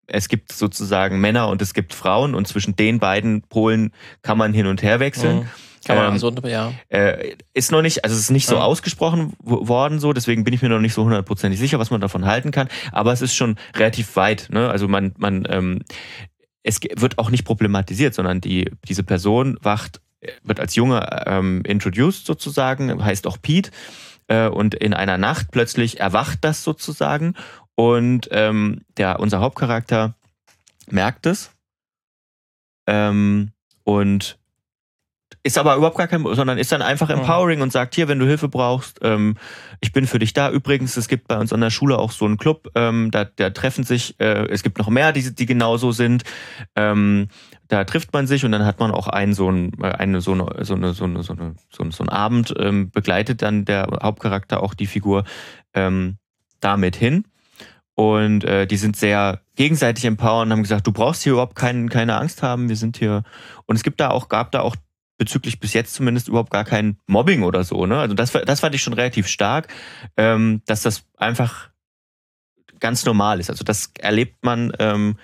es 0.08 0.28
gibt 0.28 0.52
sozusagen 0.52 1.22
Männer 1.22 1.48
und 1.48 1.62
es 1.62 1.74
gibt 1.74 1.94
Frauen 1.94 2.36
und 2.36 2.48
zwischen 2.48 2.76
den 2.76 3.00
beiden 3.00 3.42
Polen 3.44 3.92
kann 4.22 4.38
man 4.38 4.54
hin 4.54 4.68
und 4.68 4.82
her 4.84 5.00
wechseln. 5.00 5.42
Mhm. 5.42 5.50
Kann 5.86 5.98
man 5.98 6.14
ähm, 6.14 6.18
so, 6.18 6.32
ja. 6.46 6.72
Äh, 6.90 7.36
ist 7.54 7.72
noch 7.72 7.82
nicht, 7.82 8.06
also 8.06 8.16
es 8.16 8.22
ist 8.22 8.30
nicht 8.32 8.48
so 8.48 8.56
ja. 8.56 8.62
ausgesprochen 8.62 9.34
worden 9.40 10.00
so, 10.00 10.14
deswegen 10.14 10.46
bin 10.46 10.54
ich 10.54 10.62
mir 10.62 10.70
noch 10.70 10.80
nicht 10.80 10.94
so 10.94 11.04
hundertprozentig 11.04 11.60
sicher, 11.60 11.78
was 11.78 11.92
man 11.92 12.00
davon 12.00 12.26
halten 12.26 12.52
kann. 12.52 12.70
Aber 12.92 13.12
es 13.12 13.22
ist 13.22 13.36
schon 13.36 13.58
relativ 13.76 14.16
weit. 14.16 14.48
Ne? 14.50 14.70
Also 14.70 14.88
man, 14.88 15.14
man, 15.18 15.46
ähm, 15.50 15.82
es 16.64 16.80
wird 16.96 17.18
auch 17.18 17.30
nicht 17.30 17.44
problematisiert, 17.44 18.14
sondern 18.14 18.40
die, 18.40 18.72
diese 18.88 19.04
Person 19.04 19.58
wacht 19.62 20.00
wird 20.44 20.60
als 20.60 20.76
Junge 20.76 21.24
ähm, 21.26 21.62
introduced 21.66 22.26
sozusagen, 22.26 23.04
heißt 23.04 23.28
auch 23.28 23.38
Pete. 23.42 23.72
Äh, 24.28 24.48
und 24.48 24.76
in 24.76 24.94
einer 24.94 25.18
Nacht 25.18 25.52
plötzlich 25.52 26.00
erwacht 26.00 26.40
das 26.42 26.64
sozusagen. 26.64 27.36
Und 27.76 28.30
ähm, 28.32 28.82
der, 28.98 29.20
unser 29.20 29.40
Hauptcharakter 29.40 30.16
merkt 30.90 31.26
es. 31.26 31.52
Ähm, 32.88 33.52
und 33.84 34.38
ist 35.46 35.58
aber 35.58 35.76
überhaupt 35.76 35.98
gar 35.98 36.08
kein, 36.08 36.24
sondern 36.24 36.58
ist 36.58 36.72
dann 36.72 36.82
einfach 36.82 37.10
empowering 37.10 37.62
und 37.62 37.72
sagt, 37.72 37.96
hier, 37.96 38.08
wenn 38.08 38.18
du 38.18 38.26
Hilfe 38.26 38.48
brauchst, 38.48 39.00
ähm, 39.02 39.36
ich 39.82 39.92
bin 39.92 40.08
für 40.08 40.20
dich 40.20 40.32
da. 40.32 40.50
Übrigens, 40.50 40.96
es 40.96 41.10
gibt 41.10 41.28
bei 41.28 41.38
uns 41.38 41.52
an 41.52 41.60
der 41.60 41.70
Schule 41.70 42.00
auch 42.00 42.12
so 42.12 42.24
einen 42.24 42.38
Club, 42.38 42.70
ähm, 42.76 43.12
da, 43.12 43.26
da 43.26 43.50
treffen 43.50 43.84
sich, 43.84 44.18
äh, 44.22 44.48
es 44.48 44.64
gibt 44.64 44.78
noch 44.78 44.88
mehr, 44.88 45.12
die, 45.12 45.36
die 45.36 45.46
genauso 45.46 45.92
sind. 45.92 46.24
Ähm, 46.76 47.28
da 47.74 47.84
trifft 47.86 48.14
man 48.14 48.28
sich 48.28 48.46
und 48.46 48.52
dann 48.52 48.66
hat 48.66 48.80
man 48.80 48.92
auch 48.92 49.08
einen 49.08 49.34
so 49.34 49.50
ein, 49.50 49.74
äh, 49.82 50.22
so 50.22 50.34
eine, 50.34 50.52
so 50.64 50.76
eine, 50.76 50.94
so 50.94 51.04
eine, 51.06 51.24
so 51.24 51.34
eine, 51.34 51.56
so, 51.72 51.84
ein, 51.84 51.92
so 51.92 52.04
einen 52.04 52.10
Abend, 52.10 52.54
ähm, 52.60 52.92
begleitet 52.92 53.42
dann 53.42 53.66
der 53.66 53.88
Hauptcharakter 54.04 54.62
auch 54.62 54.76
die 54.76 54.86
Figur 54.86 55.24
ähm, 55.74 56.18
damit 56.60 56.96
hin. 56.96 57.26
Und 57.96 58.44
äh, 58.44 58.68
die 58.68 58.78
sind 58.78 58.96
sehr 58.96 59.42
gegenseitig 59.56 60.06
empowern 60.06 60.48
und 60.48 60.52
haben 60.52 60.64
gesagt, 60.64 60.86
du 60.86 60.92
brauchst 60.92 61.24
hier 61.24 61.34
überhaupt 61.34 61.56
kein, 61.56 61.90
keine 61.90 62.16
Angst 62.18 62.44
haben, 62.44 62.70
wir 62.70 62.76
sind 62.76 62.98
hier. 62.98 63.24
Und 63.66 63.76
es 63.76 63.84
gibt 63.84 64.00
da 64.00 64.10
auch, 64.10 64.30
gab 64.30 64.52
da 64.52 64.62
auch 64.62 64.76
bezüglich 65.18 65.60
bis 65.60 65.74
jetzt 65.74 65.94
zumindest 65.96 66.28
überhaupt 66.28 66.52
gar 66.52 66.66
kein 66.66 66.98
Mobbing 67.08 67.42
oder 67.42 67.64
so. 67.64 67.86
Ne? 67.88 67.98
Also 67.98 68.14
das, 68.14 68.32
das 68.32 68.60
fand 68.60 68.76
ich 68.76 68.84
schon 68.84 68.94
relativ 68.94 69.28
stark, 69.28 69.68
ähm, 70.18 70.62
dass 70.66 70.84
das 70.84 71.06
einfach 71.18 71.70
ganz 72.80 73.04
normal 73.06 73.40
ist. 73.40 73.50
Also 73.50 73.64
das 73.64 73.92
erlebt 74.00 74.44
man 74.44 74.74
ähm, 74.78 75.18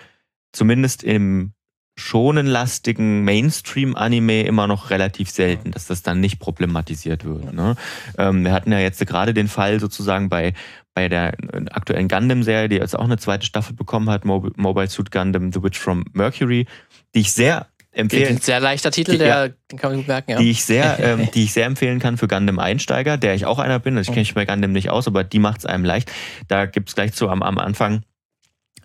zumindest 0.51 1.03
im 1.03 1.53
schonenlastigen 1.99 3.23
Mainstream-Anime 3.23 4.43
immer 4.43 4.67
noch 4.67 4.89
relativ 4.89 5.29
selten, 5.29 5.71
dass 5.71 5.85
das 5.85 6.01
dann 6.01 6.19
nicht 6.19 6.39
problematisiert 6.39 7.25
wird. 7.25 7.53
Ne? 7.53 7.75
Ähm, 8.17 8.45
wir 8.45 8.51
hatten 8.51 8.71
ja 8.71 8.79
jetzt 8.79 9.05
gerade 9.05 9.33
den 9.33 9.47
Fall 9.47 9.79
sozusagen 9.79 10.29
bei, 10.29 10.53
bei 10.93 11.09
der 11.09 11.33
aktuellen 11.71 12.07
Gundam-Serie, 12.07 12.69
die 12.69 12.77
jetzt 12.77 12.97
auch 12.97 13.03
eine 13.03 13.17
zweite 13.17 13.45
Staffel 13.45 13.75
bekommen 13.75 14.09
hat, 14.09 14.25
Mobile 14.25 14.89
Suit 14.89 15.11
Gundam 15.11 15.51
The 15.51 15.61
Witch 15.61 15.77
from 15.77 16.05
Mercury, 16.13 16.65
die 17.13 17.19
ich 17.19 17.33
sehr 17.33 17.67
empfehlen. 17.91 18.37
Sehr 18.37 18.59
leichter 18.59 18.91
Titel, 18.91 19.17
der 19.17 19.27
ja, 19.27 19.47
den 19.71 19.77
kann 19.77 19.91
man 19.91 19.99
gut 19.99 20.07
merken, 20.07 20.31
ja. 20.31 20.37
Die 20.37 20.51
ich 20.51 20.63
sehr, 20.63 20.99
ähm, 20.99 21.27
die 21.35 21.43
ich 21.43 21.53
sehr 21.53 21.65
empfehlen 21.65 21.99
kann 21.99 22.17
für 22.17 22.27
Gundam 22.27 22.59
Einsteiger, 22.59 23.17
der 23.17 23.35
ich 23.35 23.45
auch 23.45 23.59
einer 23.59 23.79
bin. 23.79 23.97
Also 23.97 24.09
ich 24.09 24.13
kenne 24.13 24.21
mich 24.21 24.33
bei 24.33 24.45
Gundam 24.45 24.71
nicht 24.71 24.89
aus, 24.89 25.07
aber 25.07 25.23
die 25.23 25.39
macht 25.39 25.59
es 25.59 25.65
einem 25.65 25.83
leicht. 25.83 26.11
Da 26.47 26.65
gibt 26.65 26.89
es 26.89 26.95
gleich 26.95 27.13
so 27.13 27.29
am, 27.29 27.43
am 27.43 27.57
Anfang 27.57 28.03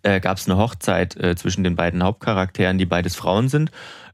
äh, 0.04 0.20
gab 0.20 0.38
es 0.38 0.48
eine 0.48 0.58
Hochzeit 0.58 1.16
äh, 1.16 1.34
zwischen 1.36 1.64
den 1.64 1.76
beiden 1.76 2.02
Hauptcharakteren, 2.02 2.78
die 2.78 2.86
beides 2.86 3.16
Frauen 3.16 3.48
sind. 3.48 3.70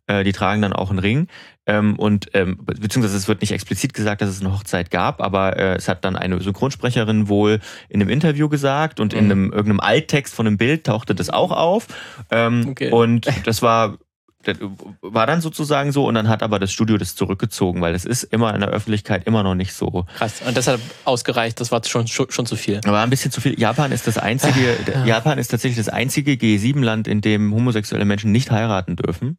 Äh, 0.07 0.25
die 0.25 0.33
tragen 0.33 0.63
dann 0.63 0.73
auch 0.73 0.91
einen 0.91 0.99
Ring. 0.99 1.29
Ähm, 1.67 1.97
und 1.97 2.31
ähm, 2.35 2.59
beziehungsweise 2.65 3.17
es 3.17 3.29
wird 3.29 3.43
nicht 3.43 3.53
explizit 3.53 3.95
gesagt, 3.95 4.23
dass 4.23 4.29
es 4.29 4.41
eine 4.41 4.53
Hochzeit 4.53 4.91
gab, 4.91 5.21
aber 5.21 5.57
äh, 5.57 5.77
es 5.77 5.89
hat 5.89 6.05
dann 6.05 6.17
eine 6.17 6.41
Synchronsprecherin 6.41 7.29
wohl 7.29 7.61
in 7.89 8.01
einem 8.01 8.11
Interview 8.11 8.49
gesagt 8.49 8.99
und 8.99 9.13
mhm. 9.13 9.19
in 9.19 9.25
einem 9.27 9.45
irgendeinem 9.53 9.81
Alttext 9.81 10.35
von 10.35 10.47
einem 10.47 10.57
Bild 10.57 10.85
tauchte 10.85 11.15
das 11.15 11.31
auch 11.31 11.53
auf. 11.53 11.87
Ähm, 12.31 12.67
okay. 12.71 12.91
Und 12.91 13.29
das 13.47 13.63
war 13.63 13.99
das 14.45 14.57
war 15.03 15.27
dann 15.27 15.41
sozusagen 15.41 15.93
so 15.93 16.07
und 16.07 16.15
dann 16.15 16.29
hat 16.29 16.43
aber 16.43 16.59
das 16.59 16.73
Studio 16.73 16.97
das 16.97 17.15
zurückgezogen, 17.15 17.81
weil 17.81 17.93
das 17.93 18.05
ist 18.05 18.25
immer 18.25 18.55
in 18.55 18.61
der 18.61 18.71
Öffentlichkeit 18.71 19.27
immer 19.27 19.43
noch 19.43 19.55
nicht 19.55 19.75
so. 19.75 20.07
Krass. 20.17 20.43
Und 20.47 20.57
das 20.57 20.67
hat 20.67 20.81
ausgereicht, 21.05 21.61
das 21.61 21.71
war 21.71 21.85
schon, 21.85 22.07
schon, 22.07 22.31
schon 22.31 22.47
zu 22.47 22.57
viel. 22.57 22.81
Aber 22.87 23.01
ein 23.01 23.11
bisschen 23.11 23.31
zu 23.31 23.41
viel. 23.41 23.59
Japan 23.59 23.93
ist 23.93 24.07
das 24.07 24.17
einzige, 24.19 24.77
Japan 25.05 25.39
ist 25.39 25.49
tatsächlich 25.49 25.79
das 25.79 25.89
einzige 25.89 26.33
G7-Land, 26.33 27.07
in 27.07 27.21
dem 27.21 27.55
homosexuelle 27.55 28.05
Menschen 28.05 28.33
nicht 28.33 28.51
heiraten 28.51 28.97
dürfen. 28.97 29.39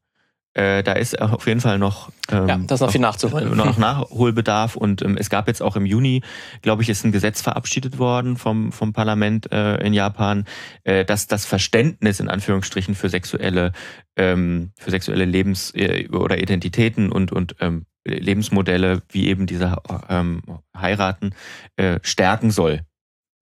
Äh, 0.54 0.84
da 0.84 0.94
ist 0.94 1.20
auf 1.22 1.48
jeden 1.48 1.62
Fall 1.62 1.80
noch, 1.80 2.12
ähm, 2.30 2.48
ja, 2.48 2.58
das 2.58 2.82
ist 2.82 2.82
noch 2.82 2.92
viel 2.92 3.02
nachzuholen. 3.02 3.56
Noch 3.56 3.78
Nachholbedarf 3.78 4.76
und 4.76 5.02
ähm, 5.02 5.16
es 5.18 5.30
gab 5.30 5.48
jetzt 5.48 5.62
auch 5.62 5.78
im 5.78 5.86
Juni, 5.86 6.24
glaube 6.62 6.84
ich, 6.84 6.90
ist 6.90 7.06
ein 7.06 7.14
Gesetz 7.14 7.42
verabschiedet 7.42 8.00
worden 8.00 8.36
vom, 8.36 8.74
vom 8.74 8.92
Parlament 8.92 9.50
äh, 9.54 9.78
in 9.78 9.94
Japan, 9.94 10.46
äh, 10.84 11.06
dass 11.06 11.28
das 11.28 11.46
Verständnis 11.46 12.20
in 12.20 12.28
Anführungsstrichen 12.28 12.96
für 12.96 13.08
sexuelle, 13.08 13.72
ähm, 14.18 14.72
für 14.78 14.92
sexuelle 14.92 15.24
Lebens- 15.24 15.74
äh, 15.74 16.10
oder 16.10 16.38
Identitäten 16.38 17.14
und, 17.14 17.32
und 17.32 17.56
ähm, 17.62 17.86
Lebensmodelle 18.04 19.04
wie 19.10 19.28
eben 19.28 19.46
diese 19.46 19.78
ähm, 20.10 20.42
Heiraten 20.76 21.34
äh, 21.78 22.00
stärken 22.02 22.52
soll. 22.52 22.82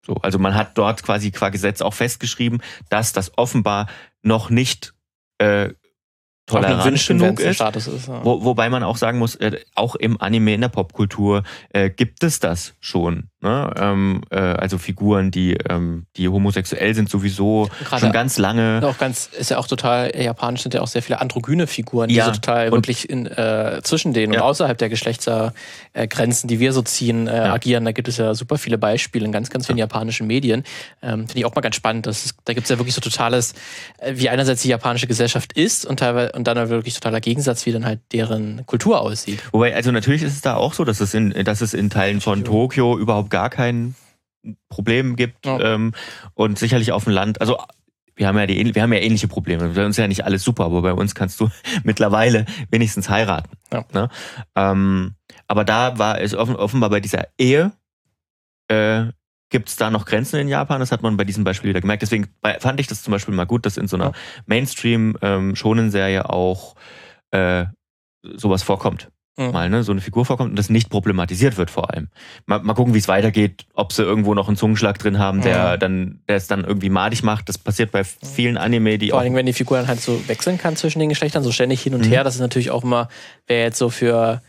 So, 0.06 0.16
also 0.16 0.40
man 0.40 0.56
hat 0.56 0.78
dort 0.78 1.04
quasi 1.04 1.32
qua 1.32 1.50
Gesetz 1.50 1.82
auch 1.82 1.94
festgeschrieben, 1.94 2.62
dass 2.90 3.14
das 3.14 3.38
offenbar 3.38 3.88
noch 4.24 4.50
nicht 4.50 4.94
äh, 5.38 5.70
tolerant 6.48 7.08
genug 7.08 7.40
ist. 7.40 7.62
ist 7.62 8.08
ja. 8.08 8.26
wo, 8.26 8.44
wobei 8.44 8.70
man 8.70 8.82
auch 8.84 8.98
sagen 8.98 9.20
muss, 9.20 9.36
äh, 9.36 9.60
auch 9.76 9.96
im 9.96 10.20
Anime, 10.20 10.56
in 10.56 10.62
der 10.62 10.70
Popkultur 10.70 11.44
äh, 11.70 11.90
gibt 11.90 12.24
es 12.24 12.40
das 12.40 12.74
schon. 12.80 13.30
Ne? 13.40 13.72
Ähm, 13.78 14.22
äh, 14.32 14.38
also 14.38 14.80
Figuren, 14.80 15.30
die, 15.30 15.58
ähm, 15.70 16.08
die 16.16 16.28
homosexuell 16.28 16.96
sind, 16.96 17.08
sowieso 17.08 17.70
Gerade 17.86 18.02
schon 18.02 18.12
ganz 18.12 18.40
lange. 18.40 18.82
Auch 18.84 18.98
ganz, 18.98 19.28
ist 19.28 19.52
ja 19.52 19.60
auch 19.60 19.68
total, 19.68 20.12
japanisch 20.20 20.64
sind 20.64 20.74
ja 20.74 20.82
auch 20.82 20.88
sehr 20.88 21.04
viele 21.04 21.22
androgyne 21.22 21.68
Figuren, 21.68 22.10
die 22.10 22.16
ja. 22.16 22.26
so 22.26 22.32
total 22.32 22.70
und, 22.70 22.74
wirklich 22.74 23.08
in, 23.08 23.28
äh, 23.28 23.80
zwischen 23.84 24.14
denen 24.14 24.34
ja. 24.34 24.40
und 24.40 24.48
außerhalb 24.48 24.76
der 24.80 24.90
Geschlechtergrenzen, 24.90 26.48
die 26.48 26.60
wir 26.60 26.74
so 26.74 26.82
ziehen, 26.82 27.28
äh, 27.28 27.36
ja. 27.36 27.54
agieren. 27.54 27.86
Da 27.86 27.92
gibt 27.92 28.08
es 28.08 28.18
ja 28.18 28.34
super 28.34 28.58
viele 28.58 28.80
Beispiele 28.80 29.26
in 29.26 29.32
ganz, 29.32 29.52
ganz 29.52 29.68
vielen 29.68 29.78
japanischen 29.78 30.26
Medien. 30.26 30.64
Ähm, 31.04 31.28
Finde 31.28 31.38
ich 31.38 31.46
auch 31.46 31.54
mal 31.54 31.62
ganz 31.62 31.76
spannend. 31.76 32.08
Das 32.08 32.26
ist, 32.26 32.38
da 32.46 32.54
gibt 32.54 32.66
es 32.66 32.72
ja 32.72 32.80
wirklich 32.80 32.96
so 32.96 33.02
totales, 33.02 33.54
äh, 34.00 34.14
wie 34.16 34.30
einerseits 34.30 34.64
die 34.64 34.70
japanische 34.70 35.06
Gesellschaft 35.06 35.54
ist 35.54 35.86
und 35.86 36.00
teilweise 36.00 36.32
und 36.32 36.48
dann 36.48 36.70
wirklich 36.70 36.96
totaler 36.96 37.20
Gegensatz, 37.20 37.68
wie 37.68 37.72
dann 37.72 37.86
halt 37.86 38.00
deren 38.12 38.66
Kultur 38.66 39.00
aussieht. 39.00 39.44
Wobei, 39.52 39.76
also 39.76 39.92
natürlich 39.92 40.24
ist 40.24 40.34
es 40.34 40.42
da 40.42 40.56
auch 40.56 40.74
so, 40.74 40.84
dass 40.86 41.02
es 41.02 41.14
in, 41.14 41.30
dass 41.44 41.62
es 41.62 41.76
in 41.76 41.92
Teilen 41.92 42.20
von 42.20 42.44
Tokio 42.44 42.98
überhaupt 42.98 43.27
überhaupt 43.28 43.30
gar 43.30 43.50
kein 43.50 43.96
Problem 44.70 45.16
gibt 45.16 45.46
ja. 45.46 45.60
ähm, 45.60 45.94
und 46.34 46.58
sicherlich 46.58 46.92
auf 46.92 47.04
dem 47.04 47.14
Land, 47.14 47.42
also 47.42 47.58
wir 48.16 48.28
haben 48.28 48.38
ja 48.38 48.48
die 48.48 48.74
wir 48.74 48.82
haben 48.82 48.94
ja 48.94 49.00
ähnliche 49.00 49.28
Probleme. 49.28 49.70
Bei 49.70 49.86
uns 49.86 49.96
ist 49.96 50.02
ja 50.02 50.08
nicht 50.08 50.26
alles 50.26 50.44
super, 50.44 50.66
aber 50.66 50.82
bei 50.82 50.94
uns 50.94 51.14
kannst 51.14 51.40
du 51.40 51.50
mittlerweile 51.84 52.46
wenigstens 52.72 53.10
heiraten. 53.10 53.58
Ja. 53.72 53.86
Ne? 53.94 54.10
Ähm, 54.56 55.16
aber 55.48 55.64
da 55.64 56.00
war 56.00 56.20
es 56.20 56.34
offen, 56.34 56.56
offenbar 56.56 56.90
bei 56.90 57.00
dieser 57.00 57.28
Ehe 57.38 57.74
äh, 58.70 59.06
gibt 59.50 59.70
es 59.70 59.76
da 59.76 59.92
noch 59.92 60.06
Grenzen 60.06 60.40
in 60.40 60.48
Japan. 60.48 60.80
Das 60.80 60.92
hat 60.92 61.04
man 61.04 61.16
bei 61.16 61.24
diesem 61.26 61.44
Beispiel 61.44 61.70
wieder 61.70 61.82
gemerkt. 61.82 62.02
Deswegen 62.02 62.28
fand 62.60 62.80
ich 62.80 62.88
das 62.88 63.04
zum 63.04 63.12
Beispiel 63.12 63.36
mal 63.36 63.46
gut, 63.46 63.66
dass 63.66 63.78
in 63.78 63.88
so 63.88 63.96
einer 63.96 64.14
Mainstream-Shonen-Serie 64.46 66.20
ähm, 66.20 66.26
auch 66.26 66.76
äh, 67.32 67.66
sowas 68.24 68.64
vorkommt 68.64 69.10
mhm. 69.38 69.52
mal 69.52 69.70
ne, 69.70 69.84
so 69.84 69.92
eine 69.92 70.02
Figur 70.02 70.26
vorkommt 70.26 70.50
und 70.50 70.56
das 70.58 70.70
nicht 70.70 70.90
problematisiert 70.90 71.58
wird 71.58 71.70
vor 71.72 71.94
allem. 71.94 72.10
Mal, 72.46 72.60
mal 72.62 72.74
gucken, 72.74 72.94
wie 72.94 73.00
es 73.00 73.08
weitergeht, 73.08 73.66
ob 73.74 73.94
sie 73.94 74.04
irgendwo 74.04 74.34
noch 74.34 74.48
einen 74.48 74.58
Zungenschlag 74.58 74.98
drin 75.00 75.20
haben, 75.20 75.42
der 75.42 75.76
mhm. 75.76 75.80
dann, 75.80 76.20
der 76.28 76.36
es 76.36 76.48
dann 76.48 76.66
irgendwie 76.66 76.90
madig 76.90 77.24
macht. 77.24 77.48
Das 77.50 77.58
passiert 77.58 77.92
bei 77.92 78.04
vielen 78.04 78.58
Anime, 78.58 78.98
die 78.98 79.10
vor 79.10 79.20
allem, 79.20 79.36
wenn 79.36 79.46
die 79.46 79.54
Figur 79.54 79.78
dann 79.78 79.88
halt 79.88 80.02
so 80.02 80.28
wechseln 80.28 80.58
kann 80.58 80.76
zwischen 80.76 81.00
den 81.00 81.10
Geschlechtern, 81.10 81.44
so 81.44 81.52
ständig 81.52 81.82
hin 81.82 81.94
und 81.94 82.06
mhm. 82.06 82.10
her. 82.10 82.24
Das 82.24 82.36
ist 82.36 82.42
natürlich 82.42 82.72
auch 82.72 82.84
immer, 82.84 83.08
wer 83.48 83.62
jetzt 83.64 83.78
so 83.78 83.90
für 83.90 84.42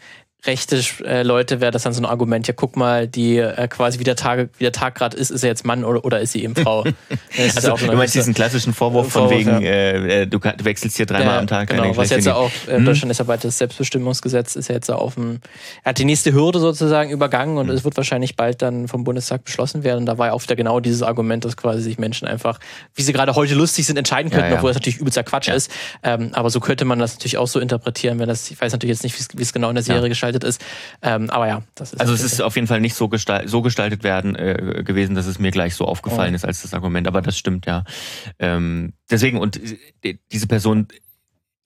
rechte 0.47 0.81
äh, 1.05 1.25
Leute 1.25 1.61
wäre 1.61 1.73
das 1.73 1.83
dann 1.83 1.93
so 1.93 2.01
ein 2.01 2.07
Argument, 2.07 2.47
ja 2.47 2.55
guck 2.57 2.77
mal, 2.77 3.09
die 3.09 3.39
äh, 3.39 3.67
quasi 3.67 3.99
wie 3.99 4.05
der 4.05 4.15
Tag, 4.15 4.51
wie 4.59 4.65
der 4.65 4.73
Tag 4.73 4.95
gerade 4.95 5.17
ist, 5.17 5.31
ist 5.31 5.43
er 5.43 5.49
jetzt 5.49 5.67
Mann 5.67 5.85
oder, 5.85 6.05
oder 6.05 6.21
ist 6.21 6.33
sie 6.33 6.45
eben 6.45 6.55
Frau? 6.55 6.85
also, 7.39 7.77
so 7.77 7.87
du 7.87 7.97
meinst 7.97 8.15
diesen 8.15 8.35
klassischen 8.35 8.73
Vorwurf, 8.73 9.11
Vorwurf 9.11 9.31
von 9.31 9.39
wegen, 9.39 9.61
ja. 9.61 9.69
äh, 9.69 10.27
du, 10.27 10.39
du, 10.39 10.65
wechselst 10.65 10.97
hier 10.97 11.07
dreimal 11.07 11.35
ja, 11.35 11.39
am 11.41 11.47
Tag. 11.49 11.71
Genau, 11.71 11.97
was 11.97 12.11
jetzt 12.11 12.29
auch 12.29 12.51
in 12.69 12.77
hm? 12.77 12.85
Deutschland 12.85 13.11
ist 13.11 13.19
ja 13.19 13.25
bald 13.25 13.43
das 13.43 13.59
Selbstbestimmungsgesetz, 13.59 14.55
ist 14.55 14.69
ja 14.69 14.77
jetzt 14.77 14.91
auf 14.91 15.15
dem, 15.15 15.41
er 15.83 15.91
hat 15.91 15.99
die 15.99 16.05
nächste 16.05 16.33
Hürde 16.33 16.61
sozusagen 16.61 17.11
übergangen 17.11 17.59
und 17.59 17.69
hm. 17.69 17.75
es 17.75 17.83
wird 17.83 17.97
wahrscheinlich 17.97 18.37
bald 18.37 18.63
dann 18.63 18.87
vom 18.87 19.03
Bundestag 19.03 19.45
beschlossen 19.45 19.83
werden. 19.83 20.01
Und 20.01 20.07
da 20.07 20.19
war 20.19 20.29
ja 20.29 20.33
oft 20.35 20.49
genau 20.57 20.79
dieses 20.79 21.03
Argument, 21.03 21.45
dass 21.45 21.57
quasi 21.57 21.83
sich 21.83 21.99
Menschen 21.99 22.29
einfach, 22.29 22.61
wie 22.95 23.03
sie 23.03 23.13
gerade 23.13 23.35
heute 23.35 23.55
lustig 23.55 23.87
sind, 23.87 23.97
entscheiden 23.97 24.31
könnten, 24.31 24.51
ja, 24.51 24.57
obwohl 24.57 24.71
das 24.71 24.77
natürlich 24.77 24.99
übelster 24.99 25.25
Quatsch 25.25 25.49
ist. 25.49 25.71
Ähm, 26.03 26.31
aber 26.33 26.49
so 26.51 26.61
könnte 26.61 26.85
man 26.85 27.01
das 27.01 27.15
natürlich 27.15 27.39
auch 27.39 27.49
so 27.49 27.59
interpretieren, 27.59 28.19
wenn 28.21 28.29
das, 28.29 28.51
ich 28.51 28.61
weiß 28.61 28.73
natürlich 28.73 28.95
jetzt 28.95 29.03
nicht, 29.03 29.37
wie 29.37 29.43
es 29.43 29.53
genau 29.53 29.69
in 29.69 29.75
der 29.75 29.85
Serie 29.85 30.09
gestaltet 30.29 30.45
ist. 30.45 30.65
Ähm, 31.03 31.31
aber 31.31 31.49
ja, 31.49 31.63
das 31.75 31.93
ist. 31.93 32.01
Also 32.01 32.13
es 32.13 32.23
ist 32.23 32.41
auf 32.41 32.55
jeden 32.55 32.67
Fall 32.67 32.81
nicht 32.81 32.95
so, 32.95 33.09
gestalt, 33.09 33.49
so 33.49 33.63
gestaltet 33.63 34.05
werden 34.05 34.35
äh, 34.35 34.83
gewesen, 34.85 35.15
dass 35.15 35.27
es 35.27 35.39
mir 35.39 35.51
gleich 35.51 35.75
so 35.75 35.87
aufgefallen 35.87 36.33
oh. 36.33 36.37
ist 36.37 36.45
als 36.45 36.63
das 36.63 36.75
Argument. 36.75 37.07
Aber 37.07 37.23
das 37.23 37.37
stimmt 37.39 37.67
ja. 37.67 37.85
Ähm, 38.39 38.93
deswegen 39.11 39.39
und 39.39 39.61
äh, 40.05 40.19
diese 40.33 40.47
Person 40.47 40.89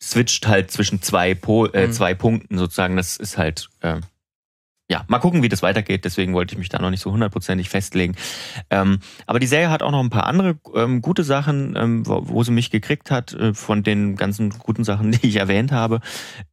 switcht 0.01 0.49
halt 0.49 0.71
zwischen 0.71 1.01
zwei, 1.03 1.35
po 1.35 1.67
äh, 1.67 1.87
mhm. 1.87 1.93
zwei 1.93 2.15
Punkten 2.15 2.59
sozusagen. 2.59 2.97
Das 2.97 3.17
ist 3.17 3.39
halt 3.39 3.69
äh, 3.81 4.01
ja, 4.93 5.05
mal 5.09 5.21
gucken, 5.21 5.43
wie 5.43 5.49
das 5.49 5.63
weitergeht. 5.63 6.05
Deswegen 6.05 6.35
wollte 6.35 6.53
ich 6.53 6.59
mich 6.59 6.69
da 6.69 6.79
noch 6.79 6.91
nicht 6.91 7.01
so 7.01 7.11
hundertprozentig 7.11 7.71
festlegen. 7.71 8.15
Ähm, 8.69 8.99
aber 9.27 9.41
die 9.41 9.47
Serie 9.47 9.71
hat 9.71 9.83
auch 9.83 9.91
noch 9.91 10.01
ein 10.01 10.11
paar 10.11 10.27
andere 10.27 10.59
ähm, 10.75 11.01
gute 11.01 11.25
Sachen, 11.25 11.75
ähm, 11.79 12.07
wo, 12.07 12.29
wo, 12.29 12.43
sie 12.43 12.53
mich 12.53 12.71
gekriegt 12.71 13.11
hat, 13.11 13.33
äh, 13.33 13.55
von 13.55 13.83
den 13.83 14.17
ganzen 14.17 14.51
guten 14.51 14.85
Sachen, 14.85 15.11
die 15.23 15.27
ich 15.27 15.37
erwähnt 15.37 15.73
habe. 15.73 16.01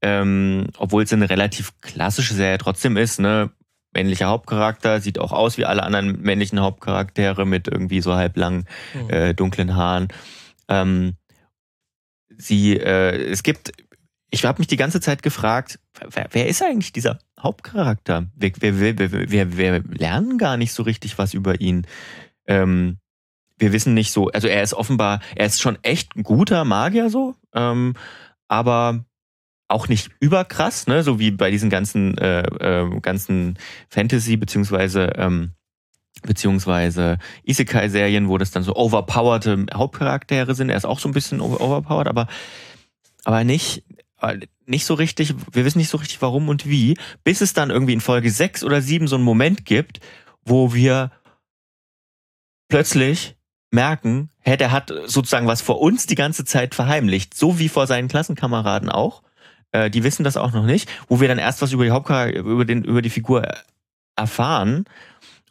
Ähm, 0.01 0.67
obwohl 0.77 1.03
es 1.03 1.11
eine 1.11 1.29
relativ 1.29 1.73
klassische 1.81 2.33
Serie 2.33 2.57
trotzdem 2.59 2.95
ist, 2.95 3.19
ne? 3.19 3.51
Männlicher 3.91 4.27
Hauptcharakter, 4.27 5.01
sieht 5.01 5.19
auch 5.19 5.33
aus 5.33 5.57
wie 5.57 5.65
alle 5.65 5.83
anderen 5.83 6.21
männlichen 6.21 6.61
Hauptcharaktere 6.61 7.45
mit 7.45 7.67
irgendwie 7.67 7.99
so 7.99 8.15
halblangen, 8.15 8.67
mhm. 8.93 9.09
äh, 9.09 9.33
dunklen 9.33 9.75
Haaren. 9.75 10.07
Ähm, 10.69 11.15
sie, 12.37 12.77
äh, 12.77 13.31
es 13.31 13.43
gibt 13.43 13.73
ich 14.31 14.45
habe 14.45 14.59
mich 14.59 14.67
die 14.67 14.77
ganze 14.77 15.01
Zeit 15.01 15.23
gefragt, 15.23 15.79
wer, 16.11 16.27
wer 16.31 16.47
ist 16.47 16.61
eigentlich 16.61 16.91
dieser 16.91 17.19
Hauptcharakter? 17.39 18.27
Wir, 18.35 18.51
wir, 18.59 18.99
wir, 18.99 19.31
wir, 19.31 19.57
wir 19.57 19.83
lernen 19.89 20.37
gar 20.37 20.57
nicht 20.57 20.73
so 20.73 20.83
richtig 20.83 21.17
was 21.17 21.33
über 21.33 21.59
ihn. 21.61 21.87
Ähm, 22.45 22.97
wir 23.57 23.73
wissen 23.73 23.93
nicht 23.93 24.11
so, 24.11 24.29
also 24.29 24.47
er 24.47 24.63
ist 24.63 24.73
offenbar, 24.73 25.19
er 25.35 25.45
ist 25.45 25.61
schon 25.61 25.77
echt 25.83 26.15
ein 26.15 26.23
guter 26.23 26.63
Magier 26.63 27.09
so, 27.09 27.35
ähm, 27.53 27.95
aber 28.47 29.03
auch 29.67 29.87
nicht 29.87 30.09
überkrass, 30.19 30.87
ne, 30.87 31.03
so 31.03 31.19
wie 31.19 31.31
bei 31.31 31.51
diesen 31.51 31.69
ganzen 31.69 32.17
äh, 32.17 32.41
äh, 32.41 32.99
ganzen 33.01 33.57
Fantasy 33.89 34.37
beziehungsweise 34.37 35.13
ähm, 35.15 35.51
beziehungsweise 36.23 37.17
Isekai-Serien, 37.43 38.27
wo 38.27 38.37
das 38.37 38.51
dann 38.51 38.63
so 38.63 38.75
overpowerte 38.75 39.67
Hauptcharaktere 39.73 40.55
sind. 40.55 40.69
Er 40.69 40.77
ist 40.77 40.85
auch 40.85 40.99
so 40.99 41.07
ein 41.07 41.13
bisschen 41.13 41.39
overpowered, 41.39 42.07
aber 42.07 42.27
aber 43.25 43.43
nicht 43.43 43.83
nicht 44.65 44.85
so 44.85 44.93
richtig, 44.93 45.33
wir 45.51 45.65
wissen 45.65 45.79
nicht 45.79 45.89
so 45.89 45.97
richtig 45.97 46.21
warum 46.21 46.49
und 46.49 46.67
wie, 46.67 46.97
bis 47.23 47.41
es 47.41 47.53
dann 47.53 47.69
irgendwie 47.69 47.93
in 47.93 48.01
Folge 48.01 48.29
6 48.29 48.63
oder 48.63 48.81
7 48.81 49.07
so 49.07 49.15
einen 49.15 49.25
Moment 49.25 49.65
gibt, 49.65 49.99
wo 50.43 50.73
wir 50.73 51.11
plötzlich 52.67 53.35
merken, 53.71 54.29
hey, 54.39 54.57
der 54.57 54.71
hat 54.71 54.91
sozusagen 55.05 55.47
was 55.47 55.61
vor 55.61 55.79
uns 55.79 56.05
die 56.05 56.15
ganze 56.15 56.45
Zeit 56.45 56.75
verheimlicht, 56.75 57.33
so 57.33 57.59
wie 57.59 57.69
vor 57.69 57.87
seinen 57.87 58.07
Klassenkameraden 58.07 58.89
auch. 58.89 59.23
Äh, 59.71 59.89
die 59.89 60.03
wissen 60.03 60.23
das 60.23 60.37
auch 60.37 60.51
noch 60.51 60.65
nicht, 60.65 60.89
wo 61.07 61.19
wir 61.21 61.27
dann 61.27 61.37
erst 61.37 61.61
was 61.61 61.71
über 61.71 61.83
die 61.83 61.91
Hauptcharakter, 61.91 62.39
über 62.39 62.65
den, 62.65 62.83
über 62.83 63.01
die 63.01 63.09
Figur 63.09 63.47
erfahren. 64.15 64.85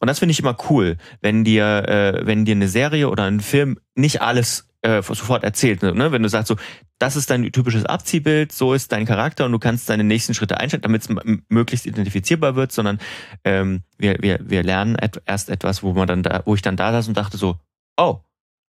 Und 0.01 0.09
das 0.09 0.19
finde 0.19 0.33
ich 0.33 0.41
immer 0.41 0.57
cool, 0.71 0.97
wenn 1.21 1.45
dir, 1.45 1.89
äh, 1.89 2.27
wenn 2.27 2.45
dir 2.45 2.55
eine 2.55 2.69
Serie 2.69 3.09
oder 3.09 3.25
ein 3.25 3.41
Film 3.41 3.79
nicht 3.95 4.23
alles 4.23 4.68
äh, 4.83 5.03
sofort 5.03 5.45
erzählt. 5.45 5.83
Ne? 5.83 6.12
Wenn 6.12 6.23
du 6.23 6.29
sagst 6.29 6.49
so, 6.49 6.57
das 6.99 7.17
ist 7.17 7.31
dein 7.31 7.51
typisches 7.53 7.85
Abziehbild, 7.85 8.53
so 8.53 8.75
ist 8.75 8.93
dein 8.93 9.07
Charakter 9.07 9.47
und 9.47 9.53
du 9.53 9.59
kannst 9.59 9.88
deine 9.88 10.05
nächsten 10.05 10.35
Schritte 10.35 10.59
einstellen, 10.59 10.83
damit 10.83 11.03
es 11.03 11.09
möglichst 11.49 11.87
identifizierbar 11.87 12.57
wird, 12.57 12.73
sondern 12.73 12.99
ähm, 13.45 13.83
wir, 13.99 14.17
wir, 14.21 14.38
wir 14.43 14.62
lernen 14.62 14.97
et 14.97 15.21
erst 15.27 15.51
etwas, 15.51 15.83
wo 15.83 15.93
man 15.93 16.09
dann 16.09 16.23
da, 16.23 16.43
wo 16.45 16.55
ich 16.55 16.62
dann 16.62 16.77
da 16.77 16.93
saß 16.93 17.09
und 17.09 17.17
dachte 17.17 17.37
so, 17.37 17.57
oh, 17.97 18.20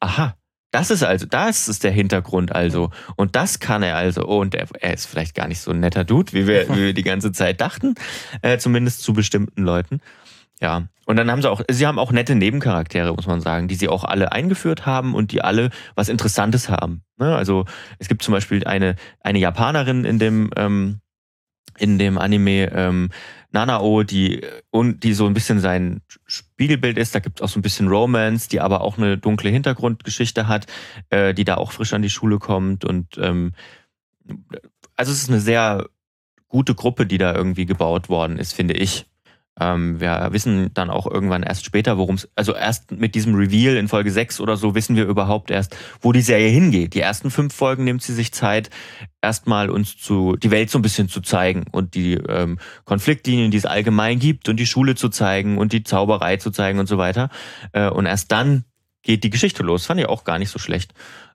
aha, 0.00 0.34
das 0.70 0.90
ist 0.90 1.02
also, 1.02 1.26
das 1.26 1.68
ist 1.68 1.82
der 1.84 1.92
Hintergrund 1.92 2.54
also. 2.54 2.90
Und 3.16 3.36
das 3.36 3.58
kann 3.58 3.82
er 3.82 3.96
also. 3.96 4.26
Oh, 4.26 4.40
und 4.40 4.54
er, 4.54 4.66
er 4.78 4.92
ist 4.92 5.06
vielleicht 5.06 5.34
gar 5.34 5.48
nicht 5.48 5.60
so 5.60 5.70
ein 5.70 5.80
netter 5.80 6.04
Dude, 6.04 6.32
wie 6.34 6.46
wir, 6.46 6.68
wie 6.68 6.76
wir 6.76 6.92
die 6.92 7.02
ganze 7.02 7.32
Zeit 7.32 7.60
dachten, 7.60 7.94
äh, 8.42 8.58
zumindest 8.58 9.02
zu 9.02 9.14
bestimmten 9.14 9.62
Leuten. 9.62 10.00
Ja, 10.60 10.88
und 11.06 11.16
dann 11.16 11.30
haben 11.30 11.40
sie 11.40 11.50
auch, 11.50 11.62
sie 11.70 11.86
haben 11.86 11.98
auch 11.98 12.12
nette 12.12 12.34
Nebencharaktere, 12.34 13.14
muss 13.14 13.26
man 13.26 13.40
sagen, 13.40 13.68
die 13.68 13.76
sie 13.76 13.88
auch 13.88 14.04
alle 14.04 14.32
eingeführt 14.32 14.86
haben 14.86 15.14
und 15.14 15.32
die 15.32 15.40
alle 15.40 15.70
was 15.94 16.08
Interessantes 16.08 16.68
haben. 16.68 17.02
Ne? 17.16 17.34
Also 17.34 17.64
es 17.98 18.08
gibt 18.08 18.22
zum 18.22 18.32
Beispiel 18.32 18.64
eine, 18.64 18.96
eine 19.20 19.38
Japanerin 19.38 20.04
in 20.04 20.18
dem, 20.18 20.50
ähm, 20.56 21.00
in 21.78 21.98
dem 21.98 22.18
Anime 22.18 22.72
ähm, 22.72 23.10
Nanao, 23.50 24.02
die, 24.02 24.42
und 24.70 25.02
die 25.04 25.14
so 25.14 25.26
ein 25.26 25.32
bisschen 25.32 25.60
sein 25.60 26.02
Spiegelbild 26.26 26.98
ist. 26.98 27.14
Da 27.14 27.20
gibt 27.20 27.38
es 27.38 27.42
auch 27.42 27.48
so 27.48 27.58
ein 27.58 27.62
bisschen 27.62 27.88
Romance, 27.88 28.48
die 28.48 28.60
aber 28.60 28.82
auch 28.82 28.98
eine 28.98 29.16
dunkle 29.16 29.50
Hintergrundgeschichte 29.50 30.48
hat, 30.48 30.66
äh, 31.08 31.32
die 31.32 31.44
da 31.44 31.56
auch 31.56 31.72
frisch 31.72 31.94
an 31.94 32.02
die 32.02 32.10
Schule 32.10 32.38
kommt. 32.38 32.84
Und 32.84 33.16
ähm, 33.16 33.52
also 34.96 35.12
es 35.12 35.22
ist 35.22 35.30
eine 35.30 35.40
sehr 35.40 35.86
gute 36.48 36.74
Gruppe, 36.74 37.06
die 37.06 37.18
da 37.18 37.34
irgendwie 37.34 37.64
gebaut 37.64 38.10
worden 38.10 38.38
ist, 38.38 38.52
finde 38.52 38.74
ich. 38.74 39.07
Ähm, 39.60 40.00
wir 40.00 40.28
wissen 40.30 40.72
dann 40.74 40.90
auch 40.90 41.06
irgendwann 41.06 41.42
erst 41.42 41.64
später, 41.64 41.98
worum 41.98 42.16
es, 42.16 42.28
also 42.36 42.54
erst 42.54 42.92
mit 42.92 43.14
diesem 43.14 43.34
Reveal 43.34 43.76
in 43.76 43.88
Folge 43.88 44.10
6 44.10 44.40
oder 44.40 44.56
so 44.56 44.74
wissen 44.74 44.96
wir 44.96 45.06
überhaupt 45.06 45.50
erst, 45.50 45.76
wo 46.00 46.12
die 46.12 46.20
Serie 46.20 46.48
hingeht. 46.48 46.94
Die 46.94 47.00
ersten 47.00 47.30
fünf 47.30 47.54
Folgen 47.54 47.84
nimmt 47.84 48.02
sie 48.02 48.14
sich 48.14 48.32
Zeit, 48.32 48.70
erstmal 49.20 49.70
uns 49.70 49.96
zu, 49.96 50.36
die 50.36 50.50
Welt 50.50 50.70
so 50.70 50.78
ein 50.78 50.82
bisschen 50.82 51.08
zu 51.08 51.20
zeigen 51.20 51.64
und 51.72 51.94
die 51.94 52.14
ähm, 52.14 52.58
Konfliktlinien, 52.84 53.50
die 53.50 53.56
es 53.56 53.66
allgemein 53.66 54.18
gibt 54.18 54.48
und 54.48 54.56
die 54.56 54.66
Schule 54.66 54.94
zu 54.94 55.08
zeigen 55.08 55.58
und 55.58 55.72
die 55.72 55.82
Zauberei 55.82 56.36
zu 56.36 56.50
zeigen 56.50 56.78
und 56.78 56.86
so 56.86 56.98
weiter. 56.98 57.28
Äh, 57.72 57.88
und 57.88 58.06
erst 58.06 58.30
dann 58.32 58.64
geht 59.02 59.24
die 59.24 59.30
Geschichte 59.30 59.62
los. 59.62 59.86
Fand 59.86 60.00
ich 60.00 60.08
auch 60.08 60.24
gar 60.24 60.38
nicht 60.38 60.50
so 60.50 60.58
schlecht. 60.58 60.94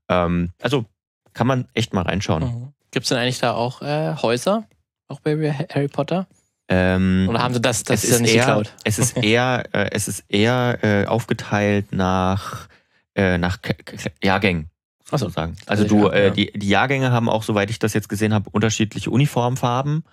Ähm, 0.09 0.51
also 0.61 0.85
kann 1.33 1.47
man 1.47 1.67
echt 1.73 1.93
mal 1.93 2.03
reinschauen. 2.03 2.43
Mhm. 2.43 2.73
Gibt 2.91 3.05
es 3.05 3.09
denn 3.09 3.17
eigentlich 3.17 3.39
da 3.39 3.53
auch 3.53 3.81
äh, 3.81 4.15
Häuser? 4.21 4.65
Auch 5.07 5.19
bei 5.19 5.35
Harry 5.51 5.87
Potter? 5.87 6.27
Ähm, 6.69 7.27
Oder 7.29 7.39
haben 7.43 7.53
sie 7.53 7.61
das, 7.61 7.83
das 7.83 8.03
es 8.03 8.09
ist 8.09 8.15
ja 8.15 8.21
nicht 8.21 8.35
eher, 8.35 8.45
geklaut? 8.45 8.73
Es 8.83 8.99
ist 8.99 9.17
eher, 9.17 9.63
äh, 9.73 9.89
es 9.91 10.07
ist 10.07 10.23
eher 10.29 10.79
äh, 10.81 11.05
aufgeteilt 11.05 11.91
nach, 11.91 12.67
äh, 13.15 13.37
nach 13.37 13.61
K 13.61 13.73
K 13.73 13.97
Jahrgängen, 14.23 14.69
so. 15.03 15.17
sozusagen. 15.17 15.55
Also 15.65 15.83
Also 15.83 15.95
du, 15.95 16.07
ja, 16.07 16.13
äh, 16.13 16.23
ja. 16.25 16.29
die, 16.31 16.51
die 16.53 16.69
Jahrgänge 16.69 17.11
haben 17.11 17.29
auch, 17.29 17.43
soweit 17.43 17.69
ich 17.69 17.79
das 17.79 17.93
jetzt 17.93 18.07
gesehen 18.09 18.33
habe, 18.33 18.49
unterschiedliche 18.49 19.11
Uniformfarben 19.11 20.03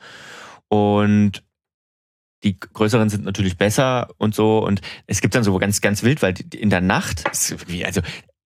und 0.68 1.42
die 2.42 2.58
größeren 2.58 3.10
sind 3.10 3.24
natürlich 3.24 3.58
besser 3.58 4.08
und 4.16 4.34
so 4.34 4.64
und 4.64 4.80
es 5.06 5.20
gibt 5.20 5.34
dann 5.34 5.44
so 5.44 5.56
ganz, 5.58 5.80
ganz 5.80 6.02
wild, 6.02 6.22
weil 6.22 6.34
in 6.54 6.70
der 6.70 6.80
Nacht, 6.80 7.28
ist 7.30 7.54
also 7.84 8.00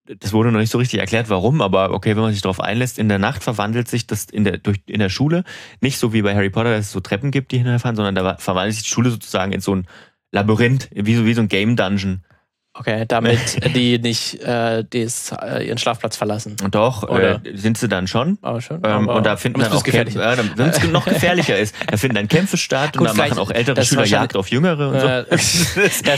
das 0.05 0.33
wurde 0.33 0.51
noch 0.51 0.59
nicht 0.59 0.71
so 0.71 0.77
richtig 0.77 0.99
erklärt, 0.99 1.29
warum, 1.29 1.61
aber 1.61 1.91
okay, 1.91 2.15
wenn 2.15 2.21
man 2.21 2.31
sich 2.31 2.41
darauf 2.41 2.59
einlässt, 2.59 2.99
in 2.99 3.09
der 3.09 3.19
Nacht 3.19 3.43
verwandelt 3.43 3.87
sich 3.87 4.05
das 4.05 4.25
in 4.25 4.43
der, 4.43 4.57
durch, 4.57 4.79
in 4.85 4.99
der 4.99 5.09
Schule 5.09 5.43
nicht 5.81 5.97
so 5.97 6.13
wie 6.13 6.21
bei 6.21 6.35
Harry 6.35 6.49
Potter, 6.49 6.71
dass 6.71 6.87
es 6.87 6.91
so 6.91 6.99
Treppen 6.99 7.31
gibt, 7.31 7.51
die 7.51 7.57
hinterfahren, 7.57 7.95
sondern 7.95 8.15
da 8.15 8.37
verwandelt 8.37 8.75
sich 8.75 8.83
die 8.83 8.89
Schule 8.89 9.09
sozusagen 9.09 9.51
in 9.51 9.61
so 9.61 9.75
ein 9.75 9.87
Labyrinth, 10.31 10.89
wie 10.93 11.15
so, 11.15 11.25
wie 11.25 11.33
so 11.33 11.41
ein 11.41 11.47
Game 11.47 11.75
Dungeon. 11.75 12.23
Okay, 12.77 13.05
damit 13.07 13.39
die 13.75 13.99
nicht 13.99 14.41
äh, 14.43 14.83
des, 14.83 15.31
äh, 15.31 15.65
ihren 15.65 15.77
Schlafplatz 15.77 16.17
verlassen. 16.17 16.57
Und 16.61 16.75
doch, 16.75 17.03
Oder? 17.03 17.35
äh, 17.45 17.55
sind 17.57 17.77
sie 17.77 17.87
dann 17.87 18.05
schon. 18.07 18.37
Aber 18.41 18.61
schon. 18.61 18.77
Ähm, 18.77 19.09
aber, 19.09 19.15
und 19.15 19.25
da 19.25 19.37
finden 19.37 19.61
dann 19.61 19.69
es 19.69 19.73
auch 19.73 19.77
ist 19.77 19.83
gefährlich. 19.85 20.15
Kämpfe, 20.15 20.29
ja, 20.29 20.35
dann- 20.35 20.51
wenn 20.57 20.69
es 20.69 20.83
noch 20.91 21.05
gefährlicher 21.15 21.57
ist, 21.57 21.73
da 21.89 21.95
finden 21.95 22.15
dann 22.15 22.27
Kämpfe 22.27 22.57
statt 22.57 22.97
und 22.97 23.07
Gut, 23.07 23.07
da 23.07 23.13
machen 23.13 23.39
auch 23.39 23.49
ältere 23.49 23.79
ist 23.79 23.87
Schüler 23.87 24.05
Jagd 24.05 24.35
auf 24.35 24.49
Jüngere 24.49 24.89
und 24.89 24.99
so. 24.99 25.07
Äh, 25.07 25.25
das 25.29 25.53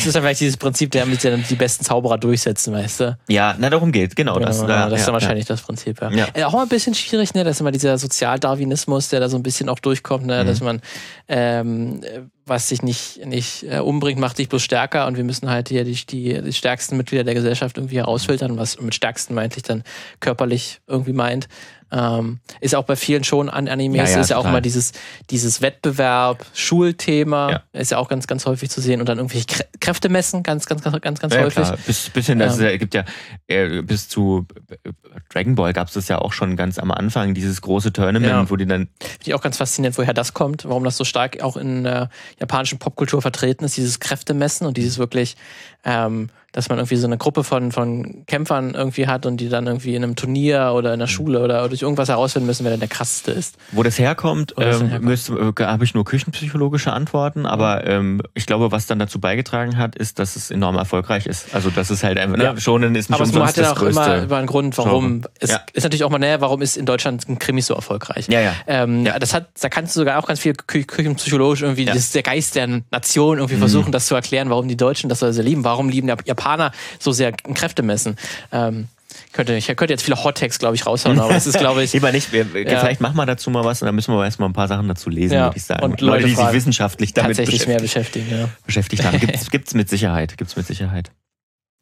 ist 0.05 0.15
dann 0.15 0.23
vielleicht 0.23 0.41
dieses 0.41 0.57
Prinzip, 0.57 0.89
der 0.91 1.05
mit 1.05 1.23
dann 1.23 1.43
die 1.47 1.55
besten 1.55 1.85
Zauberer 1.85 2.17
durchsetzen, 2.17 2.73
weißt 2.73 2.99
du? 3.01 3.17
Ja, 3.27 3.55
na 3.59 3.69
darum 3.69 3.91
geht's, 3.91 4.15
genau. 4.15 4.39
Das, 4.39 4.61
ja, 4.61 4.67
ja, 4.67 4.89
das 4.89 4.93
ist 4.93 4.99
ja, 5.01 5.05
dann 5.05 5.13
wahrscheinlich 5.13 5.45
das 5.45 5.61
Prinzip, 5.61 6.01
ja. 6.01 6.09
Ja. 6.09 6.27
Äh, 6.33 6.43
auch 6.43 6.53
mal 6.53 6.63
ein 6.63 6.69
bisschen 6.69 6.95
schwierig, 6.95 7.35
ne? 7.35 7.43
Das 7.43 7.57
ist 7.57 7.61
immer 7.61 7.71
dieser 7.71 7.97
Sozialdarwinismus, 7.99 9.09
der 9.09 9.19
da 9.19 9.29
so 9.29 9.37
ein 9.37 9.43
bisschen 9.43 9.69
auch 9.69 9.79
durchkommt, 9.79 10.25
ne? 10.25 10.43
Mhm. 10.43 10.47
Dass 10.47 10.61
man 10.61 10.81
ähm, 11.27 12.01
äh, 12.03 12.21
was 12.47 12.69
sich 12.69 12.81
nicht, 12.81 13.25
nicht 13.25 13.63
äh, 13.63 13.79
umbringt, 13.79 14.19
macht 14.19 14.37
dich 14.37 14.49
bloß 14.49 14.61
stärker 14.61 15.07
und 15.07 15.17
wir 15.17 15.23
müssen 15.23 15.49
halt 15.49 15.69
hier 15.69 15.83
die, 15.83 15.93
die, 15.93 16.41
die 16.41 16.53
stärksten 16.53 16.97
Mitglieder 16.97 17.23
der 17.23 17.33
Gesellschaft 17.33 17.77
irgendwie 17.77 17.97
herausfiltern, 17.97 18.57
was 18.57 18.79
mit 18.79 18.95
stärksten 18.95 19.33
meint 19.33 19.57
ich 19.57 19.63
dann 19.63 19.83
körperlich 20.19 20.79
irgendwie 20.87 21.13
meint. 21.13 21.47
Ähm, 21.91 22.39
ist 22.59 22.75
auch 22.75 22.83
bei 22.83 22.95
vielen 22.95 23.23
schon 23.23 23.49
an 23.49 23.67
Animes, 23.67 24.09
Ja, 24.09 24.15
ja, 24.15 24.21
ist 24.21 24.29
ja 24.29 24.37
auch 24.37 24.45
immer 24.45 24.61
dieses, 24.61 24.91
dieses 25.29 25.61
Wettbewerb, 25.61 26.45
Schulthema, 26.53 27.51
Ja. 27.51 27.63
ist 27.73 27.91
ja 27.91 27.97
auch 27.97 28.09
ganz, 28.09 28.27
ganz 28.27 28.45
häufig 28.45 28.69
zu 28.69 28.81
sehen 28.81 28.99
und 28.99 29.07
dann 29.07 29.17
irgendwelche 29.17 29.45
Krä 29.47 29.63
Kräfte 29.79 30.09
messen, 30.09 30.43
ganz, 30.43 30.65
ganz, 30.65 30.81
ganz, 30.81 30.99
ganz, 30.99 31.19
ganz 31.19 31.35
häufig. 31.35 31.63
klar. 31.63 31.77
Bis, 31.85 32.09
bis 32.09 32.25
hin, 32.25 32.39
ja, 32.39 32.75
gibt 32.77 32.93
ja 32.93 33.05
äh, 33.47 33.81
bis 33.83 34.09
zu 34.09 34.45
äh, 34.83 34.91
Dragon 35.29 35.55
Ball 35.55 35.71
gab 35.71 35.87
es 35.87 35.93
das 35.93 36.07
ja 36.09 36.19
auch 36.19 36.33
schon 36.33 36.57
ganz 36.57 36.77
am 36.77 36.91
Anfang, 36.91 37.33
dieses 37.33 37.61
große 37.61 37.93
Tournament, 37.93 38.51
wo 38.51 38.55
die 38.57 38.65
dann 38.65 38.89
Finde 38.99 39.23
ich 39.25 39.33
auch 39.33 39.41
ganz 39.41 39.57
faszinierend, 39.57 39.97
woher 39.97 40.13
das 40.13 40.33
kommt, 40.33 40.65
warum 40.65 40.83
das 40.83 40.97
so 40.97 41.05
stark 41.05 41.41
auch 41.41 41.55
in 41.57 41.83
der 41.83 42.09
japanischen 42.39 42.79
Popkultur 42.79 43.21
vertreten 43.21 43.63
ist, 43.63 43.77
dieses 43.77 43.99
Kräftemessen 43.99 44.67
und 44.67 44.77
dieses 44.77 44.97
wirklich, 44.97 45.37
ähm, 45.85 46.29
dass 46.57 46.69
man 46.69 46.79
irgendwie 46.79 46.95
so 46.95 47.05
eine 47.05 47.17
Gruppe 47.19 47.43
von, 47.43 47.71
von 47.71 48.23
Kämpfern 48.25 48.73
irgendwie 48.73 49.05
hat 49.05 49.27
und 49.27 49.37
die 49.37 49.47
dann 49.47 49.67
irgendwie 49.67 49.93
in 49.93 50.03
einem 50.03 50.15
Turnier 50.15 50.71
oder 50.75 50.89
Mhm. 50.89 50.93
in 50.95 50.99
der 51.01 51.07
Schule 51.07 51.43
oder 51.43 51.69
durch 51.69 51.83
irgendwas 51.83 52.09
herausfinden 52.09 52.47
müssen, 52.47 52.63
wer 52.63 52.71
denn 52.71 52.79
der 52.79 52.89
krasseste 52.89 53.31
ist. 53.31 53.57
Wo 53.73 53.83
das 53.83 53.99
herkommt, 53.99 54.55
ähm, 54.57 55.07
äh, 55.07 55.63
habe 55.63 55.83
ich 55.83 55.93
nur 55.93 56.03
küchenpsychologische 56.03 56.91
Antworten, 56.91 57.45
aber 57.45 57.85
ähm, 57.85 58.21
ich 58.33 58.47
glaube, 58.47 58.71
was 58.71 58.87
dann 58.87 58.97
dazu 58.97 59.19
beigetragen 59.19 59.77
hat, 59.77 59.95
ist, 59.95 60.17
dass 60.17 60.35
es 60.35 60.49
enorm 60.49 60.75
erfolgreich 60.77 61.27
ist. 61.27 61.53
Also 61.53 61.69
das 61.69 61.91
ist 61.91 62.03
halt 62.03 62.17
einfach, 62.17 62.37
Ja. 62.39 62.53
ne, 62.53 62.59
Shonen 62.59 62.95
ist 62.95 63.09
nicht 63.09 63.15
Aber 63.15 63.23
es 63.23 63.29
umsonst 63.29 63.57
hat 63.57 63.63
ja 63.63 63.71
auch 63.73 63.81
immer, 63.83 64.35
einen 64.37 64.47
Grund, 64.47 64.75
warum. 64.79 65.21
Genre. 65.21 65.29
Es 65.39 65.51
Ja. 65.51 65.61
ist 65.73 65.83
natürlich 65.83 66.03
auch 66.03 66.09
mal, 66.09 66.17
naja, 66.17 66.41
warum 66.41 66.61
ist 66.63 66.75
in 66.75 66.87
Deutschland 66.87 67.29
ein 67.29 67.37
Krimi 67.37 67.61
so 67.61 67.75
erfolgreich? 67.75 68.27
ja, 68.29 68.39
ja. 68.41 68.53
Ähm, 68.65 69.05
Ja. 69.05 69.19
Das 69.19 69.33
hat, 69.35 69.49
da 69.61 69.69
kannst 69.69 69.95
du 69.95 69.99
sogar 69.99 70.17
auch 70.17 70.25
ganz 70.27 70.39
viel 70.39 70.53
kü 70.53 70.83
küchenpsychologisch 70.85 71.61
irgendwie, 71.61 71.85
das 71.85 71.97
ist 71.97 72.15
der 72.15 72.23
Geist 72.23 72.55
der 72.55 72.67
Nation 72.91 73.37
irgendwie 73.37 73.57
versuchen, 73.57 73.91
das 73.91 74.07
zu 74.07 74.15
erklären, 74.15 74.49
warum 74.49 74.67
die 74.67 74.77
Deutschen 74.77 75.07
das 75.09 75.19
so 75.19 75.31
sehr 75.31 75.43
lieben, 75.43 75.63
warum 75.63 75.89
lieben 75.89 76.07
die 76.07 76.31
Japaner 76.47 76.71
so 76.99 77.11
sehr 77.11 77.31
Kräfte 77.31 77.83
messen. 77.83 78.15
Ähm, 78.51 78.87
könnte, 79.31 79.55
ich 79.55 79.67
könnte 79.67 79.87
jetzt 79.93 80.03
viele 80.03 80.23
Hot-Tags, 80.23 80.59
glaube 80.59 80.75
ich, 80.75 80.85
raushauen, 80.85 81.19
aber 81.19 81.33
das 81.33 81.47
ist, 81.47 81.57
glaube 81.57 81.83
ich, 81.83 81.93
Lieber 81.97 82.11
nicht. 82.11 82.31
Wir, 82.31 82.45
Ja. 82.63 82.79
Vielleicht 82.79 83.01
machen 83.01 83.15
wir 83.15 83.25
dazu 83.25 83.49
mal 83.49 83.63
was 83.63 83.81
und 83.81 83.87
dann 83.87 83.95
müssen 83.95 84.13
wir 84.13 84.23
erstmal 84.23 84.49
ein 84.49 84.53
paar 84.53 84.67
Sachen 84.67 84.87
dazu 84.87 85.09
lesen, 85.09 85.33
Ja. 85.35 85.45
würde 85.45 85.57
ich 85.57 85.63
sagen. 85.63 85.83
Und 85.83 86.01
Leute, 86.01 86.23
Leute 86.23 86.27
die 86.29 86.35
sich 86.35 86.51
wissenschaftlich 86.53 87.13
damit 87.13 87.37
tatsächlich 87.37 87.67
mehr 87.67 87.79
beschäftigt, 87.79 88.25
beschäftigen. 88.25 88.49
Ja. 88.49 88.49
beschäftigt 88.65 89.03
haben. 89.05 89.19
Gibt's, 89.19 89.49
gibt's 89.51 89.73
mit 89.73 89.89
Sicherheit. 89.89 90.37
Gibt's 90.37 90.55
mit 90.55 90.67
Sicherheit. 90.67 91.11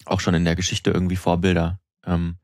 Auch 0.05 0.20
schon 0.20 0.34
in 0.36 0.45
der 0.45 0.55
Geschichte 0.55 0.91
irgendwie 0.91 1.16
Vorbilder. 1.16 1.80
Ähm, 2.05 2.36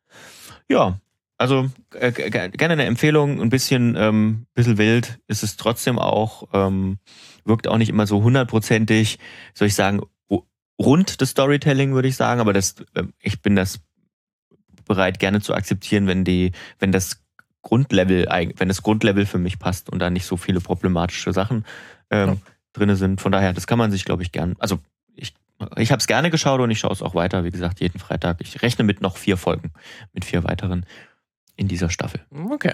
ja, 0.68 1.00
also 1.38 1.70
äh, 1.94 2.12
gerne 2.12 2.74
eine 2.74 2.86
Empfehlung. 2.86 3.42
Ein 3.42 3.50
bisschen, 3.50 3.96
ähm, 3.98 4.46
bisschen 4.56 4.78
wild 4.78 5.20
ist 5.28 5.44
es 5.44 5.58
trotzdem 5.58 6.00
auch. 6.00 6.50
Ähm, 6.54 6.98
wirkt 7.46 7.68
auch 7.68 7.78
nicht 7.78 7.90
immer 7.90 8.08
so 8.08 8.22
hundertprozentig, 8.24 9.20
soll 9.54 9.68
ich 9.68 9.76
sagen, 9.76 10.02
rund 10.82 11.22
das 11.22 11.30
Storytelling, 11.30 11.94
würde 11.94 12.08
ich 12.08 12.16
sagen. 12.16 12.42
Aber 12.42 12.54
das, 12.54 12.76
ähm, 12.96 13.14
ich 13.20 13.42
bin 13.42 13.56
das 13.56 13.80
bereit, 14.86 15.20
gerne 15.20 15.42
zu 15.42 15.54
akzeptieren, 15.54 16.08
wenn 16.08 16.24
die, 16.24 16.52
wenn 16.80 16.92
das 16.92 17.22
Grundlevel, 17.62 18.28
wenn 18.58 18.68
das 18.68 18.82
Grundlevel 18.82 19.26
für 19.26 19.38
mich 19.38 19.60
passt 19.60 19.90
und 19.90 20.00
da 20.00 20.10
nicht 20.10 20.26
so 20.26 20.38
viele 20.38 20.60
problematische 20.60 21.32
Sachen 21.34 21.66
ähm, 22.10 22.30
Ja. 22.30 22.38
drinne 22.74 22.96
sind. 22.96 23.22
Von 23.22 23.32
daher, 23.32 23.54
das 23.54 23.68
kann 23.68 23.78
man 23.78 23.92
sich, 23.92 24.04
glaube 24.06 24.24
ich, 24.24 24.32
gern. 24.32 24.56
Also 24.60 24.80
ich, 25.16 25.34
ich 25.78 25.92
habe 25.92 26.00
es 26.00 26.08
gerne 26.08 26.32
geschaut 26.32 26.60
und 26.60 26.72
ich 26.72 26.80
schaue 26.80 26.92
es 26.94 27.02
auch 27.04 27.14
weiter. 27.14 27.44
Wie 27.44 27.52
gesagt, 27.52 27.80
jeden 27.80 28.00
Freitag. 28.00 28.38
Ich 28.42 28.62
rechne 28.64 28.84
mit 28.84 29.02
noch 29.02 29.18
vier 29.18 29.38
Folgen, 29.38 29.72
mit 30.14 30.26
vier 30.26 30.44
weiteren 30.44 30.86
in 31.56 31.68
dieser 31.68 31.90
Staffel. 31.92 32.22
Okay. 32.32 32.74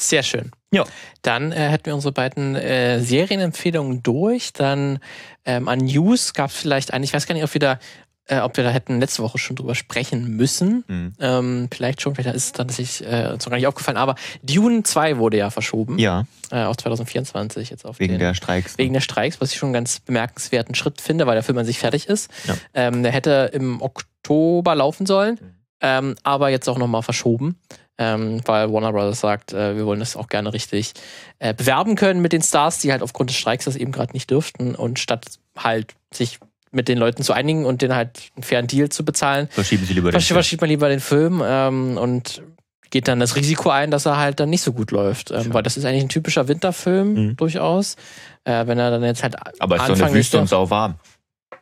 Sehr 0.00 0.22
schön. 0.22 0.50
Ja. 0.72 0.84
Dann 1.22 1.52
äh, 1.52 1.68
hätten 1.68 1.86
wir 1.86 1.94
unsere 1.94 2.12
beiden 2.12 2.54
äh, 2.56 3.00
Serienempfehlungen 3.00 4.02
durch. 4.02 4.52
Dann 4.52 4.98
ähm, 5.44 5.68
an 5.68 5.78
News 5.80 6.32
gab 6.32 6.50
es 6.50 6.56
vielleicht 6.56 6.92
einen, 6.92 7.04
ich 7.04 7.12
weiß 7.12 7.26
gar 7.26 7.34
nicht, 7.34 7.44
ob 7.44 7.52
wir 7.52 7.60
da, 7.60 7.78
äh, 8.26 8.38
ob 8.38 8.56
wir 8.56 8.64
da 8.64 8.70
hätten 8.70 9.00
letzte 9.00 9.22
Woche 9.22 9.36
schon 9.38 9.56
drüber 9.56 9.74
sprechen 9.74 10.36
müssen. 10.36 10.84
Mhm. 10.86 11.12
Ähm, 11.20 11.68
vielleicht 11.74 12.00
schon, 12.00 12.14
vielleicht 12.14 12.34
ist 12.36 12.44
es 12.46 12.52
dann 12.52 12.68
tatsächlich 12.68 13.06
äh, 13.06 13.30
uns 13.32 13.44
noch 13.44 13.50
gar 13.50 13.56
nicht 13.58 13.66
aufgefallen. 13.66 13.96
Aber 13.98 14.14
Dune 14.42 14.82
2 14.84 15.18
wurde 15.18 15.36
ja 15.38 15.50
verschoben. 15.50 15.98
Ja, 15.98 16.24
Äh, 16.50 16.62
auf 16.64 16.76
2024 16.78 17.68
jetzt 17.70 17.84
auf 17.84 17.98
wegen 18.00 18.12
den, 18.14 18.20
der 18.20 18.34
Streiks. 18.34 18.78
Wegen 18.78 18.92
der 18.94 19.00
Streiks, 19.00 19.40
was 19.40 19.52
ich 19.52 19.58
schon 19.58 19.68
einen 19.68 19.74
ganz 19.74 20.00
bemerkenswerten 20.00 20.74
Schritt 20.74 21.00
finde, 21.00 21.26
weil 21.26 21.34
der 21.34 21.42
Film 21.42 21.58
an 21.58 21.66
sich 21.66 21.78
fertig 21.78 22.08
ist. 22.08 22.30
Ja. 22.46 22.56
Ähm, 22.74 23.02
der 23.02 23.12
hätte 23.12 23.50
im 23.52 23.82
Oktober 23.82 24.74
laufen 24.74 25.04
sollen, 25.06 25.38
Mhm. 25.40 25.54
Ähm, 25.80 26.16
aber 26.22 26.48
jetzt 26.50 26.68
auch 26.68 26.78
nochmal 26.78 27.02
verschoben, 27.02 27.58
ähm, 27.98 28.40
weil 28.46 28.72
Warner 28.72 28.92
Brothers 28.92 29.20
sagt, 29.20 29.52
äh, 29.52 29.76
wir 29.76 29.86
wollen 29.86 30.00
das 30.00 30.16
auch 30.16 30.28
gerne 30.28 30.52
richtig 30.52 30.92
äh, 31.38 31.52
bewerben 31.54 31.96
können 31.96 32.20
mit 32.22 32.32
den 32.32 32.42
Stars, 32.42 32.78
die 32.78 32.92
halt 32.92 33.02
aufgrund 33.02 33.30
des 33.30 33.36
Streiks 33.36 33.64
das 33.66 33.76
eben 33.76 33.92
gerade 33.92 34.12
nicht 34.12 34.30
dürften 34.30 34.74
und 34.74 34.98
statt 34.98 35.26
halt 35.56 35.94
sich 36.12 36.38
mit 36.72 36.88
den 36.88 36.98
Leuten 36.98 37.22
zu 37.22 37.32
einigen 37.32 37.64
und 37.66 37.82
denen 37.82 37.94
halt 37.96 38.30
einen 38.36 38.42
fairen 38.44 38.66
Deal 38.68 38.88
zu 38.90 39.04
bezahlen, 39.04 39.48
Verschieben 39.50 39.84
Sie 39.84 39.92
lieber 39.94 40.10
den 40.12 40.20
Film. 40.20 40.34
verschiebt 40.36 40.60
man 40.60 40.70
lieber 40.70 40.88
den 40.88 41.00
Film 41.00 41.42
ähm, 41.44 41.98
und 41.98 42.42
geht 42.90 43.06
dann 43.08 43.20
das 43.20 43.36
Risiko 43.36 43.70
ein, 43.70 43.90
dass 43.90 44.06
er 44.06 44.16
halt 44.18 44.40
dann 44.40 44.50
nicht 44.50 44.62
so 44.62 44.72
gut 44.72 44.90
läuft. 44.90 45.30
Ähm, 45.30 45.52
weil 45.54 45.62
das 45.62 45.76
ist 45.76 45.84
eigentlich 45.84 46.02
ein 46.04 46.08
typischer 46.08 46.48
Winterfilm 46.48 47.12
Mhm. 47.14 47.36
durchaus. 47.36 47.96
Äh, 48.44 48.66
wenn 48.66 48.78
er 48.78 48.90
dann 48.90 49.02
jetzt 49.04 49.22
halt 49.22 49.36
Aber 49.60 49.76
es 49.76 49.82
ist 49.82 49.88
doch 50.00 50.06
eine 50.06 50.14
Wüste 50.14 50.38
und 50.40 50.48
sauwarm. 50.48 50.94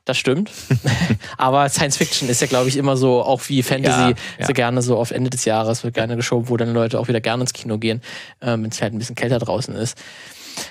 Das 0.09 0.17
stimmt. 0.17 0.51
Aber 1.37 1.69
Science 1.69 1.97
Fiction 1.97 2.29
ist 2.29 2.41
ja, 2.41 2.47
glaube 2.47 2.69
ich, 2.69 2.77
immer 2.77 2.97
so, 2.97 3.23
auch 3.23 3.43
wie 3.49 3.63
Fantasy, 3.63 4.01
Ja, 4.01 4.15
ja. 4.39 4.47
so 4.47 4.53
gerne 4.53 4.83
so 4.83 4.97
auf 4.97 5.11
Ende 5.11 5.31
des 5.31 5.45
Jahres 5.45 5.85
wird 5.85 5.95
gerne 5.95 6.17
geschoben, 6.17 6.49
wo 6.49 6.57
dann 6.57 6.73
Leute 6.73 6.99
auch 6.99 7.09
wieder 7.09 7.21
gerne 7.21 7.43
ins 7.43 7.53
Kino 7.53 7.79
gehen, 7.79 8.01
ähm, 8.41 8.63
wenn 8.63 8.71
es 8.71 8.81
halt 8.81 8.95
ein 8.95 8.99
bisschen 8.99 9.15
kälter 9.17 9.39
draußen 9.39 9.75
ist. 9.75 9.99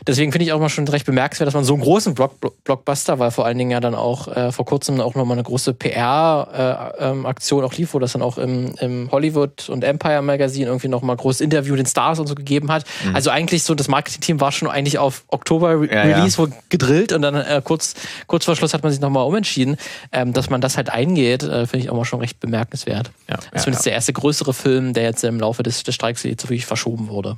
Deswegen 0.05 0.31
finde 0.31 0.45
ich 0.45 0.53
auch 0.53 0.59
mal 0.59 0.69
schon 0.69 0.87
recht 0.87 1.05
bemerkenswert, 1.05 1.47
dass 1.47 1.53
man 1.53 1.63
so 1.63 1.73
einen 1.73 1.83
großen 1.83 2.13
Block 2.13 2.37
Blockbuster, 2.63 3.19
weil 3.19 3.31
vor 3.31 3.45
allen 3.45 3.57
Dingen 3.57 3.71
ja 3.71 3.79
dann 3.79 3.95
auch 3.95 4.27
äh, 4.27 4.51
vor 4.51 4.65
kurzem 4.65 4.99
auch 5.01 5.15
nochmal 5.15 5.35
eine 5.35 5.43
große 5.43 5.73
PR-Aktion 5.73 7.59
äh, 7.59 7.63
ähm, 7.63 7.67
auch 7.67 7.73
lief, 7.73 7.93
wo 7.93 7.99
das 7.99 8.13
dann 8.13 8.21
auch 8.21 8.37
im, 8.37 8.75
im 8.79 9.09
Hollywood 9.11 9.69
und 9.69 9.83
Empire 9.83 10.21
Magazine 10.21 10.67
irgendwie 10.67 10.87
nochmal 10.87 11.15
großes 11.15 11.41
Interview 11.41 11.75
den 11.75 11.85
Stars 11.85 12.19
und 12.19 12.27
so 12.27 12.35
gegeben 12.35 12.71
hat. 12.71 12.85
Mhm. 13.05 13.15
Also 13.15 13.29
eigentlich 13.29 13.63
so, 13.63 13.75
das 13.75 13.87
Marketing-Team 13.87 14.39
war 14.41 14.51
schon 14.51 14.69
eigentlich 14.69 14.97
auf 14.97 15.23
Oktober 15.27 15.81
Re 15.81 15.87
ja, 15.91 16.01
Release 16.01 16.41
ja. 16.41 16.47
gedrillt 16.69 17.13
und 17.13 17.21
dann 17.21 17.35
äh, 17.35 17.61
kurz, 17.63 17.95
kurz 18.27 18.45
vor 18.45 18.55
Schluss 18.55 18.73
hat 18.73 18.83
man 18.83 18.91
sich 18.91 19.01
nochmal 19.01 19.25
umentschieden, 19.25 19.77
ähm, 20.11 20.33
dass 20.33 20.49
man 20.49 20.61
das 20.61 20.77
halt 20.77 20.89
eingeht, 20.89 21.43
äh, 21.43 21.65
finde 21.65 21.85
ich 21.85 21.89
auch 21.89 21.95
mal 21.95 22.05
schon 22.05 22.19
recht 22.19 22.39
bemerkenswert. 22.39 23.11
Ja, 23.29 23.37
Zumindest 23.57 23.85
der 23.85 23.93
erste 23.93 24.13
größere 24.13 24.53
Film, 24.53 24.93
der 24.93 25.03
jetzt 25.03 25.23
im 25.23 25.39
Laufe 25.39 25.63
des, 25.63 25.83
des 25.83 25.95
Streiks 25.95 26.23
jetzt 26.23 26.43
wirklich 26.43 26.65
verschoben 26.65 27.09
wurde. 27.09 27.37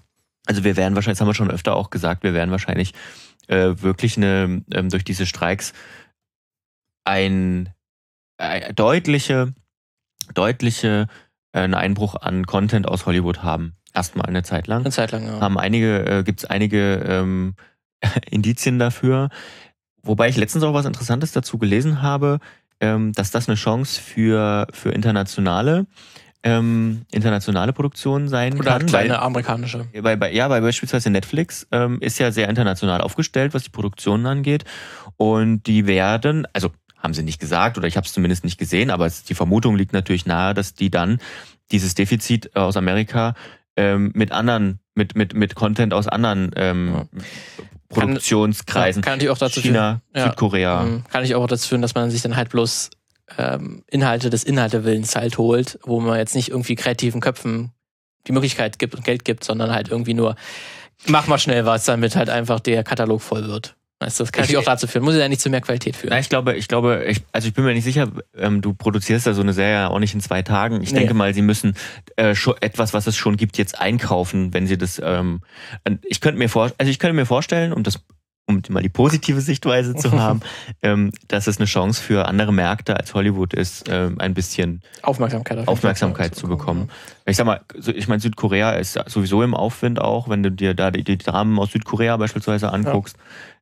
Also 0.50 0.64
wir 0.64 0.76
werden 0.76 0.96
wahrscheinlich, 0.96 1.20
das 1.20 1.22
haben 1.22 1.30
wir 1.30 1.36
schon 1.36 1.52
öfter 1.52 1.76
auch 1.76 1.92
gesagt, 1.92 2.24
wir 2.24 2.34
werden 2.34 2.50
wahrscheinlich 2.50 2.96
äh, 3.50 3.76
wirklich 3.76 4.18
eine, 4.18 4.64
ähm, 4.74 4.90
durch 4.90 5.04
diese 5.04 5.28
Streiks 5.28 5.74
ein, 7.04 7.70
ein 8.40 8.74
deutliche, 8.74 9.54
deutliche 10.34 11.06
äh, 11.52 11.60
einen 11.60 11.76
Einbruch 11.76 12.16
an 12.16 12.48
Content 12.48 12.88
aus 12.88 13.06
Hollywood 13.06 13.44
haben. 13.44 13.76
Erstmal 13.94 14.26
eine 14.26 14.42
Zeit 14.42 14.66
lang. 14.66 14.80
Eine 14.80 14.90
Zeit 14.90 15.12
lang, 15.12 15.28
ja. 15.28 15.40
Haben 15.40 15.60
einige, 15.60 16.04
äh, 16.08 16.24
gibt 16.24 16.40
es 16.40 16.46
einige 16.46 16.96
ähm, 17.08 17.54
Indizien 18.32 18.80
dafür. 18.80 19.30
Wobei 20.02 20.30
ich 20.30 20.38
letztens 20.38 20.64
auch 20.64 20.74
was 20.74 20.88
Interessantes 20.88 21.32
dazu 21.32 21.60
gelesen 21.60 22.02
habe, 22.02 22.40
ähm, 22.80 23.14
dass 23.14 23.30
das 23.30 23.48
eine 23.48 23.56
Chance 23.56 24.02
für, 24.02 24.66
für 24.72 24.90
internationale 24.90 25.86
ähm, 26.44 27.06
internationale 27.12 27.74
Produktionen 27.74 28.30
sein 28.30 28.58
Oder 28.58 28.78
kann. 28.78 28.86
kleine 28.86 29.10
weil, 29.12 29.20
amerikanische. 29.20 29.86
Bei, 30.02 30.16
bei, 30.16 30.32
ja, 30.32 30.50
weil 30.50 30.62
beispielsweise 30.62 31.10
Netflix 31.10 31.68
ähm, 31.72 31.98
ist 32.02 32.18
ja 32.20 32.32
sehr 32.32 32.48
international 32.48 33.02
aufgestellt, 33.02 33.54
was 33.54 33.64
die 33.64 33.70
Produktionen 33.70 34.26
angeht. 34.26 34.64
Und 35.18 35.64
die 35.68 35.86
werden, 35.86 36.48
also 36.54 36.72
haben 36.98 37.14
sie 37.14 37.24
nicht 37.24 37.40
gesagt 37.40 37.78
oder 37.78 37.88
ich 37.88 37.98
habe 37.98 38.06
es 38.06 38.14
zumindest 38.14 38.44
nicht 38.44 38.58
gesehen, 38.58 38.90
aber 38.90 39.10
die 39.10 39.34
Vermutung 39.34 39.76
liegt 39.76 39.94
natürlich 39.94 40.26
nahe, 40.26 40.54
dass 40.54 40.74
die 40.74 40.90
dann 40.90 41.20
dieses 41.72 41.96
Defizit 41.96 42.56
aus 42.56 42.78
Amerika 42.78 43.36
ähm, 43.76 44.12
mit 44.14 44.32
anderen, 44.32 44.80
mit, 44.96 45.16
mit, 45.16 45.34
mit 45.34 45.56
Content 45.56 45.94
aus 45.94 46.08
anderen 46.08 46.52
ähm, 46.56 46.94
ja. 46.94 47.06
Produktionskreisen. 47.90 49.02
Kann, 49.02 49.14
kann 49.14 49.22
ich 49.22 49.30
auch 49.30 49.38
dazu 49.38 49.62
China, 49.62 50.02
führen. 50.14 50.30
Südkorea. 50.30 50.84
Mhm. 50.84 51.04
Kann 51.10 51.24
ich 51.24 51.36
auch 51.36 51.48
dazu 51.48 51.68
führen, 51.70 51.82
dass 51.82 51.96
man 51.96 52.12
sich 52.12 52.22
dann 52.22 52.36
halt 52.36 52.50
bloß 52.50 52.92
ähm, 53.38 53.84
Inhalte 53.88 54.30
des 54.30 54.44
Inhaltewillens 54.44 55.16
halt 55.16 55.38
holt, 55.38 55.80
wo 55.84 56.00
man 56.00 56.18
jetzt 56.18 56.36
nicht 56.36 56.50
irgendwie 56.50 56.76
kreativen 56.76 57.22
Köpfen 57.22 57.72
die 58.28 58.32
Möglichkeit 58.32 58.80
gibt 58.80 58.96
und 58.96 59.04
Geld 59.04 59.26
gibt, 59.26 59.44
sondern 59.44 59.72
halt 59.72 59.90
irgendwie 59.90 60.14
nur, 60.14 60.36
mach 61.08 61.28
mal 61.28 61.40
schnell 61.40 61.66
was, 61.66 61.86
damit 61.86 62.16
halt 62.16 62.30
einfach 62.30 62.60
der 62.60 62.84
Katalog 62.84 63.22
voll 63.22 63.48
wird. 63.48 63.76
Also 64.02 64.24
das 64.24 64.32
kann 64.32 64.46
ich, 64.46 64.56
auch 64.56 64.64
dazu 64.64 64.88
führen. 64.88 65.04
Muss 65.04 65.16
ja 65.16 65.28
nicht 65.28 65.42
zu 65.42 65.50
mehr 65.50 65.60
Qualität 65.60 65.98
führen. 65.98 66.12
Na, 66.12 66.20
ich 66.20 66.30
glaube, 66.30 66.56
ich 66.56 66.70
glaube, 66.70 67.04
ich, 67.06 67.22
also 67.34 67.50
ich 67.50 67.54
bin 67.54 67.66
mir 67.66 67.74
nicht 67.74 67.84
sicher, 67.84 68.10
ähm, 68.38 68.62
du 68.62 68.74
produzierst 68.74 69.28
da 69.28 69.34
so 69.34 69.42
eine 69.42 69.52
Serie 69.52 69.90
auch 69.90 70.00
nicht 70.00 70.14
in 70.14 70.22
zwei 70.22 70.42
Tagen. 70.42 70.82
Ich 70.82 70.94
nee. 70.94 71.00
denke 71.00 71.14
mal, 71.14 71.34
sie 71.34 71.42
müssen 71.42 71.76
äh, 72.16 72.34
schon 72.34 72.56
etwas, 72.62 72.94
was 72.94 73.08
es 73.08 73.18
schon 73.18 73.36
gibt, 73.36 73.58
jetzt 73.58 73.78
einkaufen, 73.78 74.54
wenn 74.54 74.68
sie 74.68 74.78
das. 74.78 75.02
Ähm, 75.04 75.42
ich 76.04 76.22
könnte 76.22 76.40
mir 76.40 76.48
vor, 76.48 76.72
also 76.78 76.90
ich 76.90 76.98
könnte 76.98 77.14
mir 77.14 77.26
vorstellen, 77.26 77.74
um 77.74 77.84
das 77.84 78.00
um 78.50 78.62
mal 78.70 78.82
die 78.82 78.90
positive 78.90 79.40
Sichtweise 79.42 79.96
zu 79.96 80.12
haben, 80.20 80.42
ähm, 80.82 81.12
dass 81.28 81.48
es 81.48 81.58
eine 81.58 81.68
Chance 81.68 82.02
für 82.02 82.28
andere 82.28 82.52
Märkte 82.52 82.98
als 82.98 83.14
Hollywood 83.14 83.54
ist, 83.54 83.86
ähm, 83.90 84.20
ein 84.20 84.34
bisschen 84.34 84.82
Aufmerksamkeit, 85.04 85.68
Aufmerksamkeit 85.68 86.36
zu 86.36 86.48
bekommen. 86.48 86.90
Ich 87.26 87.38
sag 87.38 87.46
mal, 87.46 87.62
ich 87.94 88.08
meine, 88.08 88.20
Südkorea 88.20 88.72
ist 88.72 89.00
sowieso 89.06 89.44
im 89.44 89.54
Aufwind 89.54 90.02
auch, 90.02 90.28
wenn 90.30 90.42
du 90.42 90.52
dir 90.52 90.74
da 90.74 90.90
die, 90.90 91.04
die 91.04 91.18
Dramen 91.18 91.60
aus 91.60 91.72
Südkorea 91.72 92.18
beispielsweise 92.18 92.74
anguckst, 92.74 93.18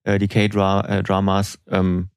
ja. 0.05 0.13
äh, 0.13 0.19
die 0.19 0.29
K-Dramas, 0.29 1.59
ähm, 1.69 2.09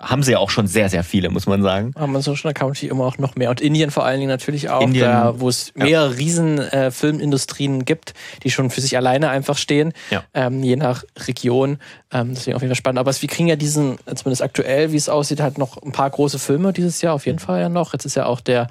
haben 0.00 0.22
sie 0.22 0.32
ja 0.32 0.38
auch 0.38 0.50
schon 0.50 0.68
sehr, 0.68 0.88
sehr 0.88 1.02
viele, 1.02 1.28
muss 1.28 1.46
man 1.46 1.60
sagen. 1.62 1.92
Haben 1.98 2.12
wir 2.12 2.22
Social 2.22 2.54
County 2.54 2.86
immer 2.86 3.04
auch 3.04 3.18
noch 3.18 3.34
mehr. 3.34 3.50
Und 3.50 3.60
Indien 3.60 3.90
vor 3.90 4.04
allen 4.04 4.20
Dingen 4.20 4.30
natürlich 4.30 4.70
auch, 4.70 4.82
Indien, 4.82 5.06
da, 5.06 5.40
wo 5.40 5.48
es 5.48 5.72
mehrere 5.74 6.10
ja. 6.10 6.16
riesen 6.16 6.58
äh, 6.58 6.92
Filmindustrien 6.92 7.84
gibt, 7.84 8.14
die 8.44 8.50
schon 8.50 8.70
für 8.70 8.80
sich 8.80 8.96
alleine 8.96 9.30
einfach 9.30 9.58
stehen, 9.58 9.92
ja. 10.10 10.22
ähm, 10.34 10.62
je 10.62 10.76
nach 10.76 11.02
Region. 11.26 11.78
Ähm, 12.12 12.34
deswegen 12.34 12.54
auf 12.54 12.62
jeden 12.62 12.70
Fall 12.70 12.78
spannend. 12.78 13.00
Aber 13.00 13.12
wir 13.12 13.28
kriegen 13.28 13.48
ja 13.48 13.56
diesen, 13.56 13.98
zumindest 14.14 14.42
aktuell, 14.42 14.92
wie 14.92 14.96
es 14.96 15.08
aussieht, 15.08 15.40
halt 15.40 15.58
noch 15.58 15.82
ein 15.82 15.92
paar 15.92 16.10
große 16.10 16.38
Filme 16.38 16.72
dieses 16.72 17.02
Jahr, 17.02 17.14
auf 17.14 17.26
jeden 17.26 17.40
Fall 17.40 17.60
ja 17.60 17.68
noch. 17.68 17.92
Jetzt 17.92 18.04
ist 18.04 18.14
ja 18.14 18.26
auch 18.26 18.40
der, 18.40 18.68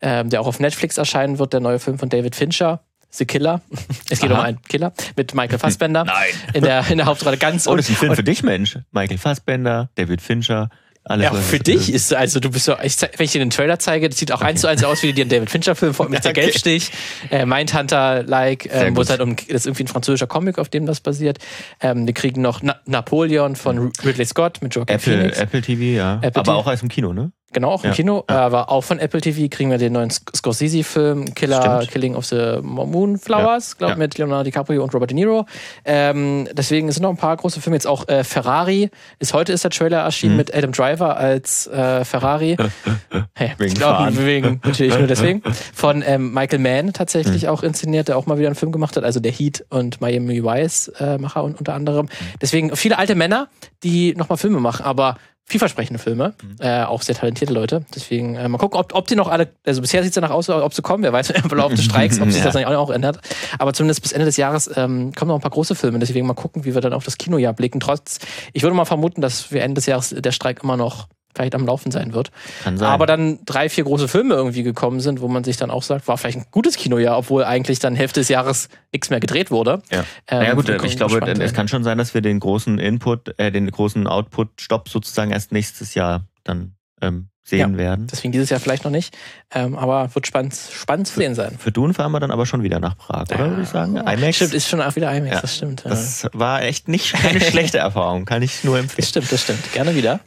ähm, 0.00 0.30
der 0.30 0.40
auch 0.40 0.46
auf 0.46 0.60
Netflix 0.60 0.96
erscheinen 0.96 1.40
wird, 1.40 1.52
der 1.52 1.60
neue 1.60 1.80
Film 1.80 1.98
von 1.98 2.08
David 2.08 2.36
Fincher. 2.36 2.82
The 3.10 3.24
Killer. 3.24 3.60
Es 4.10 4.20
geht 4.20 4.30
Aha. 4.30 4.40
um 4.40 4.44
einen 4.44 4.62
Killer 4.62 4.92
mit 5.16 5.34
Michael 5.34 5.58
Fassbender. 5.58 6.04
Nein. 6.04 6.28
In 6.54 6.62
der, 6.62 6.88
in 6.90 6.98
der 6.98 7.06
Hauptrolle 7.06 7.36
ganz 7.36 7.66
Oh, 7.68 7.76
das 7.76 7.88
ist 7.88 7.96
ein 7.96 7.98
Film 7.98 8.16
für 8.16 8.22
dich, 8.22 8.42
Mensch. 8.42 8.78
Michael 8.92 9.18
Fassbender, 9.18 9.90
David 9.94 10.20
Fincher. 10.22 10.70
Alles 11.04 11.24
ja, 11.24 11.32
für 11.32 11.58
dich 11.58 11.90
ist 11.90 12.12
also 12.12 12.38
du 12.38 12.50
bist 12.50 12.66
so, 12.66 12.76
ich, 12.82 13.00
wenn 13.00 13.24
ich 13.24 13.32
dir 13.32 13.38
den 13.38 13.48
Trailer 13.48 13.78
zeige, 13.78 14.10
das 14.10 14.18
sieht 14.18 14.30
auch 14.30 14.40
okay. 14.40 14.50
eins 14.50 14.60
zu 14.60 14.66
eins 14.66 14.84
aus 14.84 15.02
wie 15.02 15.14
dir 15.14 15.24
ein 15.24 15.30
David 15.30 15.48
Fincher-Film 15.48 15.92
mit 15.92 16.00
okay. 16.00 16.20
der 16.20 16.32
Gelbstich, 16.34 16.90
äh, 17.30 17.46
Mindhunter-like, 17.46 18.68
ähm, 18.70 18.94
wo 18.94 19.00
es 19.00 19.08
halt 19.08 19.22
um, 19.22 19.34
das 19.34 19.46
ist 19.48 19.66
irgendwie 19.66 19.84
ein 19.84 19.88
französischer 19.88 20.26
Comic, 20.26 20.58
auf 20.58 20.68
dem 20.68 20.84
das 20.84 21.00
basiert. 21.00 21.38
Ähm, 21.80 22.06
wir 22.06 22.12
kriegen 22.12 22.42
noch 22.42 22.60
Na 22.62 22.76
Napoleon 22.84 23.56
von 23.56 23.90
Ridley 24.04 24.26
Scott 24.26 24.60
mit 24.60 24.74
Joaquin 24.74 24.96
Apple, 24.96 25.16
Phoenix. 25.16 25.38
Apple 25.38 25.62
TV, 25.62 25.82
ja. 25.82 26.16
Apple 26.16 26.40
Aber 26.40 26.42
TV. 26.42 26.56
auch 26.56 26.66
als 26.66 26.82
im 26.82 26.90
Kino, 26.90 27.14
ne? 27.14 27.32
Genau, 27.52 27.70
auch 27.70 27.82
im 27.82 27.90
ja. 27.90 27.96
Kino, 27.96 28.24
ja. 28.28 28.40
aber 28.40 28.70
auch 28.70 28.82
von 28.84 28.98
Apple 28.98 29.22
TV 29.22 29.48
kriegen 29.48 29.70
wir 29.70 29.78
den 29.78 29.94
neuen 29.94 30.10
Scorsese-Film 30.10 31.34
Killer 31.34 31.80
Stimmt. 31.80 31.90
Killing 31.92 32.14
of 32.14 32.26
the 32.26 32.58
Moonflowers, 32.62 33.70
ja. 33.70 33.78
glaube 33.78 33.92
ja. 33.92 33.98
mit 33.98 34.18
Leonardo 34.18 34.44
DiCaprio 34.44 34.82
und 34.82 34.94
Robert 34.94 35.10
De 35.10 35.14
Niro. 35.14 35.46
Ähm, 35.86 36.46
deswegen 36.52 36.92
sind 36.92 37.02
noch 37.02 37.10
ein 37.10 37.16
paar 37.16 37.36
große 37.36 37.62
Filme. 37.62 37.76
Jetzt 37.76 37.86
auch 37.86 38.06
äh, 38.06 38.22
Ferrari. 38.22 38.90
Ist 39.18 39.32
heute 39.32 39.54
ist 39.54 39.64
der 39.64 39.70
Trailer 39.70 40.00
erschienen 40.00 40.32
mhm. 40.32 40.38
mit 40.38 40.54
Adam 40.54 40.72
Driver 40.72 41.16
als 41.16 41.66
äh, 41.68 42.04
Ferrari. 42.04 42.58
hey, 43.34 43.52
wegen 43.56 43.72
ich 43.72 43.74
glaube 43.78 44.26
wegen 44.26 44.60
natürlich 44.62 44.98
nur 44.98 45.06
deswegen. 45.06 45.42
Von 45.74 46.02
ähm, 46.06 46.34
Michael 46.34 46.58
Mann 46.58 46.92
tatsächlich 46.92 47.44
mhm. 47.44 47.48
auch 47.48 47.62
inszeniert, 47.62 48.08
der 48.08 48.18
auch 48.18 48.26
mal 48.26 48.38
wieder 48.38 48.48
einen 48.48 48.56
Film 48.56 48.72
gemacht 48.72 48.94
hat. 48.98 49.04
Also 49.04 49.20
der 49.20 49.32
Heat 49.32 49.64
und 49.70 50.02
Miami 50.02 50.44
Vice 50.44 50.88
äh, 51.00 51.16
Macher 51.16 51.44
und 51.44 51.58
unter 51.58 51.72
anderem. 51.72 52.08
Deswegen 52.42 52.76
viele 52.76 52.98
alte 52.98 53.14
Männer, 53.14 53.48
die 53.82 54.14
nochmal 54.16 54.36
Filme 54.36 54.60
machen, 54.60 54.84
aber 54.84 55.16
vielversprechende 55.48 55.98
Filme, 55.98 56.34
mhm. 56.42 56.56
äh, 56.60 56.84
auch 56.84 57.00
sehr 57.00 57.14
talentierte 57.14 57.54
Leute. 57.54 57.84
Deswegen 57.94 58.36
äh, 58.36 58.48
mal 58.48 58.58
gucken, 58.58 58.78
ob, 58.78 58.94
ob 58.94 59.06
die 59.08 59.16
noch 59.16 59.28
alle, 59.28 59.48
also 59.66 59.80
bisher 59.80 60.02
sieht 60.02 60.10
es 60.10 60.14
danach 60.14 60.30
aus, 60.30 60.50
ob 60.50 60.74
sie 60.74 60.82
kommen, 60.82 61.02
wer 61.02 61.12
weiß 61.12 61.30
im 61.30 61.48
Verlauf 61.48 61.72
des 61.72 61.84
Streiks, 61.84 62.20
ob 62.20 62.28
sich 62.30 62.38
ja. 62.38 62.44
das 62.44 62.54
dann 62.54 62.64
auch 62.64 62.90
ändert. 62.90 63.18
Aber 63.58 63.72
zumindest 63.72 64.02
bis 64.02 64.12
Ende 64.12 64.26
des 64.26 64.36
Jahres 64.36 64.70
ähm, 64.76 65.12
kommen 65.14 65.30
noch 65.30 65.36
ein 65.36 65.40
paar 65.40 65.50
große 65.50 65.74
Filme, 65.74 65.98
deswegen 65.98 66.26
mal 66.26 66.34
gucken, 66.34 66.64
wie 66.64 66.74
wir 66.74 66.82
dann 66.82 66.92
auf 66.92 67.04
das 67.04 67.16
Kinojahr 67.16 67.54
blicken. 67.54 67.80
Trotz, 67.80 68.18
ich 68.52 68.62
würde 68.62 68.76
mal 68.76 68.84
vermuten, 68.84 69.22
dass 69.22 69.50
wir 69.50 69.62
Ende 69.62 69.74
des 69.74 69.86
Jahres 69.86 70.14
der 70.16 70.32
Streik 70.32 70.62
immer 70.62 70.76
noch 70.76 71.08
vielleicht 71.38 71.54
am 71.54 71.64
Laufen 71.64 71.90
sein 71.90 72.12
wird. 72.12 72.30
Kann 72.62 72.76
sein. 72.76 72.88
Aber 72.88 73.06
dann 73.06 73.38
drei, 73.46 73.68
vier 73.68 73.84
große 73.84 74.08
Filme 74.08 74.34
irgendwie 74.34 74.62
gekommen 74.62 75.00
sind, 75.00 75.20
wo 75.20 75.28
man 75.28 75.44
sich 75.44 75.56
dann 75.56 75.70
auch 75.70 75.82
sagt, 75.82 76.08
war 76.08 76.18
vielleicht 76.18 76.38
ein 76.38 76.46
gutes 76.50 76.76
Kinojahr, 76.76 77.16
obwohl 77.16 77.44
eigentlich 77.44 77.78
dann 77.78 77.94
Hälfte 77.94 78.20
des 78.20 78.28
Jahres 78.28 78.68
nichts 78.92 79.10
mehr 79.10 79.20
gedreht 79.20 79.50
wurde. 79.50 79.82
Ja, 79.90 80.00
ähm, 80.28 80.38
naja, 80.38 80.54
gut, 80.54 80.68
ich 80.68 80.96
glaube, 80.96 81.20
es 81.20 81.52
kann 81.54 81.68
schon 81.68 81.84
sein, 81.84 81.98
dass 81.98 82.14
wir 82.14 82.20
den 82.20 82.40
großen 82.40 82.78
Input, 82.78 83.38
äh, 83.38 83.52
den 83.52 83.70
großen 83.70 84.06
Output-Stopp 84.06 84.88
sozusagen 84.88 85.30
erst 85.30 85.52
nächstes 85.52 85.94
Jahr 85.94 86.24
dann 86.44 86.74
ähm, 87.00 87.28
sehen 87.44 87.72
ja, 87.72 87.78
werden. 87.78 88.06
Deswegen 88.10 88.32
dieses 88.32 88.50
Jahr 88.50 88.60
vielleicht 88.60 88.84
noch 88.84 88.90
nicht. 88.90 89.16
Ähm, 89.54 89.76
aber 89.76 90.14
wird 90.14 90.26
spannend, 90.26 90.54
spannend 90.54 91.06
zu 91.06 91.18
sehen 91.18 91.34
sein. 91.34 91.56
Für 91.58 91.72
Dune 91.72 91.94
fahren 91.94 92.12
wir 92.12 92.20
dann 92.20 92.30
aber 92.30 92.46
schon 92.46 92.62
wieder 92.62 92.78
nach 92.80 92.96
Prag, 92.96 93.22
oder 93.30 93.38
ja, 93.38 93.50
würde 93.50 93.62
ich 93.62 93.68
sagen? 93.68 93.96
IMAX. 93.96 94.36
Stimmt, 94.36 94.54
ist 94.54 94.68
schon 94.68 94.82
auch 94.82 94.96
wieder 94.96 95.14
IMAX, 95.14 95.34
ja, 95.34 95.40
das 95.40 95.56
stimmt. 95.56 95.84
Das 95.84 96.28
war 96.32 96.62
echt 96.62 96.88
nicht 96.88 97.12
keine 97.22 97.40
schlechte 97.40 97.78
Erfahrung, 97.78 98.24
kann 98.24 98.42
ich 98.42 98.64
nur 98.64 98.78
empfehlen. 98.78 98.96
Das 98.98 99.08
stimmt, 99.08 99.32
das 99.32 99.42
stimmt. 99.42 99.72
Gerne 99.72 99.94
wieder. 99.94 100.20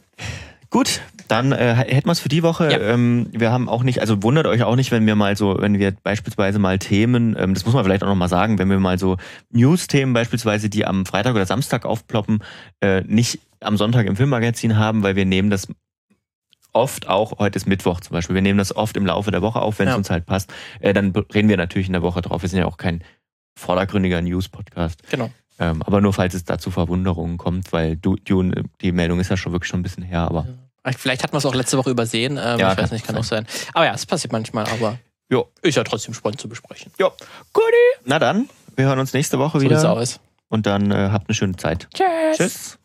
Gut, 0.72 1.02
dann 1.28 1.52
äh, 1.52 1.74
hätten 1.74 2.08
wir 2.08 2.12
es 2.12 2.20
für 2.20 2.30
die 2.30 2.42
Woche. 2.42 2.72
Ja. 2.72 2.78
Ähm, 2.78 3.28
wir 3.30 3.52
haben 3.52 3.68
auch 3.68 3.82
nicht, 3.82 4.00
also 4.00 4.22
wundert 4.22 4.46
euch 4.46 4.62
auch 4.62 4.74
nicht, 4.74 4.90
wenn 4.90 5.06
wir 5.06 5.14
mal 5.16 5.36
so, 5.36 5.56
wenn 5.60 5.78
wir 5.78 5.92
beispielsweise 5.92 6.58
mal 6.58 6.78
Themen, 6.78 7.36
ähm, 7.38 7.52
das 7.52 7.66
muss 7.66 7.74
man 7.74 7.84
vielleicht 7.84 8.02
auch 8.02 8.08
nochmal 8.08 8.30
sagen, 8.30 8.58
wenn 8.58 8.70
wir 8.70 8.80
mal 8.80 8.98
so 8.98 9.18
News-Themen 9.50 10.14
beispielsweise, 10.14 10.70
die 10.70 10.86
am 10.86 11.04
Freitag 11.04 11.34
oder 11.34 11.44
Samstag 11.44 11.84
aufploppen, 11.84 12.42
äh, 12.80 13.02
nicht 13.02 13.40
am 13.60 13.76
Sonntag 13.76 14.06
im 14.06 14.16
Filmmagazin 14.16 14.78
haben, 14.78 15.02
weil 15.02 15.14
wir 15.14 15.26
nehmen 15.26 15.50
das 15.50 15.68
oft 16.72 17.06
auch, 17.06 17.38
heute 17.38 17.56
ist 17.56 17.66
Mittwoch 17.66 18.00
zum 18.00 18.14
Beispiel, 18.14 18.34
wir 18.34 18.42
nehmen 18.42 18.58
das 18.58 18.74
oft 18.74 18.96
im 18.96 19.04
Laufe 19.04 19.30
der 19.30 19.42
Woche 19.42 19.60
auf, 19.60 19.78
wenn 19.78 19.88
es 19.88 19.92
ja. 19.92 19.98
uns 19.98 20.08
halt 20.08 20.24
passt. 20.24 20.50
Äh, 20.80 20.94
dann 20.94 21.12
reden 21.34 21.50
wir 21.50 21.58
natürlich 21.58 21.88
in 21.88 21.92
der 21.92 22.02
Woche 22.02 22.22
drauf. 22.22 22.40
Wir 22.40 22.48
sind 22.48 22.60
ja 22.60 22.64
auch 22.64 22.78
kein 22.78 23.04
vordergründiger 23.58 24.22
News-Podcast. 24.22 25.02
Genau. 25.10 25.30
Ähm, 25.58 25.82
aber 25.82 26.00
nur 26.00 26.12
falls 26.12 26.34
es 26.34 26.44
da 26.44 26.58
zu 26.58 26.70
Verwunderungen 26.70 27.36
kommt, 27.36 27.72
weil 27.72 27.96
Dune, 27.96 28.64
die 28.80 28.92
Meldung 28.92 29.20
ist 29.20 29.28
ja 29.28 29.36
schon 29.36 29.52
wirklich 29.52 29.68
schon 29.68 29.80
ein 29.80 29.84
bisschen 29.84 30.02
her, 30.02 30.20
aber. 30.20 30.46
Ja. 30.46 30.54
Vielleicht 30.96 31.22
hat 31.22 31.32
man 31.32 31.38
es 31.38 31.46
auch 31.46 31.54
letzte 31.54 31.78
Woche 31.78 31.90
übersehen. 31.90 32.38
Ähm, 32.42 32.58
ja, 32.58 32.72
ich 32.72 32.78
weiß 32.78 32.90
nicht, 32.90 33.06
kann 33.06 33.16
auch 33.16 33.24
sein. 33.24 33.46
Aber 33.72 33.84
ja, 33.84 33.94
es 33.94 34.04
passiert 34.04 34.32
manchmal, 34.32 34.66
aber 34.66 34.98
jo. 35.30 35.48
ist 35.62 35.76
ja 35.76 35.84
trotzdem 35.84 36.14
spannend 36.14 36.40
zu 36.40 36.48
besprechen. 36.48 36.92
Ja. 36.98 37.10
Goodie. 37.52 38.02
Na 38.04 38.18
dann, 38.18 38.48
wir 38.74 38.86
hören 38.86 38.98
uns 38.98 39.12
nächste 39.12 39.38
Woche 39.38 39.60
so 39.60 39.64
wieder. 39.64 39.90
Aus. 39.90 40.18
Und 40.48 40.66
dann 40.66 40.90
äh, 40.90 41.10
habt 41.12 41.28
eine 41.28 41.34
schöne 41.34 41.56
Zeit. 41.56 41.88
Tschüss. 41.94 42.36
Tschüss. 42.36 42.78